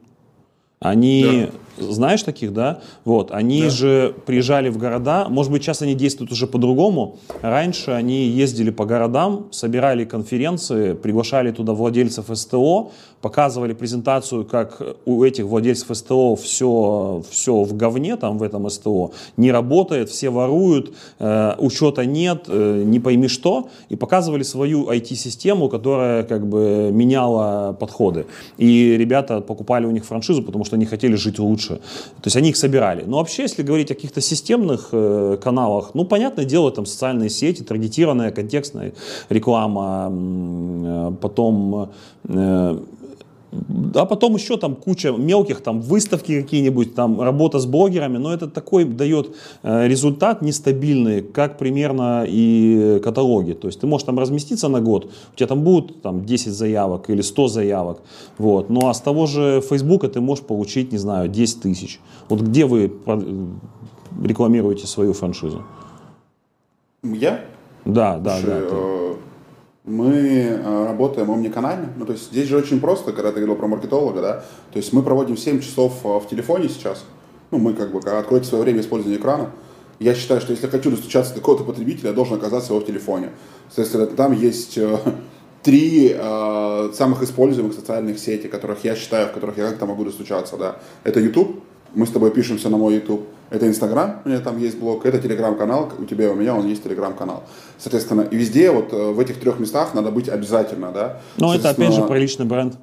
Они, 0.79 1.49
да. 1.51 1.59
Знаешь 1.79 2.23
таких, 2.23 2.53
да? 2.53 2.81
Вот, 3.05 3.31
они 3.33 3.63
да. 3.63 3.71
же 3.71 4.15
приезжали 4.27 4.69
в 4.69 4.79
города, 4.79 5.27
может 5.29 5.53
быть, 5.53 5.63
сейчас 5.63 5.83
они 5.83 5.95
действуют 5.95 6.33
уже 6.33 6.47
по-другому. 6.47 7.19
Раньше 7.43 7.91
они 7.91 8.27
ездили 8.27 8.71
по 8.71 8.85
городам, 8.85 9.47
собирали 9.51 10.05
конференции, 10.05 10.95
приглашали 10.95 11.51
туда 11.51 11.73
владельцев 11.73 12.27
СТО, 12.33 12.91
показывали 13.21 13.73
презентацию, 13.73 14.45
как 14.45 14.81
у 15.05 15.25
этих 15.25 15.45
владельцев 15.47 15.97
СТО 15.97 16.37
все, 16.37 17.23
все 17.31 17.63
в 17.65 17.77
говне 17.77 18.17
там 18.17 18.39
в 18.39 18.43
этом 18.43 18.69
СТО, 18.71 19.13
не 19.37 19.51
работает, 19.51 20.09
все 20.11 20.31
воруют, 20.31 20.95
э, 21.19 21.55
учета 21.59 22.05
нет, 22.05 22.45
э, 22.49 22.83
не 22.85 23.01
пойми 23.01 23.29
что, 23.29 23.69
и 23.89 23.97
показывали 23.97 24.45
свою 24.45 24.91
IT-систему, 24.91 25.69
которая 25.69 26.23
как 26.23 26.47
бы 26.47 26.91
меняла 26.93 27.73
подходы. 27.73 28.27
И 28.59 28.97
ребята 28.97 29.41
покупали 29.41 29.87
у 29.87 29.91
них 29.91 30.05
франшизу, 30.05 30.43
потому 30.43 30.65
что 30.65 30.77
они 30.77 30.87
хотели 30.87 31.17
жить 31.17 31.39
лучше. 31.39 31.66
То 31.75 32.27
есть 32.27 32.37
они 32.37 32.51
их 32.51 32.57
собирали. 32.57 33.05
Но 33.07 33.19
вообще, 33.19 33.43
если 33.43 33.63
говорить 33.63 33.91
о 33.91 33.95
каких-то 33.95 34.21
системных 34.21 34.89
э, 34.93 35.39
каналах, 35.43 35.91
ну, 35.95 36.05
понятное 36.05 36.45
дело, 36.45 36.71
там 36.71 36.87
социальные 36.87 37.31
сети, 37.31 37.63
таргетированная, 37.63 38.31
контекстная 38.31 38.93
реклама, 39.29 40.11
э, 40.11 41.13
потом 41.21 41.91
э, 42.29 42.79
а 43.95 44.05
потом 44.05 44.35
еще 44.35 44.57
там 44.57 44.75
куча 44.75 45.13
мелких, 45.13 45.61
там 45.61 45.81
выставки 45.81 46.41
какие-нибудь, 46.41 46.95
там 46.95 47.21
работа 47.21 47.59
с 47.59 47.67
блогерами, 47.67 48.19
но 48.19 48.33
это 48.33 48.49
такой 48.49 48.85
дает 48.85 49.35
э, 49.63 49.89
результат 49.89 50.43
нестабильный, 50.43 51.23
как 51.23 51.59
примерно 51.59 52.25
и 52.27 53.01
каталоги. 53.03 53.53
То 53.53 53.69
есть 53.69 53.81
ты 53.81 53.87
можешь 53.87 54.07
там 54.07 54.19
разместиться 54.19 54.69
на 54.69 54.81
год, 54.81 55.11
у 55.33 55.37
тебя 55.37 55.47
там 55.47 55.63
будут 55.63 56.03
там 56.03 56.25
10 56.25 56.53
заявок 56.53 57.11
или 57.11 57.23
100 57.23 57.49
заявок, 57.49 58.01
вот. 58.39 58.71
Ну 58.71 58.89
а 58.89 58.95
с 58.95 59.01
того 59.01 59.27
же 59.27 59.63
Фейсбука 59.69 60.09
ты 60.09 60.21
можешь 60.21 60.45
получить, 60.45 60.93
не 60.93 60.99
знаю, 60.99 61.29
10 61.29 61.63
тысяч. 61.63 62.01
Вот 62.29 62.41
где 62.41 62.67
вы 62.67 62.93
рекламируете 64.23 64.87
свою 64.87 65.13
франшизу? 65.13 65.63
Я? 67.03 67.45
Да, 67.85 68.19
да, 68.19 68.39
Слушай, 68.39 68.61
да. 68.61 68.77
Э, 68.77 69.06
мы 69.87 70.13
э, 70.15 70.85
работаем 70.85 71.31
омниканально. 71.31 71.93
Ну, 71.97 72.05
то 72.05 72.13
есть 72.13 72.33
здесь 72.33 72.49
же 72.49 72.57
очень 72.57 72.81
просто, 72.81 73.13
когда 73.13 73.31
ты 73.31 73.37
говорил 73.37 73.55
про 73.55 73.69
маркетолога, 73.69 74.21
да, 74.21 74.45
то 74.73 74.79
есть 74.79 74.93
мы 74.93 75.03
проводим 75.03 75.37
7 75.37 75.61
часов 75.61 76.05
э, 76.05 76.09
в 76.19 76.27
телефоне 76.29 76.69
сейчас. 76.69 77.05
Ну, 77.53 77.59
мы 77.59 77.73
как 77.73 77.93
бы, 77.93 78.01
откройте 78.01 78.49
свое 78.49 78.65
время 78.65 78.81
использования 78.81 79.19
экрана. 79.19 79.51
Я 80.01 80.15
считаю, 80.15 80.41
что 80.41 80.51
если 80.51 80.67
я 80.67 80.71
хочу 80.71 80.91
достучаться 80.91 81.33
до 81.33 81.41
какого-то 81.41 81.65
потребителя, 81.65 82.09
я 82.11 82.15
должен 82.15 82.37
оказаться 82.37 82.73
его 82.73 82.83
в 82.83 82.87
телефоне. 82.87 83.31
Соответственно, 83.69 84.07
там 84.09 84.33
есть 84.33 84.77
э, 84.77 84.99
три 85.63 86.15
самых 86.93 87.23
используемых 87.23 87.73
социальных 87.73 88.19
сети, 88.19 88.47
которых 88.47 88.85
я 88.85 88.95
считаю, 88.95 89.29
в 89.29 89.33
которых 89.33 89.57
я 89.57 89.69
как-то 89.69 89.87
могу 89.87 90.05
достучаться, 90.05 90.57
да. 90.57 90.77
Это 91.03 91.21
YouTube, 91.21 91.61
мы 91.95 92.07
с 92.07 92.11
тобой 92.11 92.31
пишемся 92.31 92.69
на 92.69 92.77
мой 92.77 92.95
YouTube. 92.95 93.27
Это 93.51 93.69
Инстаграм, 93.69 94.23
у 94.25 94.29
меня 94.29 94.41
там 94.41 94.59
есть 94.59 94.79
блог, 94.79 95.07
это 95.07 95.19
Телеграм-канал, 95.19 95.93
у 95.99 96.05
тебя 96.05 96.27
и 96.27 96.29
у 96.29 96.35
меня 96.35 96.55
он 96.55 96.67
есть 96.67 96.83
Телеграм-канал. 96.83 97.45
Соответственно, 97.79 98.23
и 98.23 98.37
везде 98.37 98.71
вот 98.71 98.93
э, 98.93 99.13
в 99.13 99.21
этих 99.21 99.39
трех 99.39 99.61
местах 99.61 99.95
надо 99.95 100.11
быть 100.11 100.29
обязательно, 100.29 100.91
да. 100.91 101.21
Ну, 101.37 101.53
это 101.53 101.71
опять 101.71 101.95
же 101.95 102.03
про 102.03 102.19
личный 102.19 102.45
бренд. 102.45 102.75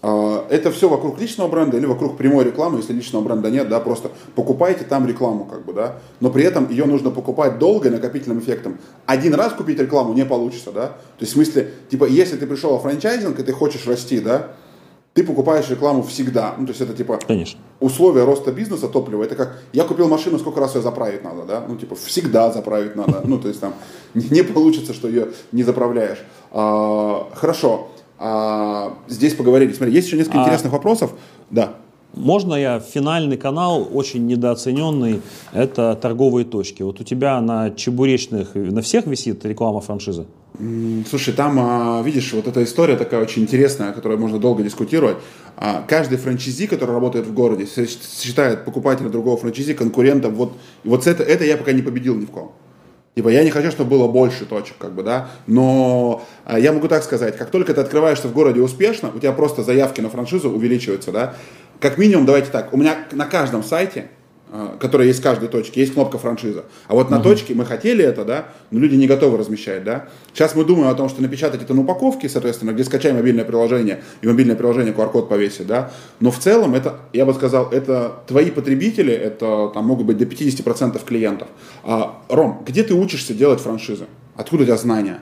А, 0.00 0.46
это 0.48 0.70
все 0.70 0.88
вокруг 0.88 1.20
личного 1.20 1.48
бренда 1.48 1.76
или 1.76 1.86
вокруг 1.86 2.16
прямой 2.16 2.44
рекламы, 2.44 2.78
если 2.78 2.92
личного 2.92 3.22
бренда 3.22 3.50
нет, 3.50 3.68
да, 3.68 3.80
просто 3.80 4.10
покупайте 4.36 4.84
там 4.84 5.06
рекламу, 5.08 5.44
как 5.44 5.64
бы, 5.64 5.72
да, 5.72 5.96
но 6.20 6.30
при 6.30 6.44
этом 6.44 6.70
ее 6.70 6.84
нужно 6.84 7.10
покупать 7.10 7.58
долго 7.58 7.88
и 7.88 7.90
накопительным 7.90 8.38
эффектом. 8.38 8.78
Один 9.06 9.34
раз 9.34 9.52
купить 9.52 9.80
рекламу 9.80 10.12
не 10.12 10.24
получится, 10.24 10.70
да, 10.70 10.86
то 10.86 11.20
есть 11.20 11.32
в 11.32 11.34
смысле, 11.34 11.70
типа, 11.90 12.04
если 12.04 12.36
ты 12.36 12.46
пришел 12.46 12.78
в 12.78 12.82
франчайзинг 12.82 13.40
и 13.40 13.42
ты 13.42 13.52
хочешь 13.52 13.86
расти, 13.86 14.20
да, 14.20 14.48
ты 15.14 15.24
покупаешь 15.24 15.68
рекламу 15.68 16.02
всегда. 16.02 16.54
Ну, 16.58 16.66
то 16.66 16.70
есть 16.70 16.80
это 16.80 16.94
типа 16.94 17.18
Конечно. 17.26 17.58
условия 17.80 18.24
роста 18.24 18.52
бизнеса 18.52 18.88
топлива. 18.88 19.24
Это 19.24 19.34
как 19.34 19.58
я 19.72 19.84
купил 19.84 20.08
машину, 20.08 20.38
сколько 20.38 20.60
раз 20.60 20.74
ее 20.76 20.82
заправить 20.82 21.24
надо, 21.24 21.42
да? 21.42 21.64
Ну, 21.66 21.76
типа, 21.76 21.96
всегда 21.96 22.52
заправить 22.52 22.94
надо. 22.94 23.22
Ну, 23.24 23.38
то 23.38 23.48
есть 23.48 23.60
там 23.60 23.74
не 24.14 24.42
получится, 24.42 24.94
что 24.94 25.08
ее 25.08 25.28
не 25.52 25.64
заправляешь. 25.64 26.18
А, 26.52 27.28
хорошо. 27.34 27.88
А, 28.18 28.94
здесь 29.08 29.34
поговорили. 29.34 29.72
Смотри, 29.72 29.94
есть 29.94 30.06
еще 30.06 30.16
несколько 30.16 30.40
а... 30.40 30.44
интересных 30.44 30.72
вопросов. 30.72 31.12
Да. 31.50 31.74
Можно 32.14 32.54
я 32.54 32.80
финальный 32.80 33.36
канал, 33.36 33.86
очень 33.92 34.26
недооцененный, 34.26 35.20
это 35.52 35.94
торговые 36.00 36.44
точки. 36.44 36.82
Вот 36.82 37.00
у 37.00 37.04
тебя 37.04 37.40
на 37.40 37.70
чебуречных, 37.70 38.54
на 38.54 38.80
всех 38.82 39.06
висит 39.06 39.44
реклама 39.44 39.80
франшизы? 39.80 40.26
Слушай, 41.08 41.34
там, 41.34 41.56
а, 41.60 42.02
видишь, 42.02 42.32
вот 42.32 42.48
эта 42.48 42.64
история 42.64 42.96
такая 42.96 43.22
очень 43.22 43.42
интересная, 43.42 43.90
о 43.90 43.92
которой 43.92 44.18
можно 44.18 44.40
долго 44.40 44.64
дискутировать. 44.64 45.18
А, 45.56 45.84
каждый 45.86 46.18
франчайзи, 46.18 46.66
который 46.66 46.90
работает 46.90 47.26
в 47.26 47.32
городе, 47.32 47.66
считает 47.66 48.64
покупателя 48.64 49.08
другого 49.08 49.36
франчайзи 49.36 49.74
конкурентом. 49.74 50.34
Вот, 50.34 50.56
вот 50.82 51.06
это, 51.06 51.22
это 51.22 51.44
я 51.44 51.56
пока 51.56 51.70
не 51.70 51.82
победил 51.82 52.16
ни 52.16 52.24
в 52.24 52.30
ком. 52.30 52.52
Типа, 53.14 53.28
я 53.28 53.44
не 53.44 53.50
хочу, 53.50 53.70
чтобы 53.70 53.90
было 53.90 54.08
больше 54.08 54.46
точек, 54.46 54.76
как 54.78 54.94
бы, 54.94 55.04
да, 55.04 55.30
но 55.46 56.24
а, 56.44 56.58
я 56.58 56.72
могу 56.72 56.88
так 56.88 57.04
сказать, 57.04 57.36
как 57.36 57.50
только 57.50 57.72
ты 57.72 57.80
открываешься 57.80 58.26
в 58.26 58.32
городе 58.32 58.60
успешно, 58.60 59.10
у 59.14 59.18
тебя 59.18 59.32
просто 59.32 59.62
заявки 59.62 60.00
на 60.00 60.08
франшизу 60.08 60.50
увеличиваются, 60.50 61.12
да, 61.12 61.34
как 61.80 61.98
минимум, 61.98 62.26
давайте 62.26 62.50
так, 62.50 62.72
у 62.72 62.76
меня 62.76 62.96
на 63.12 63.26
каждом 63.26 63.62
сайте 63.62 64.08
которая 64.80 65.08
есть 65.08 65.20
в 65.20 65.22
каждой 65.22 65.48
точке, 65.48 65.80
есть 65.80 65.94
кнопка 65.94 66.18
франшиза. 66.18 66.64
А 66.86 66.94
вот 66.94 67.10
на 67.10 67.20
точке 67.20 67.54
мы 67.54 67.64
хотели 67.64 68.04
это, 68.04 68.24
да, 68.24 68.48
но 68.70 68.78
люди 68.78 68.94
не 68.94 69.06
готовы 69.06 69.38
размещать, 69.38 69.84
да. 69.84 70.08
Сейчас 70.32 70.54
мы 70.54 70.64
думаем 70.64 70.88
о 70.88 70.94
том, 70.94 71.08
что 71.08 71.22
напечатать 71.22 71.62
это 71.62 71.74
на 71.74 71.82
упаковке, 71.82 72.28
соответственно, 72.28 72.72
где 72.72 72.84
скачай 72.84 73.12
мобильное 73.12 73.44
приложение, 73.44 74.02
и 74.22 74.26
мобильное 74.26 74.56
приложение 74.56 74.94
QR-код 74.94 75.28
повесить, 75.28 75.66
да. 75.66 75.90
Но 76.20 76.30
в 76.30 76.38
целом 76.38 76.74
это, 76.74 77.00
я 77.12 77.26
бы 77.26 77.34
сказал, 77.34 77.70
это 77.70 78.20
твои 78.26 78.50
потребители, 78.50 79.12
это 79.12 79.70
там 79.74 79.86
могут 79.86 80.06
быть 80.06 80.18
до 80.18 80.24
50% 80.24 81.04
клиентов. 81.04 81.48
А, 81.84 82.22
Ром, 82.28 82.62
где 82.66 82.82
ты 82.82 82.94
учишься 82.94 83.34
делать 83.34 83.60
франшизы? 83.60 84.06
Откуда 84.36 84.62
у 84.62 84.66
тебя 84.66 84.76
знания? 84.76 85.20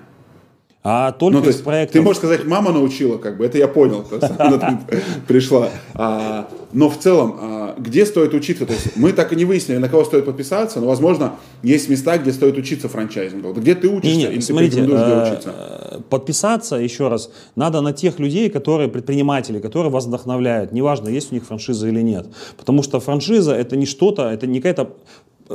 А 0.88 1.10
только 1.10 1.38
ну, 1.38 1.42
то 1.42 1.48
есть, 1.48 1.64
проектов... 1.64 1.94
Ты 1.94 2.00
можешь 2.00 2.18
сказать, 2.18 2.44
мама 2.44 2.70
научила, 2.70 3.18
как 3.18 3.38
бы, 3.38 3.44
это 3.44 3.58
я 3.58 3.66
понял, 3.66 4.06
она 4.38 4.80
пришла. 5.26 5.68
А, 5.94 6.48
но 6.72 6.88
в 6.88 6.96
целом, 6.96 7.36
а, 7.40 7.74
где 7.76 8.06
стоит 8.06 8.34
учиться? 8.34 8.66
То 8.66 8.72
есть 8.72 8.96
мы 8.96 9.12
так 9.12 9.32
и 9.32 9.36
не 9.36 9.44
выяснили, 9.44 9.78
на 9.78 9.88
кого 9.88 10.04
стоит 10.04 10.26
подписаться, 10.26 10.80
но, 10.80 10.86
возможно, 10.86 11.34
есть 11.64 11.88
места, 11.88 12.18
где 12.18 12.32
стоит 12.32 12.56
учиться 12.56 12.88
франчайзингу. 12.88 13.52
Где 13.54 13.74
ты 13.74 13.88
учишься 13.88 14.16
не, 14.16 14.26
не, 14.26 14.32
или 14.34 14.40
смотрите, 14.40 14.76
ты 14.76 14.82
где 14.82 14.94
э, 14.94 15.32
учиться? 15.32 16.02
Подписаться, 16.08 16.76
еще 16.76 17.08
раз, 17.08 17.32
надо 17.56 17.80
на 17.80 17.92
тех 17.92 18.20
людей, 18.20 18.48
которые 18.48 18.88
предприниматели, 18.88 19.58
которые 19.58 19.90
вас 19.90 20.06
вдохновляют. 20.06 20.70
Неважно, 20.70 21.08
есть 21.08 21.32
у 21.32 21.34
них 21.34 21.46
франшиза 21.46 21.88
или 21.88 22.00
нет. 22.00 22.28
Потому 22.56 22.84
что 22.84 23.00
франшиза 23.00 23.56
это 23.56 23.74
не 23.74 23.86
что-то, 23.86 24.30
это 24.30 24.46
не 24.46 24.60
какая-то 24.60 24.92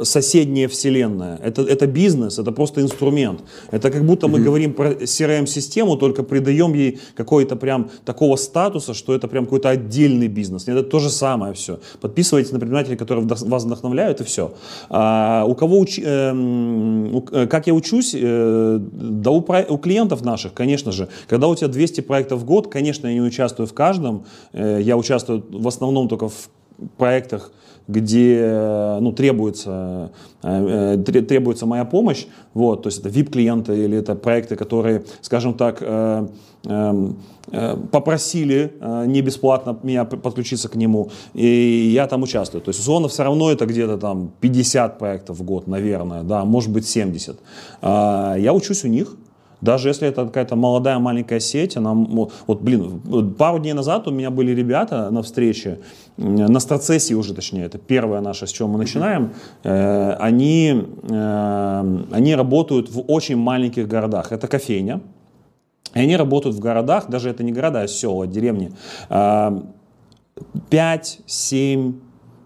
соседняя 0.03 0.67
вселенная. 0.67 1.37
Это, 1.43 1.61
это 1.63 1.87
бизнес, 1.87 2.39
это 2.39 2.51
просто 2.51 2.81
инструмент. 2.81 3.41
Это 3.71 3.91
как 3.91 4.05
будто 4.05 4.27
мы 4.27 4.39
mm-hmm. 4.39 4.43
говорим 4.43 4.73
про 4.73 4.91
CRM-систему, 4.91 5.97
только 5.97 6.23
придаем 6.23 6.73
ей 6.73 6.99
какой-то 7.15 7.55
прям 7.55 7.89
такого 8.05 8.35
статуса, 8.37 8.93
что 8.93 9.13
это 9.13 9.27
прям 9.27 9.45
какой-то 9.45 9.69
отдельный 9.69 10.27
бизнес. 10.27 10.67
Это 10.67 10.83
то 10.83 10.99
же 10.99 11.09
самое 11.09 11.53
все. 11.53 11.79
Подписывайтесь 11.99 12.51
на 12.51 12.59
предпринимателей, 12.59 12.97
которые 12.97 13.27
вас 13.27 13.63
вдохновляют, 13.63 14.21
и 14.21 14.23
все. 14.23 14.53
А, 14.89 15.45
у 15.47 15.55
кого 15.55 15.79
уч... 15.79 15.99
э, 15.99 16.31
у, 16.33 17.23
э, 17.31 17.47
как 17.47 17.67
я 17.67 17.73
учусь? 17.73 18.15
Э, 18.15 18.79
да 18.79 19.31
у, 19.31 19.41
про... 19.41 19.65
у 19.67 19.77
клиентов 19.77 20.23
наших, 20.23 20.53
конечно 20.53 20.91
же. 20.91 21.07
Когда 21.27 21.47
у 21.47 21.55
тебя 21.55 21.67
200 21.67 22.01
проектов 22.01 22.39
в 22.39 22.45
год, 22.45 22.67
конечно, 22.67 23.07
я 23.07 23.13
не 23.13 23.21
участвую 23.21 23.67
в 23.67 23.73
каждом. 23.73 24.25
Э, 24.53 24.79
я 24.81 24.97
участвую 24.97 25.43
в 25.49 25.67
основном 25.67 26.07
только 26.07 26.29
в 26.29 26.49
проектах, 26.97 27.51
где 27.87 28.97
ну, 29.01 29.11
требуется, 29.11 30.11
э, 30.43 30.95
э, 30.97 31.21
требуется 31.21 31.65
моя 31.65 31.85
помощь. 31.85 32.25
Вот, 32.53 32.83
то 32.83 32.87
есть 32.87 32.99
это 32.99 33.09
VIP-клиенты 33.09 33.85
или 33.85 33.97
это 33.97 34.15
проекты, 34.15 34.55
которые, 34.55 35.03
скажем 35.21 35.53
так, 35.53 35.77
э, 35.81 36.27
эм, 36.65 37.17
попросили 37.91 38.73
не 39.07 39.21
бесплатно 39.21 39.77
меня 39.81 40.05
подключиться 40.05 40.69
к 40.69 40.75
нему, 40.75 41.09
и 41.33 41.91
я 41.93 42.07
там 42.07 42.21
участвую. 42.21 42.61
То 42.61 42.69
есть, 42.69 42.79
условно, 42.79 43.07
все 43.07 43.23
равно 43.23 43.51
это 43.51 43.65
где-то 43.65 43.97
там 43.97 44.31
50 44.39 44.99
проектов 44.99 45.39
в 45.39 45.43
год, 45.43 45.67
наверное, 45.67 46.21
да, 46.21 46.45
может 46.45 46.69
быть 46.71 46.87
70. 46.87 47.39
А, 47.81 48.35
я 48.37 48.53
учусь 48.53 48.83
у 48.83 48.87
них, 48.87 49.15
даже 49.61 49.89
если 49.89 50.07
это 50.07 50.25
какая-то 50.25 50.55
молодая 50.55 50.99
маленькая 50.99 51.39
сеть, 51.39 51.77
она, 51.77 51.93
вот, 51.93 52.61
блин, 52.61 52.99
пару 53.37 53.59
дней 53.59 53.73
назад 53.73 54.07
у 54.07 54.11
меня 54.11 54.29
были 54.31 54.51
ребята 54.51 55.09
на 55.11 55.21
встрече, 55.21 55.79
на 56.17 56.59
страцессии 56.59 57.13
уже 57.13 57.33
точнее, 57.33 57.65
это 57.65 57.77
первая 57.77 58.21
наша, 58.21 58.45
с 58.45 58.51
чего 58.51 58.67
мы 58.67 58.77
начинаем, 58.77 59.33
э, 59.63 60.13
они, 60.13 60.83
э, 61.09 62.03
они 62.11 62.35
работают 62.35 62.89
в 62.89 63.01
очень 63.07 63.37
маленьких 63.37 63.87
городах. 63.87 64.31
Это 64.31 64.47
кофейня, 64.47 65.01
и 65.93 65.99
они 65.99 66.17
работают 66.17 66.55
в 66.55 66.59
городах, 66.59 67.09
даже 67.09 67.29
это 67.29 67.43
не 67.43 67.51
города, 67.51 67.81
а 67.81 67.87
села, 67.87 68.25
деревни, 68.25 68.71
5, 70.69 71.19
7, 71.25 71.93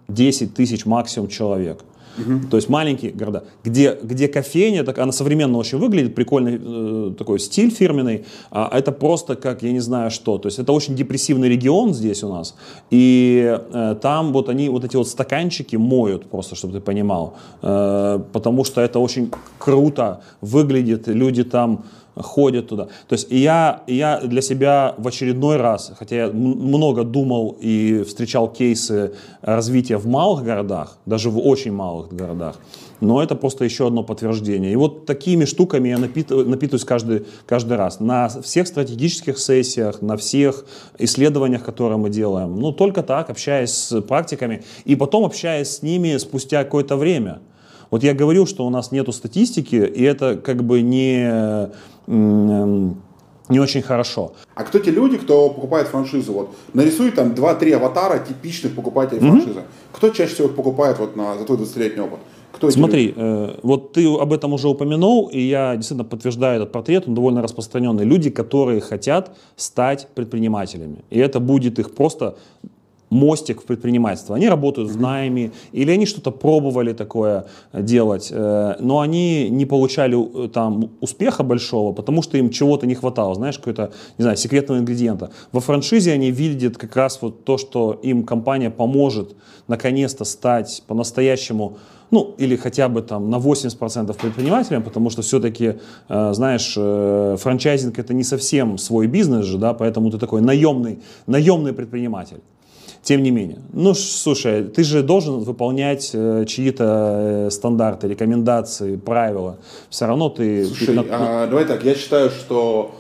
10 0.08 0.54
тысяч 0.54 0.86
максимум 0.86 1.30
человек. 1.30 1.84
Угу. 2.18 2.48
То 2.50 2.58
есть 2.58 2.70
маленькие 2.70 3.12
города, 3.12 3.44
где, 3.64 3.98
где 4.02 4.28
кофейня, 4.28 4.84
так, 4.84 4.98
она 5.00 5.12
современно 5.12 5.58
очень 5.58 5.78
выглядит, 5.78 6.16
прикольный 6.16 6.60
э, 6.62 7.14
такой 7.18 7.40
стиль 7.40 7.72
фирменный, 7.72 8.26
а 8.52 8.70
это 8.78 8.92
просто 8.92 9.36
как, 9.36 9.64
я 9.64 9.72
не 9.72 9.80
знаю 9.80 10.12
что, 10.12 10.38
то 10.38 10.48
есть 10.48 10.60
это 10.60 10.72
очень 10.72 10.96
депрессивный 10.96 11.50
регион 11.50 11.94
здесь 11.94 12.24
у 12.24 12.30
нас, 12.30 12.56
и 12.90 13.60
э, 13.74 13.96
там 14.02 14.34
вот 14.34 14.50
они 14.50 14.70
вот 14.70 14.86
эти 14.86 14.96
вот 14.96 15.08
стаканчики 15.08 15.76
моют 15.76 16.30
просто, 16.30 16.56
чтобы 16.56 16.74
ты 16.74 16.80
понимал, 16.80 17.36
э, 17.62 18.20
потому 18.32 18.64
что 18.64 18.82
это 18.82 19.00
очень 19.00 19.32
круто 19.58 20.22
выглядит, 20.42 21.08
люди 21.08 21.44
там 21.44 21.84
ходят 22.16 22.68
туда. 22.68 22.86
То 23.08 23.14
есть 23.14 23.28
я, 23.32 23.84
я 23.88 24.20
для 24.22 24.42
себя 24.42 24.96
в 24.98 25.08
очередной 25.08 25.58
раз, 25.58 25.92
хотя 25.98 26.16
я 26.16 26.28
много 26.30 27.04
думал 27.04 27.58
и 27.60 28.04
встречал 28.04 28.52
кейсы 28.52 29.14
развития 29.42 29.98
в 29.98 30.08
малых 30.08 30.44
городах, 30.44 30.98
даже 31.06 31.30
в 31.30 31.40
очень 31.40 31.72
малых 31.72 32.14
городах, 32.14 32.56
но 33.02 33.22
это 33.22 33.36
просто 33.36 33.66
еще 33.66 33.88
одно 33.88 34.04
подтверждение. 34.04 34.72
И 34.72 34.76
вот 34.76 35.06
такими 35.06 35.46
штуками 35.46 35.90
я 35.90 35.98
напитываюсь, 35.98 36.48
напитываюсь 36.48 36.86
каждый, 36.86 37.26
каждый 37.46 37.78
раз. 37.78 38.00
На 38.00 38.30
всех 38.30 38.68
стратегических 38.68 39.38
сессиях, 39.38 40.02
на 40.02 40.18
всех 40.18 40.66
исследованиях, 40.98 41.64
которые 41.64 41.98
мы 41.98 42.10
делаем. 42.10 42.60
Ну, 42.60 42.72
только 42.72 43.04
так, 43.04 43.30
общаясь 43.30 43.74
с 43.74 44.02
практиками. 44.02 44.64
И 44.86 44.96
потом 44.96 45.26
общаясь 45.26 45.70
с 45.70 45.82
ними 45.82 46.18
спустя 46.18 46.64
какое-то 46.64 46.96
время. 46.96 47.40
Вот 47.92 48.04
я 48.04 48.14
говорил, 48.14 48.48
что 48.48 48.66
у 48.66 48.70
нас 48.70 48.92
нету 48.92 49.12
статистики, 49.12 49.76
и 49.76 50.04
это 50.04 50.36
как 50.36 50.64
бы 50.64 50.82
не 50.82 51.70
не 53.48 53.60
очень 53.60 53.82
хорошо. 53.82 54.34
А 54.56 54.64
кто 54.64 54.80
те 54.80 54.92
люди, 54.92 55.18
кто 55.18 55.50
покупает 55.50 55.88
франшизу? 55.88 56.34
Вот 56.34 56.56
нарисуй 56.74 57.12
там 57.12 57.34
2-3 57.34 57.74
аватара 57.74 58.20
типичных 58.20 58.74
покупателей 58.74 59.22
mm-hmm. 59.22 59.30
франшизы. 59.30 59.62
Кто 59.92 60.10
чаще 60.10 60.34
всего 60.34 60.48
их 60.48 60.56
покупает 60.56 60.98
вот 61.00 61.16
на, 61.16 61.38
за 61.38 61.46
твой 61.46 61.60
20-летний 61.60 62.02
опыт? 62.02 62.20
Кто 62.54 62.72
Смотри, 62.72 63.14
э, 63.16 63.56
вот 63.64 63.92
ты 63.94 64.08
об 64.08 64.32
этом 64.32 64.54
уже 64.54 64.70
упомянул, 64.70 65.28
и 65.28 65.40
я 65.42 65.76
действительно 65.76 66.08
подтверждаю 66.08 66.62
этот 66.62 66.72
портрет, 66.72 67.04
он 67.06 67.14
довольно 67.14 67.42
распространенный. 67.42 68.06
Люди, 68.06 68.30
которые 68.30 68.80
хотят 68.80 69.36
стать 69.58 70.08
предпринимателями. 70.16 71.04
И 71.10 71.20
это 71.20 71.42
будет 71.42 71.80
их 71.80 71.94
просто 71.94 72.38
мостик 73.16 73.62
в 73.62 73.66
предпринимательство. 73.66 74.36
Они 74.36 74.50
работают 74.50 74.92
в 74.92 75.00
найме, 75.00 75.52
или 75.72 75.92
они 75.92 76.06
что-то 76.06 76.32
пробовали 76.32 76.94
такое 76.94 77.46
делать, 77.74 78.30
э, 78.32 78.76
но 78.80 79.00
они 79.00 79.50
не 79.50 79.66
получали 79.66 80.16
э, 80.46 80.50
там 80.50 80.90
успеха 81.02 81.44
большого, 81.44 81.94
потому 81.94 82.22
что 82.22 82.38
им 82.38 82.50
чего-то 82.50 82.86
не 82.86 82.96
хватало, 82.96 83.36
знаешь, 83.36 83.58
какой-то, 83.58 83.92
не 84.18 84.24
знаю, 84.24 84.38
секретного 84.38 84.80
ингредиента. 84.80 85.30
Во 85.52 85.62
франшизе 85.62 86.14
они 86.14 86.32
видят 86.32 86.78
как 86.78 86.96
раз 86.96 87.22
вот 87.22 87.46
то, 87.46 87.58
что 87.58 88.00
им 88.04 88.24
компания 88.24 88.70
поможет 88.70 89.36
наконец-то 89.68 90.26
стать 90.26 90.84
по-настоящему 90.88 91.78
ну, 92.12 92.36
или 92.38 92.56
хотя 92.56 92.88
бы 92.88 93.02
там 93.02 93.30
на 93.30 93.38
80% 93.38 94.14
предпринимателям, 94.22 94.84
потому 94.84 95.10
что 95.10 95.22
все-таки, 95.22 95.74
э, 96.10 96.34
знаешь, 96.34 96.74
франчайзинг 97.42 97.98
это 98.00 98.14
не 98.14 98.24
совсем 98.24 98.78
свой 98.78 99.08
бизнес 99.08 99.46
же, 99.46 99.58
да, 99.58 99.74
поэтому 99.74 100.12
ты 100.12 100.18
такой 100.18 100.42
наемный, 100.42 101.00
наемный 101.28 101.74
предприниматель 101.74 102.42
тем 103.06 103.22
не 103.22 103.30
менее. 103.30 103.60
Ну, 103.72 103.94
слушай, 103.94 104.64
ты 104.64 104.84
же 104.84 105.04
должен 105.04 105.40
выполнять 105.40 106.10
э, 106.14 106.44
чьи-то 106.48 107.46
э, 107.48 107.50
стандарты, 107.52 108.08
рекомендации, 108.08 108.96
правила. 108.96 109.58
Все 109.92 110.08
равно 110.08 110.30
ты... 110.30 110.66
Слушай, 110.66 110.98
ты... 110.98 111.06
а, 111.12 111.46
давай 111.46 111.66
так, 111.66 111.84
я 111.84 111.94
считаю, 111.94 112.32
что 112.32 112.96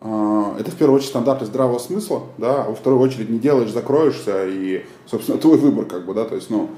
а, 0.00 0.54
это 0.60 0.70
в 0.70 0.76
первую 0.76 0.98
очередь 0.98 1.10
стандарты 1.10 1.44
здравого 1.44 1.80
смысла, 1.80 2.22
да, 2.38 2.62
а 2.66 2.68
во 2.68 2.76
вторую 2.76 3.00
очередь 3.02 3.30
не 3.30 3.40
делаешь, 3.40 3.70
закроешься, 3.70 4.46
и, 4.46 4.84
собственно, 5.06 5.38
твой 5.40 5.58
выбор, 5.58 5.86
как 5.86 6.06
бы, 6.06 6.14
да, 6.14 6.24
то 6.24 6.36
есть, 6.36 6.50
ну... 6.50 6.70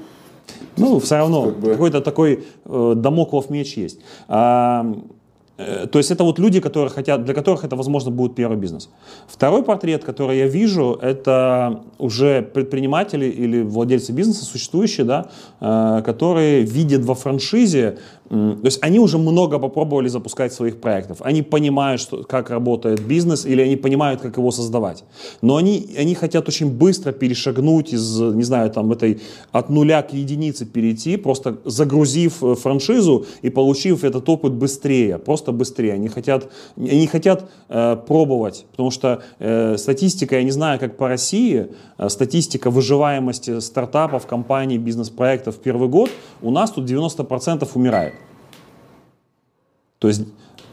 Ну, 0.75 0.99
все 0.99 1.17
равно, 1.17 1.45
как 1.45 1.59
бы... 1.59 1.69
какой-то 1.69 2.01
такой 2.01 2.45
э, 2.65 2.93
домоклов 2.95 3.51
меч 3.51 3.77
есть. 3.77 3.99
А, 4.27 4.91
то 5.91 5.99
есть 5.99 6.11
это 6.11 6.23
вот 6.23 6.39
люди, 6.39 6.59
которые 6.59 6.89
хотят, 6.89 7.23
для 7.23 7.33
которых 7.33 7.63
это, 7.63 7.75
возможно, 7.75 8.11
будет 8.11 8.35
первый 8.35 8.57
бизнес. 8.57 8.89
Второй 9.27 9.63
портрет, 9.63 10.03
который 10.03 10.37
я 10.37 10.47
вижу, 10.47 10.97
это 11.01 11.81
уже 11.97 12.41
предприниматели 12.41 13.25
или 13.25 13.61
владельцы 13.61 14.11
бизнеса, 14.11 14.45
существующие, 14.45 15.05
да, 15.05 15.29
э, 15.59 16.01
которые 16.05 16.61
видят 16.63 17.05
во 17.05 17.15
франшизе 17.15 17.97
то 18.31 18.61
есть 18.63 18.79
они 18.81 18.97
уже 18.97 19.17
много 19.17 19.59
попробовали 19.59 20.07
запускать 20.07 20.53
своих 20.53 20.79
проектов. 20.79 21.17
Они 21.19 21.41
понимают, 21.41 21.99
что, 21.99 22.23
как 22.23 22.49
работает 22.49 23.05
бизнес, 23.05 23.45
или 23.45 23.61
они 23.61 23.75
понимают, 23.75 24.21
как 24.21 24.37
его 24.37 24.51
создавать. 24.51 25.03
Но 25.41 25.57
они, 25.57 25.93
они 25.97 26.15
хотят 26.15 26.47
очень 26.47 26.71
быстро 26.71 27.11
перешагнуть 27.11 27.91
из, 27.91 28.21
не 28.21 28.43
знаю, 28.43 28.71
там, 28.71 28.89
этой 28.93 29.19
от 29.51 29.69
нуля 29.69 30.01
к 30.01 30.13
единице 30.13 30.65
перейти, 30.65 31.17
просто 31.17 31.57
загрузив 31.65 32.41
э, 32.41 32.55
франшизу 32.55 33.25
и 33.41 33.49
получив 33.49 34.05
этот 34.05 34.29
опыт 34.29 34.53
быстрее, 34.53 35.17
просто 35.17 35.51
быстрее. 35.51 35.95
Они 35.95 36.07
хотят, 36.07 36.49
они 36.77 37.07
хотят 37.07 37.49
э, 37.67 37.97
пробовать, 38.07 38.65
потому 38.71 38.91
что 38.91 39.23
э, 39.39 39.75
статистика, 39.77 40.37
я 40.37 40.43
не 40.43 40.51
знаю, 40.51 40.79
как 40.79 40.95
по 40.95 41.09
России, 41.09 41.67
э, 41.97 42.07
статистика 42.07 42.71
выживаемости 42.71 43.59
стартапов, 43.59 44.25
компаний, 44.25 44.77
бизнес-проектов 44.77 45.57
в 45.57 45.59
первый 45.59 45.89
год, 45.89 46.09
у 46.41 46.49
нас 46.49 46.71
тут 46.71 46.89
90% 46.89 47.67
умирает. 47.73 48.13
То 50.01 50.07
есть... 50.07 50.23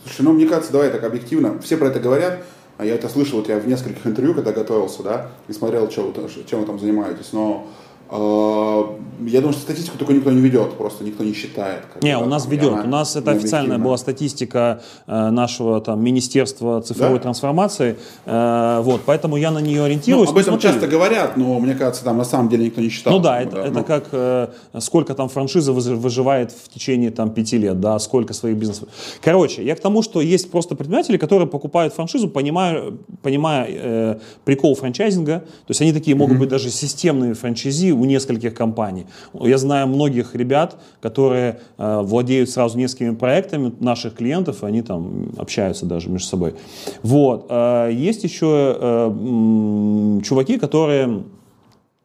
Слушай, 0.05 0.23
ну 0.23 0.33
мне 0.33 0.47
кажется, 0.47 0.73
давай 0.73 0.91
так 0.91 1.05
объективно, 1.05 1.61
все 1.61 1.77
про 1.77 1.89
это 1.89 2.01
говорят, 2.01 2.43
а 2.79 2.87
я 2.87 2.95
это 2.95 3.11
слышал, 3.11 3.39
вот 3.39 3.49
я 3.49 3.59
в 3.59 3.69
нескольких 3.69 4.07
интервью, 4.07 4.33
когда 4.33 4.53
готовился, 4.53 5.03
да, 5.03 5.31
и 5.49 5.53
смотрел, 5.53 5.87
чем 5.89 6.15
вы 6.15 6.65
там 6.65 6.81
занимаетесь, 6.81 7.33
но 7.33 7.69
я 8.11 9.41
думаю, 9.41 9.53
что 9.53 9.63
статистику 9.63 9.99
только 9.99 10.15
никто 10.15 10.31
не 10.31 10.41
ведет, 10.41 10.75
просто 10.75 11.05
никто 11.05 11.25
не 11.25 11.35
считает. 11.35 11.83
Не, 12.03 12.17
у 12.17 12.27
нас 12.27 12.47
ведет. 12.47 12.73
у 12.73 12.89
нас 12.89 13.17
это 13.17 13.33
официальная 13.33 13.79
была 13.79 13.97
статистика 13.99 14.81
э, 15.07 15.31
нашего 15.31 15.81
там, 15.81 16.03
Министерства 16.03 16.81
цифровой 16.81 17.19
да? 17.19 17.25
трансформации. 17.25 17.97
Э, 18.25 18.81
вот, 18.83 19.03
поэтому 19.05 19.37
я 19.37 19.51
на 19.51 19.59
нее 19.59 19.85
ориентируюсь. 19.85 20.29
Ну, 20.29 20.33
об 20.33 20.39
этом 20.39 20.55
Смотри. 20.55 20.71
часто 20.71 20.87
говорят, 20.87 21.37
но 21.37 21.59
мне 21.59 21.75
кажется, 21.75 22.05
там 22.05 22.17
на 22.17 22.25
самом 22.25 22.49
деле 22.49 22.67
никто 22.67 22.81
не 22.81 22.89
считал. 22.89 23.13
Ну 23.13 23.19
да, 23.19 23.43
это, 23.43 23.57
да, 23.57 23.63
это 23.63 23.79
ну. 23.79 23.85
как 23.85 24.05
э, 24.13 24.49
сколько 24.79 25.15
там 25.15 25.29
франшиза 25.29 25.73
выживает 25.73 26.53
в 26.53 26.69
течение 26.69 27.11
там, 27.11 27.31
пяти 27.31 27.59
лет, 27.59 27.81
да, 27.81 27.99
сколько 27.99 28.33
своих 28.33 28.57
бизнесов. 28.57 28.89
Короче, 29.21 29.65
я 29.65 29.75
к 29.75 29.81
тому, 29.81 30.03
что 30.03 30.21
есть 30.21 30.51
просто 30.51 30.77
предприниматели, 30.77 31.17
которые 31.17 31.49
покупают 31.49 31.93
франшизу, 31.93 32.29
понимая, 32.29 32.93
понимая 33.23 33.67
э, 33.69 34.19
прикол 34.45 34.75
франчайзинга. 34.75 35.41
То 35.41 35.71
есть 35.71 35.81
они 35.83 35.93
такие 35.93 36.17
могут 36.17 36.37
mm-hmm. 36.37 36.41
быть 36.41 36.49
даже 36.49 36.71
системные 36.71 37.35
франчайзи, 37.35 37.98
у 38.01 38.05
нескольких 38.05 38.55
компаний. 38.55 39.07
Я 39.35 39.59
знаю 39.59 39.87
многих 39.87 40.35
ребят, 40.35 40.77
которые 41.01 41.61
э, 41.79 42.01
владеют 42.03 42.51
сразу 42.51 42.79
несколькими 42.79 43.15
проектами 43.15 43.73
наших 43.81 44.15
клиентов, 44.15 44.65
они 44.65 44.83
там 44.83 45.31
общаются 45.37 45.87
даже 45.87 46.09
между 46.09 46.29
собой. 46.29 46.55
Вот. 47.03 47.47
Э, 47.49 47.91
есть 47.93 48.25
еще 48.25 48.77
э, 48.81 50.21
чуваки, 50.25 50.59
которые 50.59 51.25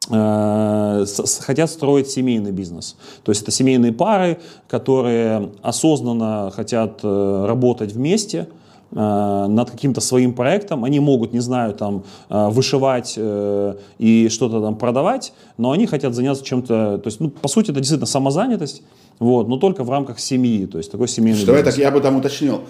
хотят 0.06 1.70
строить 1.70 2.10
семейный 2.10 2.52
бизнес. 2.52 2.94
То 3.22 3.32
есть 3.32 3.40
это 3.40 3.50
семейные 3.50 3.94
пары, 3.94 4.36
которые 4.68 5.48
осознанно 5.62 6.52
хотят 6.54 7.00
работать 7.02 7.92
вместе, 7.92 8.48
над 8.94 9.70
каким-то 9.70 10.00
своим 10.00 10.34
проектом, 10.34 10.84
они 10.84 11.00
могут, 11.00 11.32
не 11.32 11.40
знаю, 11.40 11.74
там, 11.74 12.04
э, 12.30 12.48
вышивать 12.48 13.14
э, 13.16 13.74
и 13.98 14.28
что-то 14.28 14.60
там 14.60 14.76
продавать, 14.76 15.32
но 15.58 15.72
они 15.72 15.86
хотят 15.86 16.14
заняться 16.14 16.44
чем-то, 16.44 16.98
то 16.98 17.06
есть, 17.06 17.20
ну, 17.20 17.30
по 17.30 17.48
сути, 17.48 17.70
это 17.70 17.80
действительно 17.80 18.06
самозанятость, 18.06 18.82
вот, 19.18 19.48
но 19.48 19.56
только 19.56 19.84
в 19.84 19.90
рамках 19.90 20.18
семьи, 20.18 20.66
то 20.66 20.78
есть 20.78 20.90
такой 20.90 21.08
семейный 21.08 21.38
Что 21.38 21.46
Давай 21.46 21.62
так, 21.62 21.76
я 21.78 21.90
бы 21.90 22.00
там 22.00 22.16
уточнил, 22.16 22.62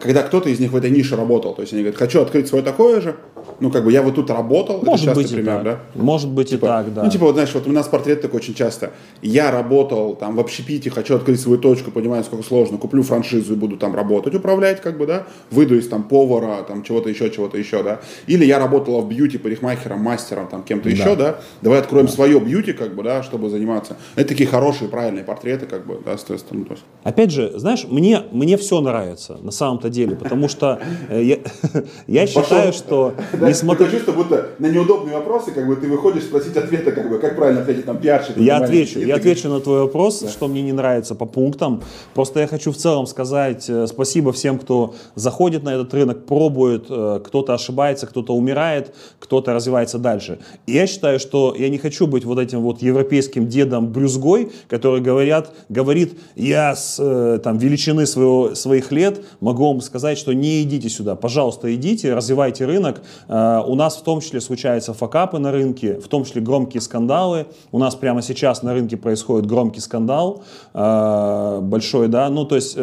когда 0.00 0.22
кто-то 0.22 0.48
из 0.48 0.58
них 0.58 0.72
в 0.72 0.76
этой 0.76 0.90
нише 0.90 1.16
работал, 1.16 1.54
то 1.54 1.62
есть 1.62 1.72
они 1.72 1.82
говорят, 1.82 1.98
хочу 1.98 2.20
открыть 2.20 2.48
свое 2.48 2.64
такое 2.64 3.00
же, 3.00 3.16
ну, 3.60 3.70
как 3.70 3.84
бы 3.84 3.92
я 3.92 4.02
вот 4.02 4.14
тут 4.14 4.30
работал, 4.30 4.80
Может 4.82 5.08
это 5.08 5.16
быть 5.16 5.30
пример, 5.30 5.62
да? 5.62 5.80
Может 5.94 6.30
быть 6.30 6.50
типа, 6.50 6.64
и 6.64 6.68
так, 6.68 6.94
да. 6.94 7.04
Ну, 7.04 7.10
типа, 7.10 7.26
вот 7.26 7.34
знаешь, 7.34 7.52
вот 7.54 7.66
у 7.66 7.72
нас 7.72 7.88
портрет 7.88 8.22
такой 8.22 8.40
очень 8.40 8.54
часто, 8.54 8.90
я 9.22 9.50
работал 9.50 10.14
там 10.14 10.36
в 10.36 10.40
общепите, 10.40 10.90
хочу 10.90 11.16
открыть 11.16 11.40
свою 11.40 11.58
точку, 11.58 11.90
понимаю, 11.90 12.24
сколько 12.24 12.44
сложно, 12.44 12.78
куплю 12.78 13.02
франшизу 13.02 13.52
и 13.54 13.56
буду 13.56 13.76
там 13.76 13.94
работать, 13.94 14.34
управлять, 14.34 14.80
как 14.80 14.98
бы, 14.98 15.06
да, 15.06 15.26
выйду 15.50 15.76
из 15.76 15.88
там 15.88 16.04
повара, 16.04 16.62
там 16.62 16.82
чего-то 16.82 17.08
еще, 17.08 17.30
чего-то 17.30 17.58
еще, 17.58 17.82
да, 17.82 18.00
или 18.26 18.44
я 18.44 18.58
работала 18.58 19.00
в 19.00 19.08
бьюти 19.08 19.38
парикмахером, 19.38 20.00
мастером, 20.00 20.48
там 20.48 20.62
кем-то 20.62 20.88
да. 20.88 20.90
еще, 20.90 21.16
да, 21.16 21.40
давай 21.62 21.80
откроем 21.80 22.06
да. 22.06 22.12
свое 22.12 22.40
бьюти, 22.40 22.72
как 22.72 22.94
бы, 22.94 23.02
да, 23.02 23.22
чтобы 23.22 23.50
заниматься. 23.50 23.96
Это 24.16 24.28
такие 24.28 24.48
хорошие, 24.48 24.88
правильные 24.88 25.24
портреты, 25.24 25.66
как 25.66 25.86
бы, 25.86 26.00
да, 26.04 26.16
соответственно. 26.16 26.64
То 26.64 26.72
есть. 26.72 26.84
Опять 27.02 27.30
же, 27.30 27.58
знаешь, 27.58 27.86
мне, 27.88 28.22
мне 28.32 28.56
все 28.56 28.80
нравится, 28.80 29.38
на 29.42 29.50
самом-то 29.60 29.90
деле, 29.90 30.16
потому 30.16 30.48
что 30.48 30.80
э, 31.08 31.22
я, 31.22 31.36
я 32.06 32.26
считаю, 32.26 32.72
что... 32.72 33.14
Несмотря... 33.34 33.84
Такое 33.84 33.98
чувство, 33.98 34.12
будто 34.12 34.48
на 34.58 34.66
неудобные 34.66 35.16
вопросы, 35.16 35.52
как 35.52 35.66
бы 35.68 35.76
ты 35.76 35.86
выходишь 35.86 36.24
спросить 36.24 36.56
ответа, 36.56 36.92
как 36.92 37.10
бы, 37.10 37.18
как 37.18 37.36
правильно 37.36 37.60
ответить 37.60 37.84
там 37.84 37.98
пиарщик. 37.98 38.36
Я 38.38 38.56
отвечу, 38.56 39.00
я 39.00 39.16
отвечу 39.16 39.48
на 39.48 39.60
твой 39.60 39.80
вопрос, 39.80 40.24
что 40.30 40.48
мне 40.48 40.62
не 40.62 40.72
нравится 40.72 41.14
по 41.14 41.26
пунктам. 41.26 41.82
Просто 42.14 42.40
я 42.40 42.46
хочу 42.46 42.72
в 42.72 42.76
целом 42.76 43.06
сказать 43.06 43.68
э, 43.68 43.86
спасибо 43.86 44.32
всем, 44.32 44.58
кто 44.58 44.94
заходит 45.14 45.62
на 45.62 45.74
этот 45.74 45.92
рынок, 45.92 46.24
пробует, 46.24 46.86
э, 46.88 47.20
кто-то 47.24 47.52
ошибается, 47.54 48.06
кто-то 48.06 48.34
умирает, 48.34 48.94
кто-то 49.18 49.52
развивается 49.52 49.98
дальше. 49.98 50.38
И 50.66 50.72
я 50.72 50.86
считаю, 50.86 51.20
что 51.20 51.54
я 51.56 51.68
не 51.68 51.78
хочу 51.78 52.06
быть 52.06 52.24
вот 52.24 52.38
этим 52.38 52.60
вот 52.60 52.80
европейским 52.80 53.46
дедом 53.46 53.92
брюзгой, 53.92 54.50
который 54.68 55.00
говорят, 55.02 55.52
говорит, 55.68 56.18
я 56.34 56.74
с 56.74 56.96
там, 57.44 57.58
величины 57.58 58.06
своего, 58.06 58.54
своих 58.54 58.92
лет 58.92 59.20
могу 59.40 59.49
вам 59.58 59.80
сказать, 59.80 60.18
что 60.18 60.32
не 60.32 60.62
идите 60.62 60.88
сюда, 60.88 61.16
пожалуйста, 61.16 61.74
идите, 61.74 62.14
развивайте 62.14 62.66
рынок. 62.66 63.02
У 63.28 63.74
нас 63.74 63.96
в 63.96 64.02
том 64.02 64.20
числе 64.20 64.40
случаются 64.40 64.94
факапы 64.94 65.38
на 65.38 65.52
рынке, 65.52 66.00
в 66.00 66.08
том 66.08 66.24
числе 66.24 66.40
громкие 66.40 66.80
скандалы. 66.80 67.46
У 67.72 67.78
нас 67.78 67.94
прямо 67.94 68.22
сейчас 68.22 68.62
на 68.62 68.72
рынке 68.72 68.96
происходит 68.96 69.46
громкий 69.46 69.80
скандал 69.80 70.42
большой, 70.72 72.08
да, 72.08 72.28
ну 72.28 72.44
то 72.44 72.56
есть 72.56 72.76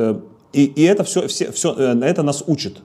и, 0.54 0.66
и 0.66 0.84
это 0.84 1.04
все, 1.04 1.28
все, 1.28 1.52
все, 1.52 1.74
это 1.74 2.24
нас 2.24 2.44
учит. 2.48 2.82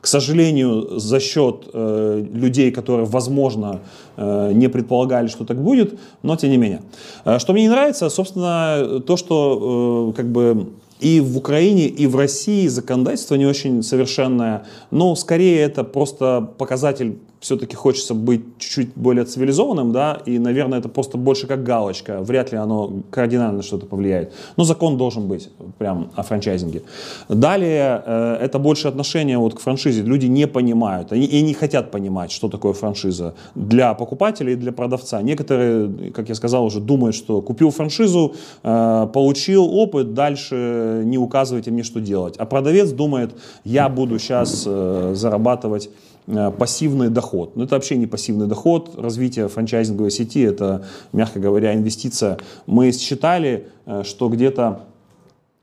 К 0.00 0.06
сожалению, 0.06 0.98
за 0.98 1.18
счет 1.18 1.66
э, 1.72 2.26
людей, 2.30 2.70
которые, 2.70 3.06
возможно, 3.06 3.80
э, 4.18 4.52
не 4.52 4.68
предполагали, 4.68 5.28
что 5.28 5.46
так 5.46 5.62
будет, 5.62 5.98
но 6.22 6.36
тем 6.36 6.50
не 6.50 6.58
менее. 6.58 6.82
Э, 7.24 7.38
что 7.38 7.54
мне 7.54 7.62
не 7.62 7.70
нравится, 7.70 8.10
собственно, 8.10 9.00
то, 9.00 9.16
что 9.16 10.10
э, 10.10 10.16
как 10.16 10.30
бы 10.30 10.66
и 11.00 11.20
в 11.20 11.36
Украине, 11.36 11.86
и 11.86 12.06
в 12.06 12.16
России 12.16 12.66
законодательство 12.66 13.34
не 13.34 13.46
очень 13.46 13.82
совершенное, 13.82 14.64
но 14.90 15.14
скорее 15.16 15.60
это 15.60 15.84
просто 15.84 16.48
показатель 16.58 17.18
все-таки 17.44 17.76
хочется 17.76 18.14
быть 18.14 18.40
чуть-чуть 18.58 18.94
более 18.96 19.26
цивилизованным, 19.26 19.92
да, 19.92 20.22
и, 20.24 20.38
наверное, 20.38 20.78
это 20.78 20.88
просто 20.88 21.18
больше 21.18 21.46
как 21.46 21.62
галочка, 21.62 22.22
вряд 22.22 22.52
ли 22.52 22.58
оно 22.58 23.02
кардинально 23.10 23.62
что-то 23.62 23.84
повлияет. 23.84 24.32
Но 24.56 24.64
закон 24.64 24.96
должен 24.96 25.28
быть 25.28 25.50
прям 25.78 26.10
о 26.16 26.22
франчайзинге. 26.22 26.84
Далее, 27.28 28.02
э, 28.06 28.38
это 28.40 28.58
больше 28.58 28.88
отношение 28.88 29.36
вот 29.36 29.54
к 29.54 29.60
франшизе. 29.60 30.00
Люди 30.02 30.24
не 30.24 30.46
понимают, 30.46 31.12
они 31.12 31.26
и 31.26 31.42
не 31.42 31.52
хотят 31.52 31.90
понимать, 31.90 32.32
что 32.32 32.48
такое 32.48 32.72
франшиза 32.72 33.34
для 33.54 33.92
покупателя 33.92 34.52
и 34.54 34.56
для 34.56 34.72
продавца. 34.72 35.20
Некоторые, 35.20 36.12
как 36.12 36.30
я 36.30 36.34
сказал, 36.34 36.64
уже 36.64 36.80
думают, 36.80 37.14
что 37.14 37.42
купил 37.42 37.70
франшизу, 37.70 38.32
э, 38.62 39.06
получил 39.12 39.66
опыт, 39.66 40.14
дальше 40.14 41.02
не 41.04 41.18
указывайте 41.18 41.70
мне, 41.70 41.82
что 41.82 42.00
делать. 42.00 42.36
А 42.38 42.46
продавец 42.46 42.90
думает, 42.90 43.32
я 43.64 43.90
буду 43.90 44.18
сейчас 44.18 44.64
э, 44.66 45.12
зарабатывать 45.14 45.90
пассивный 46.26 47.10
доход. 47.10 47.54
Но 47.54 47.64
это 47.64 47.74
вообще 47.74 47.96
не 47.96 48.06
пассивный 48.06 48.46
доход. 48.46 48.94
Развитие 48.96 49.48
франчайзинговой 49.48 50.10
сети– 50.10 50.40
это, 50.42 50.86
мягко 51.12 51.38
говоря, 51.38 51.74
инвестиция. 51.74 52.38
Мы 52.66 52.92
считали, 52.92 53.68
э, 53.84 54.04
что 54.04 54.28
где-то 54.28 54.86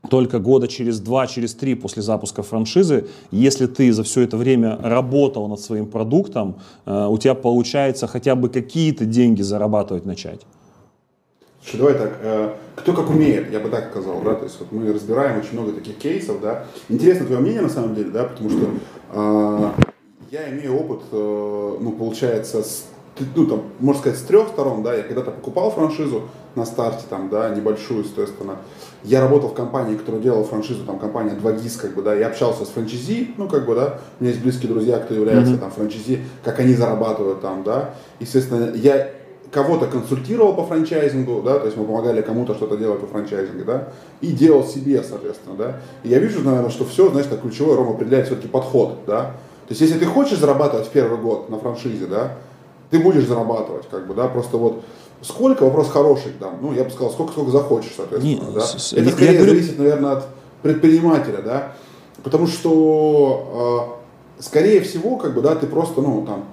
только 0.08 0.38
года 0.38 0.68
через 0.68 1.00
два, 1.00 1.26
через 1.26 1.54
три 1.54 1.74
после 1.74 2.02
запуска 2.02 2.42
франшизы, 2.42 3.08
если 3.30 3.66
ты 3.66 3.92
за 3.92 4.04
все 4.04 4.22
это 4.22 4.36
время 4.36 4.78
работал 4.80 5.48
над 5.48 5.60
своим 5.60 5.86
продуктом, 5.86 6.56
э, 6.86 7.06
у 7.08 7.18
тебя 7.18 7.34
получается 7.34 8.06
хотя 8.06 8.36
бы 8.36 8.48
какие-то 8.48 9.04
деньги 9.04 9.42
зарабатывать 9.42 10.06
начать. 10.06 10.42
Слушай, 11.64 11.76
давай 11.76 11.94
так, 11.94 12.56
кто 12.74 12.92
как 12.92 13.08
умеет, 13.08 13.52
я 13.52 13.60
бы 13.60 13.68
так 13.68 13.90
сказал, 13.90 14.20
да, 14.24 14.34
то 14.34 14.44
есть 14.44 14.58
вот 14.58 14.72
мы 14.72 14.92
разбираем 14.92 15.38
очень 15.38 15.52
много 15.52 15.72
таких 15.72 15.96
кейсов, 15.96 16.40
да. 16.40 16.64
Интересно 16.88 17.26
твое 17.26 17.40
мнение 17.40 17.62
на 17.62 17.68
самом 17.68 17.94
деле, 17.94 18.10
да, 18.10 18.24
потому 18.24 18.50
что 18.50 19.72
я 20.32 20.48
имею 20.48 20.74
опыт, 20.80 21.02
э, 21.12 21.76
ну, 21.78 21.92
получается, 21.92 22.62
с, 22.62 22.86
ну, 23.36 23.46
там, 23.46 23.64
можно 23.80 24.00
сказать, 24.00 24.18
с 24.18 24.22
трех 24.22 24.48
сторон, 24.48 24.82
да, 24.82 24.94
я 24.94 25.02
когда-то 25.02 25.30
покупал 25.30 25.70
франшизу 25.70 26.22
на 26.54 26.64
старте, 26.64 27.04
там, 27.10 27.28
да, 27.28 27.50
небольшую, 27.50 28.02
соответственно, 28.02 28.56
я 29.04 29.20
работал 29.20 29.50
в 29.50 29.54
компании, 29.54 29.94
которая 29.94 30.22
делала 30.22 30.42
франшизу, 30.44 30.86
там, 30.86 30.98
компания 30.98 31.32
2GIS, 31.34 31.78
как 31.78 31.94
бы, 31.94 32.00
да, 32.00 32.14
я 32.14 32.28
общался 32.28 32.64
с 32.64 32.68
франчизи, 32.68 33.34
ну, 33.36 33.46
как 33.46 33.66
бы, 33.66 33.74
да, 33.74 33.98
у 34.18 34.24
меня 34.24 34.32
есть 34.32 34.42
близкие 34.42 34.72
друзья, 34.72 35.00
кто 35.00 35.12
является, 35.12 35.52
mm-hmm. 35.52 35.58
там, 35.58 35.70
франчизи, 35.70 36.20
как 36.42 36.58
они 36.60 36.72
зарабатывают 36.72 37.42
там, 37.42 37.62
да, 37.62 37.90
естественно, 38.18 38.72
я 38.74 39.10
кого-то 39.50 39.84
консультировал 39.86 40.54
по 40.54 40.64
франчайзингу, 40.64 41.42
да, 41.42 41.58
то 41.58 41.66
есть 41.66 41.76
мы 41.76 41.84
помогали 41.84 42.22
кому-то 42.22 42.54
что-то 42.54 42.78
делать 42.78 43.00
по 43.00 43.06
франчайзингу, 43.06 43.66
да, 43.66 43.88
и 44.22 44.28
делал 44.28 44.64
себе, 44.64 45.02
соответственно, 45.02 45.56
да. 45.56 45.80
И 46.04 46.08
я 46.08 46.20
вижу, 46.20 46.40
наверное, 46.40 46.70
что 46.70 46.86
все, 46.86 47.10
так 47.10 47.42
ключевой 47.42 47.76
Рома 47.76 47.90
определяет 47.90 48.28
все-таки 48.28 48.48
подход, 48.48 49.00
да, 49.06 49.36
то 49.72 49.74
есть, 49.74 49.80
если 49.80 50.04
ты 50.04 50.04
хочешь 50.04 50.38
зарабатывать 50.38 50.86
в 50.86 50.90
первый 50.90 51.18
год 51.18 51.48
на 51.48 51.58
франшизе, 51.58 52.04
да, 52.04 52.36
ты 52.90 52.98
будешь 52.98 53.24
зарабатывать, 53.24 53.88
как 53.90 54.06
бы, 54.06 54.12
да, 54.12 54.28
просто 54.28 54.58
вот 54.58 54.82
сколько, 55.22 55.64
вопрос 55.64 55.88
хороший, 55.88 56.32
да, 56.38 56.50
ну, 56.60 56.74
я 56.74 56.84
бы 56.84 56.90
сказал, 56.90 57.10
сколько, 57.10 57.32
сколько 57.32 57.50
захочешь, 57.50 57.94
соответственно, 57.96 58.48
Не, 58.48 58.54
да. 58.54 58.60
С, 58.60 58.92
это 58.92 59.10
скорее 59.10 59.38
говорю... 59.38 59.54
зависит, 59.54 59.78
наверное, 59.78 60.12
от 60.12 60.26
предпринимателя, 60.60 61.40
да, 61.42 61.72
потому 62.22 62.48
что, 62.48 63.96
э, 64.38 64.42
скорее 64.42 64.82
всего, 64.82 65.16
как 65.16 65.32
бы, 65.32 65.40
да, 65.40 65.54
ты 65.54 65.66
просто, 65.66 66.02
ну, 66.02 66.26
там, 66.26 66.44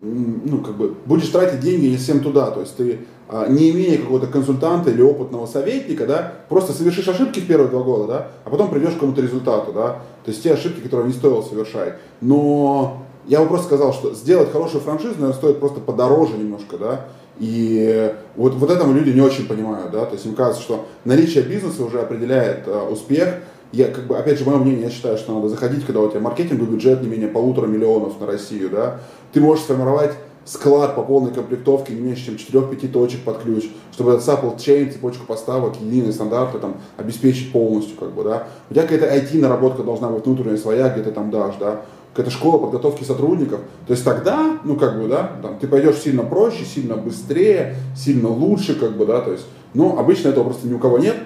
ну, 0.00 0.58
как 0.62 0.74
бы, 0.76 0.94
будешь 1.04 1.28
тратить 1.28 1.60
деньги 1.60 1.84
не 1.88 1.98
всем 1.98 2.20
туда, 2.20 2.50
то 2.50 2.60
есть 2.60 2.74
ты, 2.76 3.00
не 3.48 3.70
имея 3.70 3.98
какого-то 3.98 4.26
консультанта 4.26 4.90
или 4.90 5.02
опытного 5.02 5.46
советника, 5.46 6.06
да, 6.06 6.32
просто 6.48 6.72
совершишь 6.72 7.08
ошибки 7.08 7.40
в 7.40 7.46
первые 7.46 7.68
два 7.68 7.82
года, 7.82 8.06
да, 8.06 8.28
а 8.44 8.50
потом 8.50 8.70
придешь 8.70 8.90
к 8.90 8.94
какому-то 8.94 9.20
результату, 9.20 9.72
да, 9.72 9.98
то 10.24 10.30
есть 10.30 10.42
те 10.42 10.52
ошибки, 10.52 10.80
которые 10.80 11.08
не 11.08 11.14
стоило 11.14 11.42
совершать, 11.42 11.94
но 12.20 13.04
я 13.26 13.40
бы 13.40 13.48
просто 13.48 13.66
сказал, 13.66 13.92
что 13.92 14.14
сделать 14.14 14.52
хорошую 14.52 14.82
франшизу, 14.82 15.14
наверное, 15.14 15.34
стоит 15.34 15.58
просто 15.58 15.80
подороже 15.80 16.36
немножко, 16.36 16.78
да, 16.78 17.06
и 17.38 18.14
вот, 18.36 18.54
вот 18.54 18.70
это 18.70 18.86
люди 18.86 19.10
не 19.10 19.20
очень 19.20 19.46
понимают, 19.46 19.90
да, 19.90 20.04
то 20.04 20.14
есть 20.14 20.24
им 20.26 20.34
кажется, 20.34 20.62
что 20.62 20.86
наличие 21.04 21.42
бизнеса 21.42 21.84
уже 21.84 22.00
определяет 22.00 22.68
э, 22.68 22.88
успех. 22.90 23.40
Я, 23.72 23.88
как 23.88 24.06
бы, 24.06 24.16
опять 24.16 24.38
же, 24.38 24.44
мое 24.44 24.58
мнение, 24.58 24.84
я 24.84 24.90
считаю, 24.90 25.18
что 25.18 25.34
надо 25.34 25.48
заходить, 25.48 25.84
когда 25.84 26.00
у 26.00 26.08
тебя 26.08 26.20
маркетинговый 26.20 26.72
бюджет 26.72 27.02
не 27.02 27.08
менее 27.08 27.26
полутора 27.26 27.66
миллионов 27.66 28.20
на 28.20 28.26
Россию, 28.26 28.70
да, 28.70 29.00
ты 29.32 29.40
можешь 29.40 29.64
сформировать 29.64 30.12
склад 30.44 30.94
по 30.94 31.02
полной 31.02 31.32
комплектовке 31.32 31.94
не 31.94 32.00
меньше, 32.00 32.26
чем 32.26 32.34
4-5 32.34 32.88
точек 32.88 33.20
под 33.22 33.38
ключ, 33.42 33.64
чтобы 33.92 34.12
этот 34.12 34.26
supply 34.26 34.56
chain, 34.56 34.92
цепочку 34.92 35.26
поставок, 35.26 35.76
единые 35.80 36.12
стандарты 36.12 36.58
там, 36.58 36.76
обеспечить 36.96 37.52
полностью, 37.52 37.96
как 37.96 38.12
бы, 38.12 38.24
да. 38.24 38.46
У 38.70 38.74
тебя 38.74 38.82
какая-то 38.82 39.06
IT-наработка 39.06 39.82
должна 39.82 40.08
быть 40.08 40.24
внутренняя 40.24 40.56
своя, 40.56 40.88
где 40.90 41.02
ты 41.02 41.10
там 41.10 41.30
дашь, 41.30 41.56
да 41.58 41.82
какая-то 42.14 42.30
школа 42.30 42.58
подготовки 42.58 43.02
сотрудников. 43.02 43.58
То 43.88 43.92
есть 43.92 44.04
тогда, 44.04 44.58
ну 44.62 44.76
как 44.76 45.00
бы, 45.00 45.08
да, 45.08 45.32
там, 45.42 45.58
ты 45.58 45.66
пойдешь 45.66 45.96
сильно 45.96 46.22
проще, 46.22 46.64
сильно 46.64 46.94
быстрее, 46.94 47.74
сильно 47.96 48.28
лучше, 48.28 48.78
как 48.78 48.96
бы, 48.96 49.04
да, 49.04 49.20
то 49.20 49.32
есть, 49.32 49.46
но 49.74 49.98
обычно 49.98 50.28
этого 50.28 50.44
просто 50.44 50.68
ни 50.68 50.74
у 50.74 50.78
кого 50.78 50.98
нет, 50.98 51.16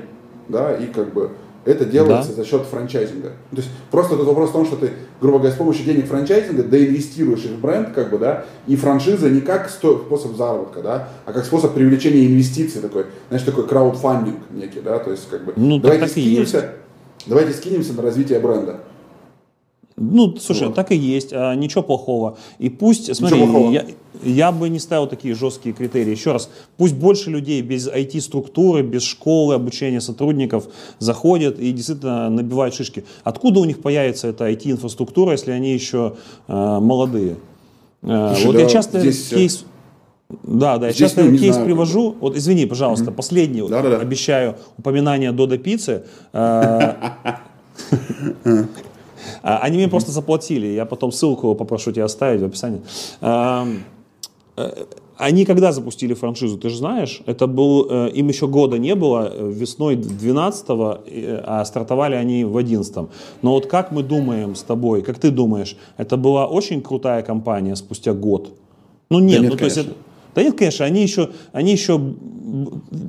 да, 0.48 0.74
и 0.74 0.86
как 0.86 1.12
бы 1.12 1.32
это 1.68 1.84
делается 1.84 2.30
да. 2.30 2.42
за 2.42 2.48
счет 2.48 2.62
франчайзинга. 2.62 3.28
То 3.50 3.56
есть 3.56 3.68
просто 3.90 4.14
этот 4.14 4.26
вопрос 4.26 4.50
в 4.50 4.52
том, 4.52 4.64
что 4.64 4.76
ты, 4.76 4.92
грубо 5.20 5.38
говоря, 5.38 5.54
с 5.54 5.58
помощью 5.58 5.84
денег 5.84 6.06
франчайзинга 6.06 6.62
доинвестируешь 6.62 7.44
их 7.44 7.52
в 7.52 7.60
бренд, 7.60 7.90
как 7.94 8.10
бы, 8.10 8.18
да, 8.18 8.44
и 8.66 8.74
франшиза 8.76 9.28
не 9.28 9.40
как 9.40 9.68
способ 9.68 10.36
заработка, 10.36 10.80
да, 10.80 11.08
а 11.26 11.32
как 11.32 11.44
способ 11.44 11.74
привлечения 11.74 12.26
инвестиций 12.26 12.80
такой, 12.80 13.06
знаешь, 13.28 13.44
такой 13.44 13.66
краудфандинг 13.66 14.38
некий, 14.50 14.80
да, 14.80 14.98
то 14.98 15.10
есть 15.10 15.28
как 15.28 15.44
бы 15.44 15.52
ну, 15.56 15.78
давайте 15.78 16.08
скинемся, 16.08 16.72
давайте 17.26 17.52
скинемся 17.52 17.92
на 17.92 18.02
развитие 18.02 18.40
бренда. 18.40 18.80
Ну, 20.00 20.36
слушай, 20.36 20.68
вот. 20.68 20.76
так 20.76 20.92
и 20.92 20.96
есть, 20.96 21.32
а, 21.32 21.54
ничего 21.54 21.82
плохого. 21.82 22.38
И 22.58 22.70
пусть, 22.70 23.14
смотри, 23.16 23.40
я, 23.72 23.84
я 24.22 24.52
бы 24.52 24.68
не 24.68 24.78
ставил 24.78 25.06
такие 25.06 25.34
жесткие 25.34 25.74
критерии. 25.74 26.10
Еще 26.10 26.32
раз, 26.32 26.50
пусть 26.76 26.94
больше 26.94 27.30
людей 27.30 27.60
без 27.62 27.88
IT-структуры, 27.88 28.82
без 28.82 29.02
школы, 29.02 29.54
обучения 29.54 30.00
сотрудников 30.00 30.68
заходят 30.98 31.58
и 31.58 31.72
действительно 31.72 32.30
набивают 32.30 32.74
шишки. 32.74 33.04
Откуда 33.24 33.60
у 33.60 33.64
них 33.64 33.80
появится 33.80 34.28
эта 34.28 34.50
IT-инфраструктура, 34.50 35.32
если 35.32 35.52
они 35.52 35.72
еще 35.72 36.16
э, 36.46 36.52
молодые? 36.52 37.36
Э, 38.02 38.34
Слушай, 38.34 38.46
вот 38.46 38.56
да, 38.56 38.60
я 38.62 38.68
часто 38.68 39.00
здесь... 39.00 39.28
кейс... 39.28 39.64
Да, 40.42 40.76
да, 40.76 40.88
я 40.88 40.92
Здесь, 40.92 41.08
часто 41.08 41.24
ну, 41.24 41.38
кейс 41.38 41.54
знаю, 41.54 41.66
привожу. 41.66 42.14
Вот 42.20 42.36
извини, 42.36 42.66
пожалуйста, 42.66 43.10
mm-hmm. 43.10 43.14
последний, 43.14 43.66
да, 43.66 43.80
да, 43.80 43.90
да. 43.90 43.96
обещаю, 43.96 44.56
упоминание 44.76 45.32
Дода 45.32 45.56
Пиццы. 45.56 46.04
Э, 46.32 46.94
А, 49.42 49.58
они 49.58 49.76
мне 49.76 49.88
просто 49.88 50.10
заплатили. 50.10 50.66
Я 50.66 50.84
потом 50.84 51.12
ссылку 51.12 51.54
попрошу 51.54 51.92
тебя 51.92 52.04
оставить 52.04 52.40
в 52.40 52.44
описании. 52.44 52.80
Э, 54.58 54.84
они 55.16 55.44
когда 55.44 55.72
запустили 55.72 56.14
франшизу, 56.14 56.58
ты 56.58 56.68
же 56.68 56.76
знаешь, 56.76 57.22
это 57.26 57.46
был, 57.46 57.86
э, 57.90 58.10
им 58.10 58.28
еще 58.28 58.46
года 58.46 58.78
не 58.78 58.94
было, 58.94 59.30
э, 59.32 59.52
весной 59.52 59.96
12 59.96 60.66
а 61.44 61.64
стартовали 61.64 62.14
они 62.16 62.44
в 62.44 62.56
11 62.56 63.08
Но 63.42 63.52
вот 63.52 63.66
как 63.66 63.92
мы 63.92 64.02
думаем 64.02 64.54
с 64.54 64.62
тобой, 64.62 65.02
как 65.02 65.18
ты 65.18 65.30
думаешь, 65.30 65.76
это 65.96 66.16
была 66.16 66.46
очень 66.46 66.82
крутая 66.82 67.22
компания 67.22 67.76
спустя 67.76 68.12
год? 68.12 68.50
Ну 69.10 69.20
нет, 69.20 69.36
да 69.36 69.42
нет 69.42 69.52
ну 69.52 69.58
то 69.58 69.64
есть 69.64 69.88
да 70.38 70.44
нет, 70.44 70.56
конечно, 70.56 70.86
они 70.86 71.02
еще, 71.02 71.30
они 71.50 71.72
еще 71.72 71.94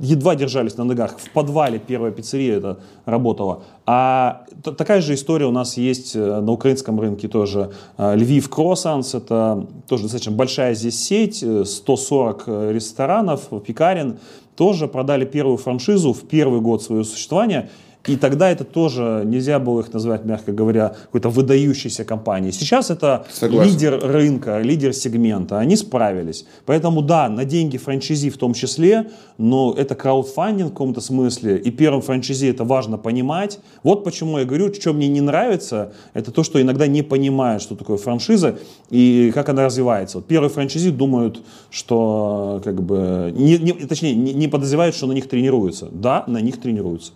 едва 0.02 0.34
держались 0.34 0.76
на 0.76 0.82
ногах. 0.82 1.16
В 1.16 1.30
подвале 1.30 1.78
первая 1.78 2.10
пиццерия 2.10 2.56
это 2.56 2.80
работала. 3.04 3.62
А 3.86 4.46
такая 4.64 5.00
же 5.00 5.14
история 5.14 5.46
у 5.46 5.52
нас 5.52 5.76
есть 5.76 6.16
э, 6.16 6.40
на 6.40 6.50
украинском 6.50 6.98
рынке 6.98 7.28
тоже. 7.28 7.70
Э, 7.98 8.16
Львив 8.16 8.50
Кроссанс, 8.50 9.14
это 9.14 9.64
тоже 9.86 10.02
достаточно 10.02 10.32
большая 10.32 10.74
здесь 10.74 10.98
сеть, 10.98 11.36
140 11.36 12.42
э, 12.48 12.72
ресторанов, 12.72 13.42
пекарен. 13.64 14.18
Тоже 14.56 14.88
продали 14.88 15.24
первую 15.24 15.56
франшизу 15.56 16.12
в 16.12 16.22
первый 16.22 16.60
год 16.60 16.82
своего 16.82 17.04
существования– 17.04 17.70
и 18.06 18.16
тогда 18.16 18.50
это 18.50 18.64
тоже 18.64 19.22
нельзя 19.26 19.58
было 19.58 19.80
их 19.80 19.92
назвать, 19.92 20.24
мягко 20.24 20.52
говоря, 20.52 20.94
какой-то 21.04 21.28
выдающейся 21.28 22.04
компанией. 22.04 22.52
Сейчас 22.52 22.90
это 22.90 23.26
Согласен. 23.30 23.70
лидер 23.70 24.00
рынка, 24.02 24.58
лидер 24.60 24.94
сегмента. 24.94 25.58
Они 25.58 25.76
справились. 25.76 26.46
Поэтому 26.64 27.02
да, 27.02 27.28
на 27.28 27.44
деньги 27.44 27.76
франчайзи 27.76 28.30
в 28.30 28.38
том 28.38 28.54
числе, 28.54 29.10
но 29.36 29.74
это 29.76 29.94
краудфандинг 29.94 30.70
в 30.70 30.72
каком-то 30.72 31.02
смысле. 31.02 31.58
И 31.58 31.70
первым 31.70 32.00
франчайзи 32.00 32.46
это 32.46 32.64
важно 32.64 32.96
понимать. 32.96 33.58
Вот 33.82 34.02
почему 34.02 34.38
я 34.38 34.46
говорю, 34.46 34.72
что 34.72 34.94
мне 34.94 35.08
не 35.08 35.20
нравится, 35.20 35.92
это 36.14 36.30
то, 36.30 36.42
что 36.42 36.60
иногда 36.60 36.86
не 36.86 37.02
понимают, 37.02 37.62
что 37.62 37.76
такое 37.76 37.98
франшиза 37.98 38.58
и 38.88 39.30
как 39.34 39.50
она 39.50 39.66
развивается. 39.66 40.18
Вот 40.18 40.26
первые 40.26 40.50
франчайзи 40.50 40.90
думают, 40.90 41.42
что 41.70 42.62
как 42.64 42.82
бы, 42.82 43.30
не, 43.36 43.58
не, 43.58 43.72
точнее, 43.72 44.14
не, 44.14 44.32
не 44.32 44.48
подозревают, 44.48 44.96
что 44.96 45.06
на 45.06 45.12
них 45.12 45.28
тренируются. 45.28 45.88
Да, 45.92 46.24
на 46.26 46.40
них 46.40 46.58
тренируются. 46.58 47.12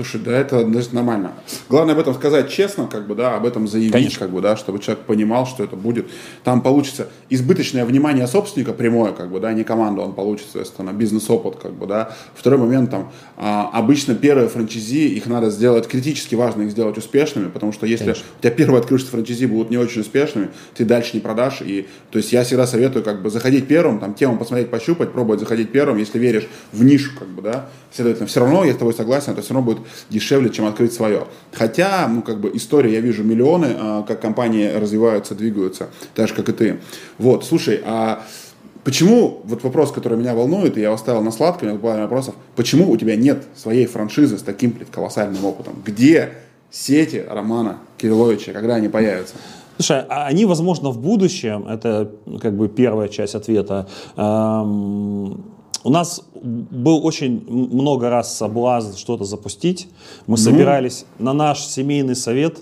Слушай, 0.00 0.20
да 0.20 0.38
это 0.38 0.60
значит, 0.60 0.92
нормально. 0.92 1.32
Главное 1.68 1.94
об 1.94 1.98
этом 1.98 2.14
сказать 2.14 2.48
честно, 2.48 2.86
как 2.86 3.08
бы, 3.08 3.16
да, 3.16 3.34
об 3.34 3.44
этом 3.44 3.66
заявить, 3.66 3.90
Конечно. 3.90 4.20
как 4.20 4.30
бы, 4.30 4.40
да, 4.40 4.56
чтобы 4.56 4.78
человек 4.78 5.04
понимал, 5.06 5.44
что 5.44 5.64
это 5.64 5.74
будет. 5.74 6.06
Там 6.44 6.60
получится 6.60 7.08
избыточное 7.30 7.84
внимание 7.84 8.28
собственника 8.28 8.72
прямое, 8.72 9.10
как 9.10 9.28
бы, 9.28 9.40
да, 9.40 9.52
не 9.52 9.64
команда, 9.64 10.02
он 10.02 10.12
получит, 10.12 10.46
соответственно, 10.52 10.92
бизнес-опыт, 10.92 11.56
как 11.56 11.72
бы, 11.72 11.88
да. 11.88 12.14
Второй 12.36 12.60
момент, 12.60 12.92
там, 12.92 13.10
а, 13.36 13.70
обычно 13.72 14.14
первые 14.14 14.48
франчайзи, 14.48 15.16
их 15.16 15.26
надо 15.26 15.50
сделать, 15.50 15.88
критически 15.88 16.36
важно 16.36 16.62
их 16.62 16.70
сделать 16.70 16.96
успешными, 16.96 17.48
потому 17.48 17.72
что 17.72 17.84
если 17.84 18.04
Конечно. 18.04 18.24
у 18.38 18.40
тебя 18.40 18.52
первые 18.52 18.78
открывшиеся 18.78 19.10
франчайзи 19.10 19.46
будут 19.46 19.70
не 19.70 19.78
очень 19.78 20.02
успешными, 20.02 20.50
ты 20.76 20.84
дальше 20.84 21.10
не 21.14 21.20
продашь, 21.20 21.60
и, 21.62 21.88
то 22.12 22.18
есть 22.18 22.32
я 22.32 22.44
всегда 22.44 22.68
советую, 22.68 23.04
как 23.04 23.20
бы, 23.20 23.30
заходить 23.30 23.66
первым, 23.66 23.98
там, 23.98 24.14
тему 24.14 24.38
посмотреть, 24.38 24.70
пощупать, 24.70 25.10
пробовать 25.10 25.40
заходить 25.40 25.72
первым, 25.72 25.98
если 25.98 26.20
веришь 26.20 26.46
в 26.70 26.84
нишу, 26.84 27.10
как 27.18 27.26
бы, 27.26 27.42
да, 27.42 27.68
следовательно, 27.92 28.28
все 28.28 28.38
равно, 28.38 28.64
я 28.64 28.74
с 28.74 28.76
тобой 28.76 28.94
согласен, 28.94 29.32
это 29.32 29.42
все 29.42 29.54
равно 29.54 29.72
будет 29.72 29.87
дешевле, 30.10 30.50
чем 30.50 30.66
открыть 30.66 30.92
свое. 30.92 31.26
Хотя, 31.52 32.08
ну, 32.08 32.22
как 32.22 32.40
бы, 32.40 32.50
история, 32.54 32.92
я 32.92 33.00
вижу 33.00 33.24
миллионы, 33.24 33.74
а, 33.76 34.02
как 34.02 34.20
компании 34.20 34.68
развиваются, 34.68 35.34
двигаются, 35.34 35.88
так 36.14 36.28
же, 36.28 36.34
как 36.34 36.48
и 36.48 36.52
ты. 36.52 36.80
Вот, 37.18 37.44
слушай, 37.44 37.80
а 37.84 38.22
Почему, 38.84 39.42
вот 39.44 39.62
вопрос, 39.64 39.92
который 39.92 40.16
меня 40.16 40.34
волнует, 40.34 40.78
и 40.78 40.80
я 40.80 40.90
оставил 40.90 41.20
на 41.20 41.30
сладком, 41.30 41.74
буквально 41.74 42.04
вопросов, 42.04 42.34
почему 42.56 42.90
у 42.90 42.96
тебя 42.96 43.16
нет 43.16 43.44
своей 43.54 43.84
франшизы 43.84 44.38
с 44.38 44.42
таким 44.42 44.74
колоссальным 44.90 45.44
опытом? 45.44 45.74
Где 45.84 46.30
сети 46.70 47.22
Романа 47.28 47.80
Кирилловича, 47.98 48.52
когда 48.52 48.76
они 48.76 48.88
появятся? 48.88 49.34
Слушай, 49.76 50.04
а 50.08 50.26
они, 50.26 50.46
возможно, 50.46 50.90
в 50.90 50.98
будущем, 50.98 51.68
это 51.68 52.10
как 52.40 52.56
бы 52.56 52.68
первая 52.68 53.08
часть 53.08 53.34
ответа, 53.34 53.86
эм, 54.16 55.44
у 55.84 55.90
нас 55.90 56.22
был 56.34 57.04
очень 57.04 57.44
много 57.48 58.10
раз 58.10 58.36
соблазн 58.36 58.96
что-то 58.96 59.24
запустить. 59.24 59.88
Мы 60.26 60.32
ну. 60.32 60.36
собирались 60.36 61.04
на 61.18 61.32
наш 61.32 61.60
семейный 61.60 62.16
совет. 62.16 62.58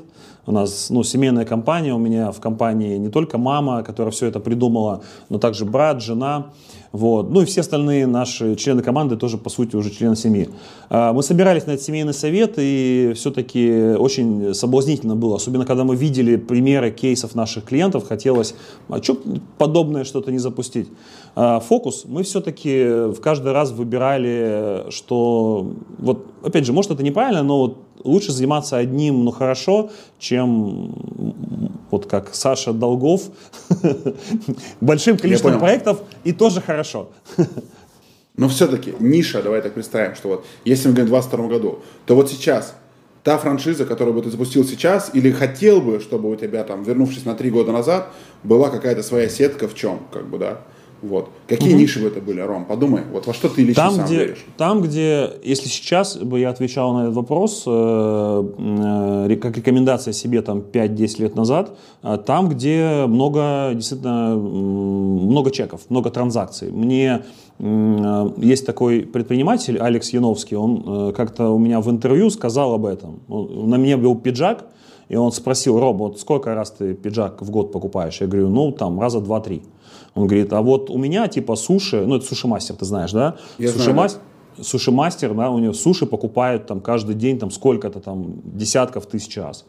У 0.46 0.52
нас 0.52 0.90
ну, 0.90 1.02
семейная 1.02 1.44
компания, 1.44 1.92
у 1.92 1.98
меня 1.98 2.30
в 2.30 2.38
компании 2.38 2.96
не 2.98 3.08
только 3.08 3.36
мама, 3.36 3.82
которая 3.82 4.12
все 4.12 4.26
это 4.26 4.38
придумала, 4.38 5.02
но 5.28 5.38
также 5.38 5.64
брат, 5.64 6.00
жена. 6.00 6.52
Вот. 6.96 7.30
Ну 7.30 7.42
и 7.42 7.44
все 7.44 7.60
остальные 7.60 8.06
наши 8.06 8.56
члены 8.56 8.82
команды 8.82 9.18
тоже, 9.18 9.36
по 9.36 9.50
сути, 9.50 9.76
уже 9.76 9.90
члены 9.90 10.16
семьи. 10.16 10.48
А, 10.88 11.12
мы 11.12 11.22
собирались 11.22 11.66
на 11.66 11.72
этот 11.72 11.84
семейный 11.84 12.14
совет, 12.14 12.54
и 12.56 13.12
все-таки 13.14 13.94
очень 13.98 14.54
соблазнительно 14.54 15.14
было, 15.14 15.36
особенно 15.36 15.66
когда 15.66 15.84
мы 15.84 15.94
видели 15.94 16.36
примеры 16.36 16.90
кейсов 16.90 17.34
наших 17.34 17.64
клиентов, 17.64 18.08
хотелось, 18.08 18.54
а 18.88 19.02
что 19.02 19.18
подобное 19.58 20.04
что-то 20.04 20.32
не 20.32 20.38
запустить. 20.38 20.88
А, 21.34 21.60
фокус 21.60 22.06
мы 22.06 22.22
все-таки 22.22 23.10
в 23.10 23.20
каждый 23.20 23.52
раз 23.52 23.72
выбирали, 23.72 24.86
что, 24.88 25.72
вот, 25.98 26.24
опять 26.42 26.64
же, 26.64 26.72
может 26.72 26.92
это 26.92 27.02
неправильно, 27.02 27.42
но 27.42 27.58
вот 27.58 27.78
лучше 28.04 28.32
заниматься 28.32 28.76
одним, 28.76 29.24
но 29.24 29.30
хорошо, 29.30 29.90
чем 30.18 30.94
вот 31.90 32.06
как 32.06 32.34
Саша 32.34 32.72
Долгов, 32.72 33.22
большим 34.80 35.16
количеством 35.16 35.58
проектов 35.58 36.02
и 36.24 36.32
тоже 36.32 36.60
хорошо. 36.60 37.10
Но 38.36 38.48
все-таки 38.48 38.94
ниша, 39.00 39.42
давай 39.42 39.62
так 39.62 39.74
представим, 39.74 40.14
что 40.14 40.28
вот 40.28 40.46
если 40.64 40.88
мы 40.88 40.94
говорим 40.94 41.14
в 41.14 41.28
2022 41.28 41.48
году, 41.48 41.78
то 42.04 42.14
вот 42.14 42.30
сейчас 42.30 42.74
та 43.22 43.38
франшиза, 43.38 43.86
которую 43.86 44.14
бы 44.14 44.22
ты 44.22 44.30
запустил 44.30 44.64
сейчас, 44.64 45.10
или 45.12 45.32
хотел 45.32 45.80
бы, 45.80 46.00
чтобы 46.00 46.30
у 46.30 46.36
тебя 46.36 46.62
там, 46.64 46.82
вернувшись 46.82 47.24
на 47.24 47.34
три 47.34 47.50
года 47.50 47.72
назад, 47.72 48.08
была 48.44 48.70
какая-то 48.70 49.02
своя 49.02 49.28
сетка 49.28 49.66
в 49.66 49.74
чем, 49.74 50.00
как 50.12 50.28
бы, 50.28 50.38
да? 50.38 50.60
Вот. 51.06 51.28
Какие 51.46 51.74
угу. 51.74 51.80
ниши 51.80 52.00
бы 52.00 52.08
это 52.08 52.20
были, 52.20 52.40
Ром? 52.40 52.64
Подумай, 52.64 53.02
вот 53.12 53.26
во 53.26 53.34
что 53.34 53.48
ты 53.48 53.62
лично 53.62 53.82
там, 53.82 53.94
сам 53.94 54.06
где, 54.06 54.16
веришь? 54.16 54.44
Там, 54.56 54.82
где, 54.82 55.30
если 55.44 55.68
сейчас 55.68 56.16
бы 56.16 56.40
я 56.40 56.50
отвечал 56.50 56.92
на 56.94 57.04
этот 57.04 57.14
вопрос, 57.14 57.64
э, 57.66 59.36
как 59.40 59.56
рекомендация 59.56 60.12
себе 60.12 60.42
там 60.42 60.58
5-10 60.60 61.22
лет 61.22 61.36
назад, 61.36 61.76
там, 62.26 62.48
где 62.48 63.04
много, 63.06 63.72
действительно, 63.74 64.36
много 64.36 65.50
чеков, 65.50 65.82
много 65.88 66.10
транзакций. 66.10 66.70
Мне 66.70 67.22
есть 67.58 68.66
такой 68.66 69.00
предприниматель, 69.02 69.78
Алекс 69.78 70.10
Яновский, 70.10 70.56
он 70.56 71.12
как-то 71.14 71.50
у 71.50 71.58
меня 71.58 71.80
в 71.80 71.90
интервью 71.90 72.30
сказал 72.30 72.74
об 72.74 72.84
этом. 72.84 73.20
Он, 73.28 73.70
на 73.70 73.78
мне 73.78 73.96
был 73.96 74.14
пиджак, 74.14 74.66
и 75.08 75.16
он 75.16 75.32
спросил, 75.32 75.78
Роб, 75.78 75.98
вот 75.98 76.20
сколько 76.20 76.54
раз 76.54 76.72
ты 76.72 76.94
пиджак 76.94 77.40
в 77.40 77.50
год 77.50 77.72
покупаешь? 77.72 78.20
Я 78.20 78.26
говорю, 78.26 78.48
ну, 78.48 78.72
там, 78.72 79.00
раза 79.00 79.20
два-три. 79.20 79.62
Он 80.16 80.26
говорит, 80.26 80.52
а 80.52 80.62
вот 80.62 80.90
у 80.90 80.98
меня 80.98 81.28
типа 81.28 81.54
суши, 81.56 82.04
ну, 82.06 82.16
это 82.16 82.24
суши-мастер, 82.24 82.74
ты 82.74 82.86
знаешь, 82.86 83.12
да? 83.12 83.36
Я 83.58 83.70
суши-мастер, 83.70 84.20
суши-мастер, 84.60 85.34
да, 85.34 85.50
у 85.50 85.58
него 85.58 85.74
суши 85.74 86.06
покупают 86.06 86.66
там 86.66 86.80
каждый 86.80 87.14
день 87.14 87.38
там 87.38 87.50
сколько-то 87.50 88.00
там 88.00 88.40
десятков 88.44 89.06
тысяч 89.06 89.36
раз. 89.36 89.66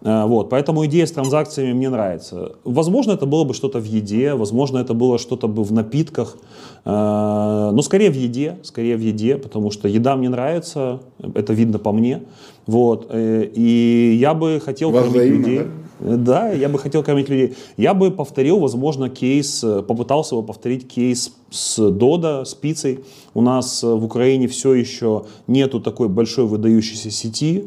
Э, 0.00 0.24
вот, 0.24 0.48
поэтому 0.48 0.86
идея 0.86 1.06
с 1.06 1.12
транзакциями 1.12 1.74
мне 1.74 1.90
нравится. 1.90 2.52
Возможно, 2.64 3.12
это 3.12 3.26
было 3.26 3.44
бы 3.44 3.52
что-то 3.52 3.78
в 3.80 3.84
еде, 3.84 4.34
возможно, 4.34 4.78
это 4.78 4.94
было 4.94 5.18
что-то 5.18 5.46
бы 5.46 5.62
в 5.62 5.72
напитках, 5.72 6.36
э, 6.84 6.90
но 6.90 7.82
скорее 7.82 8.10
в 8.10 8.16
еде, 8.16 8.58
скорее 8.62 8.96
в 8.96 9.00
еде, 9.00 9.36
потому 9.36 9.70
что 9.70 9.88
еда 9.88 10.16
мне 10.16 10.30
нравится, 10.30 11.00
это 11.34 11.52
видно 11.52 11.78
по 11.78 11.92
мне. 11.92 12.22
Вот, 12.66 13.08
э, 13.10 13.44
и 13.54 14.16
я 14.18 14.32
бы 14.34 14.60
хотел 14.64 14.90
кормить 14.90 15.14
людей. 15.16 15.58
Да? 15.58 15.64
Да, 16.02 16.50
я 16.50 16.68
бы 16.68 16.78
хотел 16.78 17.02
кормить 17.02 17.28
людей. 17.28 17.54
Я 17.76 17.94
бы 17.94 18.10
повторил, 18.10 18.58
возможно, 18.58 19.08
кейс, 19.08 19.60
попытался 19.60 20.34
бы 20.34 20.42
повторить 20.42 20.88
кейс 20.88 21.32
с 21.50 21.90
Дода, 21.90 22.44
с 22.44 22.54
пиццей. 22.54 23.00
У 23.34 23.40
нас 23.40 23.82
в 23.82 24.04
Украине 24.04 24.48
все 24.48 24.74
еще 24.74 25.24
нету 25.46 25.80
такой 25.80 26.08
большой 26.08 26.46
выдающейся 26.46 27.10
сети 27.10 27.64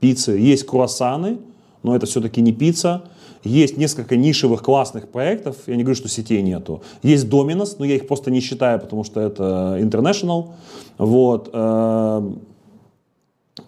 пиццы. 0.00 0.32
Есть 0.32 0.64
круассаны, 0.66 1.38
но 1.82 1.96
это 1.96 2.06
все-таки 2.06 2.40
не 2.40 2.52
пицца. 2.52 3.02
Есть 3.44 3.76
несколько 3.76 4.16
нишевых 4.16 4.62
классных 4.62 5.08
проектов, 5.08 5.56
я 5.66 5.74
не 5.74 5.82
говорю, 5.82 5.96
что 5.96 6.08
сетей 6.08 6.42
нету. 6.42 6.82
Есть 7.02 7.26
Dominos, 7.26 7.74
но 7.78 7.84
я 7.84 7.96
их 7.96 8.06
просто 8.06 8.30
не 8.30 8.40
считаю, 8.40 8.78
потому 8.78 9.02
что 9.02 9.20
это 9.20 9.78
international. 9.80 10.50
Вот. 10.98 11.50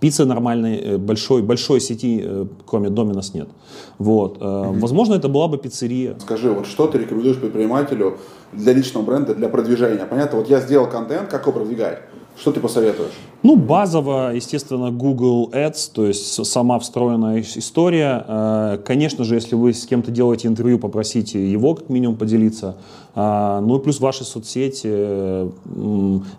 Пиццы 0.01 0.25
нормальной, 0.25 0.77
э, 0.79 0.97
большой, 0.97 1.43
большой 1.43 1.79
сети, 1.79 2.23
э, 2.25 2.47
кроме 2.67 2.89
Доминос, 2.89 3.35
нет. 3.35 3.49
Вот. 3.99 4.39
Mm-hmm. 4.39 4.79
Возможно, 4.79 5.15
это 5.15 5.29
была 5.29 5.47
бы 5.47 5.59
пиццерия. 5.59 6.17
Скажи, 6.21 6.51
вот 6.51 6.67
что 6.67 6.87
ты 6.87 6.99
рекомендуешь 6.99 7.37
предпринимателю 7.37 8.17
для 8.53 8.73
личного 8.73 9.05
бренда, 9.05 9.35
для 9.35 9.49
продвижения? 9.51 10.07
Понятно, 10.07 10.39
вот 10.39 10.49
я 10.49 10.61
сделал 10.61 10.89
контент, 10.89 11.29
как 11.29 11.43
его 11.43 11.53
продвигать? 11.53 12.01
Что 12.37 12.51
ты 12.51 12.61
посоветуешь? 12.61 13.13
Ну, 13.45 13.57
базово, 13.57 14.33
естественно, 14.35 14.91
Google 14.91 15.51
Ads, 15.53 15.91
то 15.93 16.07
есть 16.07 16.45
сама 16.47 16.79
встроенная 16.79 17.43
история. 17.43 18.25
Э, 18.27 18.79
конечно 18.85 19.23
же, 19.25 19.35
если 19.35 19.55
вы 19.55 19.73
с 19.73 19.87
кем-то 19.87 20.11
делаете 20.11 20.49
интервью, 20.49 20.79
попросите 20.79 21.51
его 21.51 21.75
как 21.75 21.89
минимум 21.91 22.17
поделиться. 22.17 22.77
А, 23.15 23.61
ну 23.61 23.79
и 23.79 23.83
плюс 23.83 24.01
ваши 24.01 24.25
соцсети. 24.25 24.89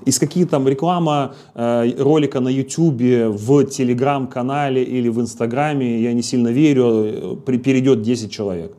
Из 0.06 0.20
какие 0.20 0.46
там 0.46 0.68
реклама 0.68 1.34
э, 1.54 1.91
ролика 1.98 2.41
на 2.41 2.50
YouTube, 2.50 3.02
в 3.30 3.66
Телеграм-канале 3.66 4.84
или 4.84 5.08
в 5.08 5.22
Инстаграме, 5.22 6.02
я 6.02 6.12
не 6.12 6.22
сильно 6.22 6.50
верю, 6.50 7.38
э, 7.48 7.58
перейдет 7.58 8.02
10 8.02 8.32
человек. 8.32 8.76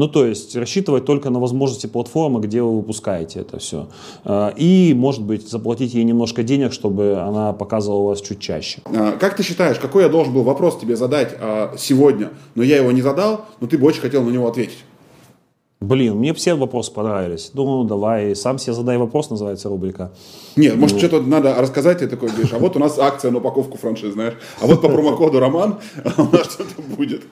Ну, 0.00 0.08
то 0.08 0.24
есть 0.24 0.56
рассчитывать 0.56 1.04
только 1.04 1.28
на 1.28 1.40
возможности 1.40 1.86
платформы, 1.86 2.40
где 2.40 2.62
вы 2.62 2.76
выпускаете 2.76 3.40
это 3.40 3.58
все. 3.58 3.88
А, 4.24 4.48
и, 4.56 4.94
может 4.94 5.22
быть, 5.22 5.46
заплатить 5.46 5.92
ей 5.92 6.04
немножко 6.04 6.42
денег, 6.42 6.72
чтобы 6.72 7.18
она 7.20 7.52
показывала 7.52 8.08
вас 8.08 8.22
чуть 8.22 8.40
чаще. 8.40 8.80
А, 8.86 9.18
как 9.18 9.36
ты 9.36 9.42
считаешь, 9.42 9.78
какой 9.78 10.04
я 10.04 10.08
должен 10.08 10.32
был 10.32 10.42
вопрос 10.42 10.78
тебе 10.78 10.96
задать 10.96 11.36
а, 11.38 11.74
сегодня, 11.76 12.30
но 12.54 12.62
я 12.62 12.78
его 12.78 12.92
не 12.92 13.02
задал, 13.02 13.44
но 13.60 13.66
ты 13.66 13.76
бы 13.76 13.86
очень 13.86 14.00
хотел 14.00 14.22
на 14.22 14.30
него 14.30 14.48
ответить? 14.48 14.78
Блин, 15.80 16.16
мне 16.16 16.32
все 16.32 16.54
вопросы 16.54 16.92
понравились. 16.92 17.50
Ну, 17.52 17.84
давай, 17.84 18.34
сам 18.36 18.58
себе 18.58 18.72
задай 18.72 18.96
вопрос, 18.96 19.28
называется 19.28 19.68
рубрика. 19.68 20.12
Нет, 20.56 20.76
может, 20.76 20.96
ну. 20.96 20.98
что-то 20.98 21.22
надо 21.22 21.54
рассказать, 21.54 22.00
и 22.00 22.06
такой 22.06 22.28
говоришь, 22.28 22.52
а 22.54 22.58
вот 22.58 22.76
у 22.76 22.78
нас 22.78 22.98
акция 22.98 23.30
на 23.30 23.38
упаковку 23.38 23.76
франшиз, 23.76 24.14
знаешь, 24.14 24.34
а 24.60 24.66
вот 24.66 24.80
по 24.80 24.88
промокоду 24.88 25.40
Роман 25.40 25.78
у 26.18 26.22
нас 26.22 26.52
что-то 26.52 26.82
будет. 26.96 27.22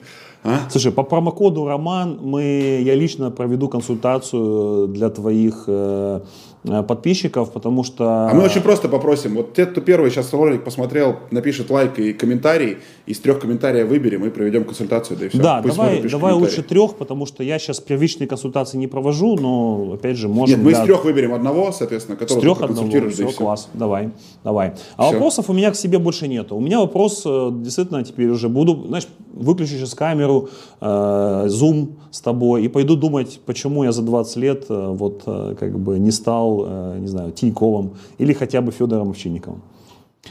А? 0.43 0.69
Слушай, 0.69 0.91
по 0.91 1.03
промокоду 1.03 1.65
Роман 1.65 2.19
мы, 2.21 2.81
я 2.83 2.95
лично 2.95 3.29
проведу 3.29 3.67
консультацию 3.67 4.87
для 4.87 5.09
твоих 5.09 5.65
э, 5.67 6.21
подписчиков, 6.63 7.51
потому 7.51 7.83
что... 7.83 8.27
А 8.29 8.33
мы 8.33 8.43
очень 8.43 8.61
просто 8.61 8.89
попросим, 8.89 9.35
вот 9.35 9.53
те, 9.53 9.65
кто 9.65 9.81
первый 9.81 10.11
сейчас 10.11 10.33
ролик 10.33 10.63
посмотрел, 10.63 11.19
напишет 11.31 11.69
лайк 11.69 11.97
и 11.99 12.13
комментарий, 12.13 12.79
из 13.05 13.19
трех 13.19 13.39
комментариев 13.39 13.87
выберем 13.87 14.25
и 14.25 14.29
проведем 14.29 14.65
консультацию, 14.65 15.17
да 15.17 15.25
и 15.25 15.29
все. 15.29 15.41
Да, 15.41 15.61
Пусть 15.61 15.77
давай, 15.77 16.01
давай 16.01 16.33
лучше 16.33 16.61
трех, 16.61 16.95
потому 16.95 17.25
что 17.25 17.43
я 17.43 17.59
сейчас 17.59 17.79
первичные 17.79 18.27
консультации 18.27 18.77
не 18.77 18.87
провожу, 18.87 19.37
но, 19.37 19.93
опять 19.93 20.17
же, 20.17 20.27
можем... 20.27 20.57
Нет, 20.57 20.65
мы 20.65 20.71
из 20.71 20.79
трех 20.79 21.05
выберем 21.05 21.33
одного, 21.33 21.71
соответственно, 21.71 22.17
которого 22.17 22.39
с 22.39 22.41
трех 22.41 22.61
одного, 22.61 22.89
все, 22.89 23.09
все, 23.09 23.31
класс, 23.31 23.69
давай, 23.73 24.09
давай. 24.43 24.73
А 24.97 25.03
все. 25.03 25.13
вопросов 25.13 25.49
у 25.49 25.53
меня 25.53 25.71
к 25.71 25.75
себе 25.75 25.97
больше 25.97 26.27
нету. 26.27 26.55
У 26.55 26.59
меня 26.59 26.79
вопрос, 26.79 27.23
э, 27.25 27.49
действительно, 27.53 28.03
теперь 28.03 28.29
уже 28.29 28.49
буду, 28.49 28.87
знаешь, 28.87 29.07
выключу 29.33 29.75
сейчас 29.75 29.93
камеру, 29.93 30.49
э, 30.81 30.85
Zoom 30.85 31.93
с 32.11 32.21
тобой 32.21 32.63
и 32.65 32.67
пойду 32.67 32.95
думать, 32.95 33.39
почему 33.45 33.83
я 33.83 33.91
за 33.91 34.01
20 34.01 34.35
лет 34.37 34.65
э, 34.69 34.87
вот 34.91 35.23
э, 35.25 35.55
как 35.59 35.79
бы 35.79 35.99
не 35.99 36.11
стал 36.11 36.48
стал, 36.49 36.65
э, 36.67 36.99
не 36.99 37.07
знаю, 37.07 37.31
Тиньковым 37.31 37.91
или 38.17 38.33
хотя 38.33 38.61
бы 38.61 38.71
Федором 38.71 39.09
Овчинниковым. 39.09 39.61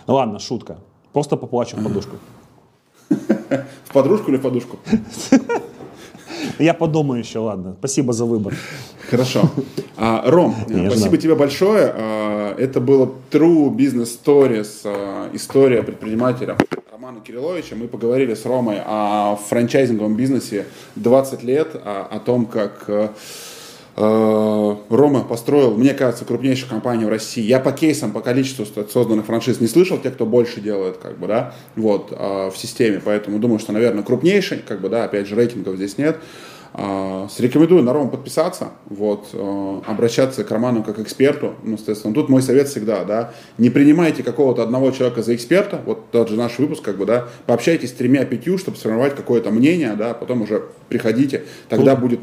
Ну 0.07 0.15
ладно, 0.15 0.39
шутка. 0.39 0.79
Просто 1.13 1.37
поплачу 1.37 1.77
в 1.77 1.85
подушку. 1.85 2.17
В 3.85 3.93
подружку 3.93 4.31
или 4.31 4.37
в 4.37 4.43
подушку? 4.43 4.77
Я 6.59 6.75
подумаю 6.75 7.21
еще, 7.21 7.39
ладно. 7.39 7.75
Спасибо 7.79 8.13
за 8.13 8.27
выбор. 8.27 8.55
Хорошо. 9.11 9.49
А, 9.97 10.31
Ром, 10.31 10.55
Нежно. 10.69 10.91
спасибо 10.91 11.17
тебе 11.17 11.35
большое. 11.35 11.91
А, 11.95 12.55
это 12.59 12.81
было 12.81 13.11
True 13.31 13.75
Business 13.75 14.11
Stories, 14.23 14.69
а, 14.85 15.31
история 15.33 15.83
предпринимателя 15.83 16.59
Романа 16.93 17.21
Кирилловича. 17.21 17.77
Мы 17.77 17.89
поговорили 17.89 18.35
с 18.35 18.45
Ромой 18.45 18.77
о 18.85 19.37
франчайзинговом 19.49 20.15
бизнесе 20.15 20.67
20 20.97 21.43
лет, 21.43 21.69
о 21.75 22.19
том, 22.19 22.45
как 22.45 22.85
Э, 22.89 23.09
Рома 23.99 25.25
построил, 25.25 25.77
мне 25.77 25.93
кажется, 25.93 26.25
крупнейшую 26.25 26.71
компанию 26.71 27.09
в 27.09 27.11
России. 27.11 27.43
Я 27.43 27.59
по 27.59 27.73
кейсам, 27.73 28.13
по 28.13 28.21
количеству 28.21 28.65
созданных 28.65 29.27
франшиз 29.27 29.61
не 29.61 29.67
слышал, 29.67 29.99
те, 29.99 30.11
кто 30.11 30.25
больше 30.25 30.61
делает, 30.61 30.99
как 30.99 31.19
бы, 31.19 31.27
да, 31.27 31.55
вот, 31.75 32.13
э, 32.13 32.51
в 32.51 32.57
системе, 32.57 33.01
поэтому 33.05 33.39
думаю, 33.39 33.59
что, 33.59 33.73
наверное, 33.73 34.05
крупнейший, 34.05 34.59
как 34.59 34.81
бы, 34.81 34.89
да, 34.89 35.05
опять 35.05 35.27
же, 35.27 35.35
рейтингов 35.35 35.77
здесь 35.77 35.99
нет. 35.99 36.19
Э, 36.75 37.27
Рекомендую 37.39 37.83
на 37.83 37.93
Рому 37.93 38.09
подписаться, 38.09 38.69
вот, 38.87 39.35
обращаться 39.87 40.45
к 40.45 40.51
Роману 40.51 40.85
как 40.85 40.97
к 40.97 40.99
эксперту, 41.01 41.55
ну, 41.65 41.73
естественно. 41.73 42.15
Тут 42.15 42.29
мой 42.29 42.43
совет 42.43 42.69
всегда, 42.69 43.05
да, 43.05 43.33
не 43.57 43.71
принимайте 43.71 44.23
какого-то 44.23 44.63
одного 44.63 44.93
человека 44.93 45.23
за 45.23 45.35
эксперта, 45.35 45.81
вот 45.85 46.11
тот 46.13 46.29
же 46.29 46.37
наш 46.37 46.59
выпуск, 46.59 46.83
как 46.83 46.99
бы, 46.99 47.05
да, 47.05 47.27
пообщайтесь 47.47 47.91
с 47.91 47.95
тремя-пятью, 47.95 48.59
чтобы 48.59 48.77
сформировать 48.77 49.17
какое-то 49.17 49.51
мнение, 49.51 49.95
да, 49.95 50.15
потом 50.15 50.43
уже 50.43 50.67
приходите, 50.89 51.45
тогда 51.69 51.97
Тут... 51.97 52.01
будет 52.01 52.21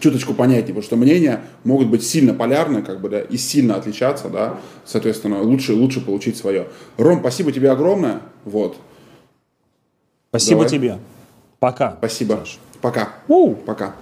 чуточку 0.00 0.34
понятнее, 0.34 0.68
потому 0.74 0.82
что 0.82 0.96
мнения 0.96 1.42
могут 1.64 1.88
быть 1.88 2.04
сильно 2.04 2.34
полярны, 2.34 2.82
как 2.82 3.00
бы, 3.00 3.08
да, 3.08 3.20
и 3.20 3.36
сильно 3.36 3.76
отличаться, 3.76 4.28
да, 4.28 4.58
соответственно, 4.84 5.42
лучше, 5.42 5.74
лучше 5.74 6.00
получить 6.00 6.36
свое. 6.36 6.68
Ром, 6.96 7.20
спасибо 7.20 7.52
тебе 7.52 7.70
огромное, 7.70 8.20
вот. 8.44 8.76
Спасибо 10.30 10.64
Давай. 10.64 10.70
тебе. 10.70 10.98
Пока. 11.58 11.96
Спасибо. 11.98 12.34
Саш. 12.34 12.58
Пока. 12.80 13.14
У. 13.28 13.54
Пока. 13.54 13.94